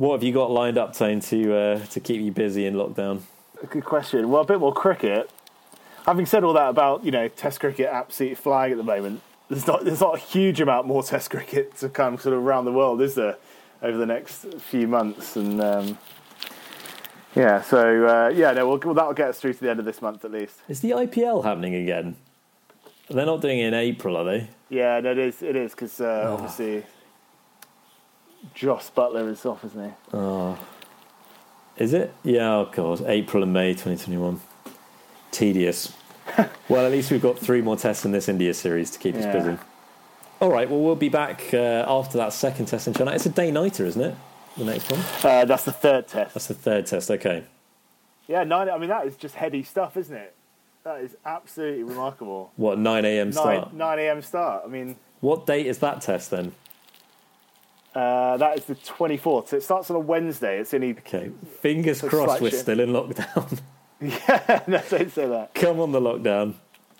What 0.00 0.12
have 0.12 0.22
you 0.22 0.32
got 0.32 0.50
lined 0.50 0.78
up, 0.78 0.96
Tone, 0.96 1.20
to 1.20 1.54
uh, 1.54 1.78
to 1.88 2.00
keep 2.00 2.22
you 2.22 2.32
busy 2.32 2.64
in 2.64 2.72
lockdown? 2.72 3.20
Good 3.68 3.84
question. 3.84 4.30
Well, 4.30 4.40
a 4.40 4.46
bit 4.46 4.58
more 4.58 4.72
cricket. 4.72 5.30
Having 6.06 6.24
said 6.24 6.42
all 6.42 6.54
that 6.54 6.70
about 6.70 7.04
you 7.04 7.10
know 7.10 7.28
Test 7.28 7.60
cricket 7.60 7.86
absolutely 7.92 8.36
flying 8.36 8.72
at 8.72 8.78
the 8.78 8.82
moment, 8.82 9.20
there's 9.50 9.66
not 9.66 9.84
there's 9.84 10.00
not 10.00 10.14
a 10.14 10.18
huge 10.18 10.58
amount 10.58 10.86
more 10.86 11.02
Test 11.02 11.28
cricket 11.28 11.76
to 11.80 11.90
come 11.90 12.16
sort 12.16 12.34
of 12.34 12.42
around 12.42 12.64
the 12.64 12.72
world, 12.72 13.02
is 13.02 13.14
there, 13.14 13.36
over 13.82 13.98
the 13.98 14.06
next 14.06 14.46
few 14.54 14.88
months? 14.88 15.36
And 15.36 15.60
um, 15.60 15.98
yeah, 17.36 17.60
so 17.60 18.06
uh, 18.06 18.28
yeah, 18.30 18.52
no, 18.52 18.68
well, 18.68 18.94
that'll 18.94 19.12
get 19.12 19.28
us 19.28 19.38
through 19.38 19.52
to 19.52 19.60
the 19.60 19.68
end 19.68 19.80
of 19.80 19.84
this 19.84 20.00
month 20.00 20.24
at 20.24 20.32
least. 20.32 20.62
Is 20.66 20.80
the 20.80 20.92
IPL 20.92 21.44
happening 21.44 21.74
again? 21.74 22.16
They're 23.10 23.26
not 23.26 23.42
doing 23.42 23.58
it 23.58 23.66
in 23.66 23.74
April, 23.74 24.16
are 24.16 24.24
they? 24.24 24.48
Yeah, 24.70 25.00
no, 25.00 25.10
it 25.10 25.18
is. 25.18 25.42
It 25.42 25.56
is 25.56 25.72
because 25.72 26.00
uh, 26.00 26.24
oh. 26.26 26.32
obviously 26.32 26.84
Jos 28.54 28.90
Buttler 28.96 29.30
is 29.30 29.44
off, 29.44 29.64
isn't 29.64 29.84
he? 29.84 29.92
Oh. 30.12 30.58
Is 31.76 31.92
it? 31.92 32.12
Yeah, 32.22 32.56
oh 32.56 32.70
god. 32.70 33.02
April 33.06 33.42
and 33.42 33.52
May 33.52 33.72
2021. 33.72 34.40
Tedious. 35.30 35.94
well, 36.68 36.84
at 36.84 36.92
least 36.92 37.10
we've 37.10 37.22
got 37.22 37.38
three 37.38 37.62
more 37.62 37.76
tests 37.76 38.04
in 38.04 38.12
this 38.12 38.28
India 38.28 38.54
series 38.54 38.90
to 38.90 38.98
keep 38.98 39.14
yeah. 39.14 39.28
us 39.28 39.34
busy. 39.34 39.58
All 40.40 40.50
right, 40.50 40.68
well, 40.70 40.80
we'll 40.80 40.96
be 40.96 41.08
back 41.08 41.52
uh, 41.52 41.84
after 41.86 42.16
that 42.18 42.32
second 42.32 42.66
test 42.66 42.86
in 42.86 42.94
Chennai. 42.94 43.14
It's 43.14 43.26
a 43.26 43.30
day 43.30 43.50
nighter, 43.50 43.84
isn't 43.84 44.00
it? 44.00 44.14
The 44.56 44.64
next 44.64 44.90
one? 44.90 45.00
Uh, 45.22 45.44
that's 45.44 45.64
the 45.64 45.72
third 45.72 46.08
test. 46.08 46.34
That's 46.34 46.46
the 46.46 46.54
third 46.54 46.86
test, 46.86 47.10
okay. 47.10 47.44
Yeah, 48.26 48.44
nine, 48.44 48.70
I 48.70 48.78
mean, 48.78 48.88
that 48.88 49.06
is 49.06 49.16
just 49.16 49.34
heady 49.34 49.62
stuff, 49.62 49.96
isn't 49.96 50.16
it? 50.16 50.34
That 50.84 51.02
is 51.02 51.16
absolutely 51.26 51.82
remarkable. 51.82 52.52
What, 52.56 52.78
9 52.78 53.04
a.m. 53.04 53.32
start? 53.32 53.72
9, 53.72 53.76
9 53.76 53.98
a.m. 53.98 54.22
start. 54.22 54.62
I 54.64 54.68
mean, 54.68 54.96
what 55.20 55.46
date 55.46 55.66
is 55.66 55.78
that 55.78 56.00
test 56.00 56.30
then? 56.30 56.52
Uh, 57.94 58.36
that 58.36 58.58
is 58.58 58.64
the 58.66 58.76
24th. 58.76 59.48
So 59.48 59.56
it 59.56 59.62
starts 59.62 59.90
on 59.90 59.96
a 59.96 60.00
Wednesday. 60.00 60.60
It's 60.60 60.72
only. 60.72 60.92
Okay. 60.92 61.30
Fingers 61.60 62.00
crossed 62.02 62.40
we're 62.40 62.50
still 62.50 62.80
in 62.80 62.90
lockdown. 62.90 63.60
yeah, 64.00 64.62
no, 64.66 64.80
don't 64.88 65.12
say 65.12 65.28
that. 65.28 65.52
Come 65.52 65.78
on, 65.78 65.92
the 65.92 66.00
lockdown. 66.00 66.54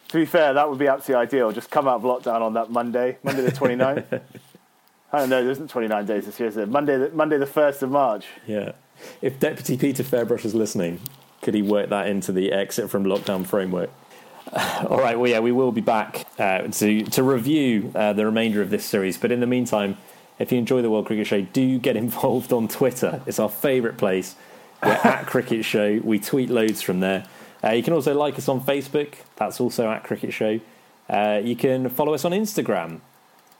To 0.08 0.18
be 0.18 0.26
fair, 0.26 0.52
that 0.52 0.68
would 0.68 0.78
be 0.78 0.86
absolutely 0.86 1.22
ideal. 1.22 1.50
Just 1.50 1.70
come 1.70 1.88
out 1.88 1.96
of 1.96 2.02
lockdown 2.02 2.42
on 2.42 2.54
that 2.54 2.70
Monday, 2.70 3.16
Monday 3.22 3.42
the 3.42 3.52
29th. 3.52 4.20
I 5.12 5.18
don't 5.20 5.30
know, 5.30 5.42
there 5.42 5.50
isn't 5.50 5.68
29 5.68 6.04
days 6.04 6.26
this 6.26 6.38
year, 6.38 6.48
is 6.48 6.56
it? 6.56 6.68
Monday, 6.68 6.98
the, 6.98 7.10
Monday 7.10 7.38
the 7.38 7.46
1st 7.46 7.82
of 7.82 7.90
March. 7.90 8.26
Yeah. 8.46 8.72
If 9.22 9.40
Deputy 9.40 9.78
Peter 9.78 10.02
Fairbrush 10.02 10.44
is 10.44 10.54
listening, 10.54 11.00
could 11.42 11.54
he 11.54 11.62
work 11.62 11.88
that 11.88 12.06
into 12.06 12.32
the 12.32 12.52
exit 12.52 12.90
from 12.90 13.04
lockdown 13.04 13.46
framework? 13.46 13.90
All 14.52 14.98
right, 14.98 15.18
well, 15.18 15.30
yeah, 15.30 15.40
we 15.40 15.52
will 15.52 15.72
be 15.72 15.80
back 15.80 16.26
uh, 16.38 16.62
to, 16.62 17.02
to 17.02 17.22
review 17.22 17.92
uh, 17.94 18.12
the 18.12 18.26
remainder 18.26 18.60
of 18.60 18.70
this 18.70 18.84
series. 18.84 19.16
But 19.16 19.32
in 19.32 19.40
the 19.40 19.46
meantime, 19.46 19.96
if 20.40 20.50
you 20.50 20.58
enjoy 20.58 20.82
the 20.82 20.90
World 20.90 21.06
Cricket 21.06 21.28
Show, 21.28 21.42
do 21.42 21.78
get 21.78 21.96
involved 22.06 22.52
on 22.52 22.66
Twitter. 22.66 23.22
It's 23.26 23.38
our 23.38 23.48
favourite 23.48 23.98
place. 23.98 24.34
We're 24.82 24.90
at 25.04 25.26
Cricket 25.26 25.64
Show. 25.64 26.00
We 26.02 26.18
tweet 26.18 26.50
loads 26.50 26.82
from 26.82 26.98
there. 27.00 27.26
Uh, 27.62 27.70
you 27.70 27.82
can 27.82 27.92
also 27.92 28.14
like 28.14 28.38
us 28.38 28.48
on 28.48 28.60
Facebook. 28.62 29.14
That's 29.36 29.60
also 29.60 29.88
at 29.88 30.02
Cricket 30.02 30.32
Show. 30.32 30.60
Uh, 31.08 31.40
you 31.44 31.54
can 31.54 31.88
follow 31.90 32.14
us 32.14 32.24
on 32.24 32.32
Instagram 32.32 33.00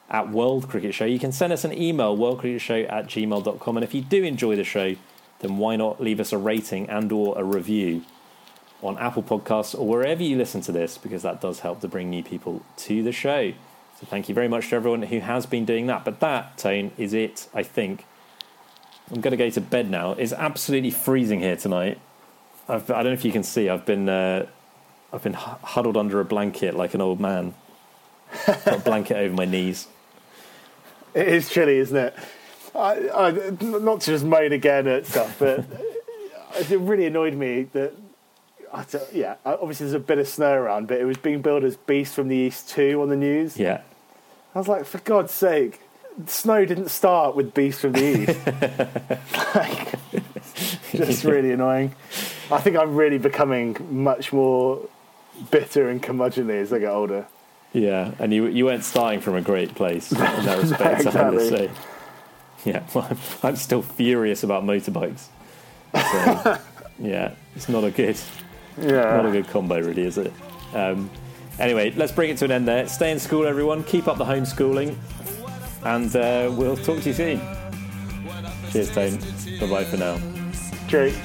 at 0.09 0.31
World 0.31 0.69
Cricket 0.69 0.95
Show. 0.95 1.05
You 1.05 1.19
can 1.19 1.33
send 1.33 1.53
us 1.53 1.65
an 1.65 1.73
email, 1.73 2.17
worldcricketshow 2.17 2.91
at 2.91 3.07
gmail.com. 3.07 3.77
And 3.77 3.85
if 3.85 3.95
you 3.95 4.01
do 4.01 4.25
enjoy 4.25 4.57
the 4.57 4.65
show, 4.65 4.97
then 5.41 5.59
why 5.59 5.77
not 5.77 6.01
leave 6.01 6.19
us 6.19 6.33
a 6.33 6.39
rating 6.39 6.89
and 6.89 7.13
or 7.13 7.39
a 7.39 7.45
review 7.45 8.05
on 8.83 8.97
Apple 8.99 9.23
Podcasts 9.23 9.79
or 9.79 9.87
wherever 9.87 10.23
you 10.23 10.37
listen 10.37 10.63
to 10.63 10.73
this, 10.73 10.97
because 10.97 11.23
that 11.23 11.41
does 11.41 11.61
help 11.61 11.81
to 11.83 11.89
bring 11.89 12.09
new 12.09 12.23
people 12.23 12.63
to 12.79 13.03
the 13.03 13.13
show. 13.13 13.53
So 14.01 14.07
thank 14.07 14.31
you 14.31 14.35
very 14.35 14.49
much 14.49 14.71
to 14.71 14.77
everyone 14.77 15.03
who 15.03 15.21
has 15.21 15.45
been 15.45 15.67
doing 15.67 15.87
that. 15.89 16.05
But 16.05 16.21
that, 16.21 16.57
Tone, 16.57 16.91
is 16.97 17.13
it, 17.13 17.49
I 17.53 17.63
think. 17.63 18.07
I'm 19.11 19.21
going 19.21 19.33
to 19.33 19.37
go 19.37 19.51
to 19.51 19.61
bed 19.61 19.91
now. 19.91 20.13
It's 20.13 20.33
absolutely 20.33 20.91
freezing 20.91 21.41
here 21.41 21.57
tonight. 21.57 22.01
I've, 22.69 22.91
I 22.91 23.03
don't 23.03 23.07
know 23.07 23.13
if 23.13 23.25
you 23.25 23.33
can 23.33 23.43
see. 23.43 23.69
I've 23.69 23.85
been 23.85 24.09
uh, 24.09 24.47
I've 25.13 25.23
been 25.23 25.35
huddled 25.35 25.97
under 25.97 26.21
a 26.21 26.25
blanket 26.25 26.75
like 26.75 26.95
an 26.95 27.01
old 27.01 27.21
man. 27.21 27.55
Got 28.47 28.67
a 28.67 28.79
blanket 28.79 29.17
over 29.17 29.35
my 29.35 29.45
knees. 29.45 29.89
It 31.13 31.29
is 31.29 31.51
chilly, 31.51 31.79
isn't 31.79 31.97
it? 31.97 32.15
I, 32.75 33.09
I, 33.09 33.31
not 33.61 34.03
to 34.03 34.13
just 34.13 34.25
moan 34.25 34.53
again 34.53 34.87
at 34.87 35.07
stuff, 35.07 35.37
but 35.41 35.65
it 36.71 36.79
really 36.79 37.07
annoyed 37.07 37.35
me 37.35 37.65
that. 37.73 37.93
yeah, 39.13 39.35
obviously 39.45 39.87
there's 39.87 39.95
a 39.95 39.99
bit 39.99 40.19
of 40.19 40.29
snow 40.29 40.53
around, 40.53 40.87
but 40.87 41.01
it 41.01 41.05
was 41.05 41.17
being 41.17 41.43
billed 41.43 41.65
as 41.65 41.77
Beast 41.77 42.15
from 42.15 42.29
the 42.29 42.37
East 42.37 42.69
2 42.71 43.03
on 43.03 43.09
the 43.09 43.17
news. 43.17 43.57
Yeah. 43.57 43.81
I 44.55 44.59
was 44.59 44.69
like, 44.69 44.85
for 44.85 44.99
God's 44.99 45.33
sake, 45.33 45.81
snow 46.27 46.65
didn't 46.65 46.89
start 46.89 47.37
with 47.37 47.55
Beast 47.55 47.81
from 47.81 47.93
the 47.93 48.21
East. 48.23 49.55
like, 49.55 49.95
just 50.93 51.25
really 51.25 51.53
annoying. 51.53 51.95
I 52.51 52.59
think 52.61 52.77
I'm 52.77 52.95
really 52.97 53.19
becoming 53.19 53.77
much 53.91 54.33
more 54.33 54.81
bitter 55.51 55.89
and 55.89 56.03
curmudgeonly 56.03 56.61
as 56.61 56.73
I 56.73 56.81
get 56.81 56.91
older. 56.91 57.27
Yeah, 57.73 58.13
and 58.19 58.33
you 58.35 58.47
you 58.47 58.65
weren't 58.65 58.85
starting 58.85 59.21
from 59.21 59.37
a 59.37 59.41
great 59.41 59.75
place 59.77 60.11
in 60.11 60.19
that 60.19 60.59
respect. 60.61 61.01
exactly. 61.01 61.21
I 61.21 61.25
have 61.25 61.35
to 61.35 61.49
say. 61.49 61.71
Yeah, 62.65 62.83
well, 62.95 63.17
I'm, 63.43 63.57
still 63.57 63.81
furious 63.81 64.43
about 64.43 64.65
motorbikes. 64.65 65.29
So, 65.95 66.59
yeah, 66.99 67.35
it's 67.57 67.71
not 67.71 67.85
a 67.85 67.91
good, 67.91 68.21
yeah, 68.79 69.17
not 69.17 69.25
a 69.25 69.31
good 69.31 69.49
combo, 69.49 69.81
really, 69.81 70.03
is 70.03 70.19
it? 70.19 70.31
Um, 70.75 71.09
anyway, 71.61 71.93
let's 71.93 72.13
bring 72.13 72.31
it 72.31 72.39
to 72.39 72.47
an 72.47 72.51
end 72.53 72.67
there. 72.67 72.89
Stay 72.89 73.13
in 73.13 73.19
school, 73.19 73.47
everyone. 73.47 73.85
Keep 73.85 74.09
up 74.09 74.19
the 74.19 74.25
homeschooling, 74.25 74.97
and 75.85 76.15
uh, 76.17 76.53
we'll 76.57 76.77
talk 76.77 77.01
to 77.03 77.09
you 77.11 77.15
soon. 77.15 77.41
Cheers, 78.73 78.91
Tone. 78.95 79.19
Bye 79.61 79.67
bye 79.69 79.85
for 79.85 79.97
now. 79.97 80.19
Cheers. 80.89 81.17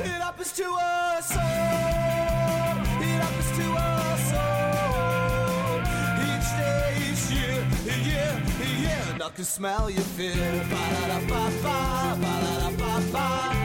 I 9.21 9.29
can 9.29 9.43
smell 9.43 9.89
your 9.89 10.01
fear. 10.01 10.35
Ba-da-da-ba-ba, 10.69 12.17
ba-da-da-ba-ba. 12.21 13.64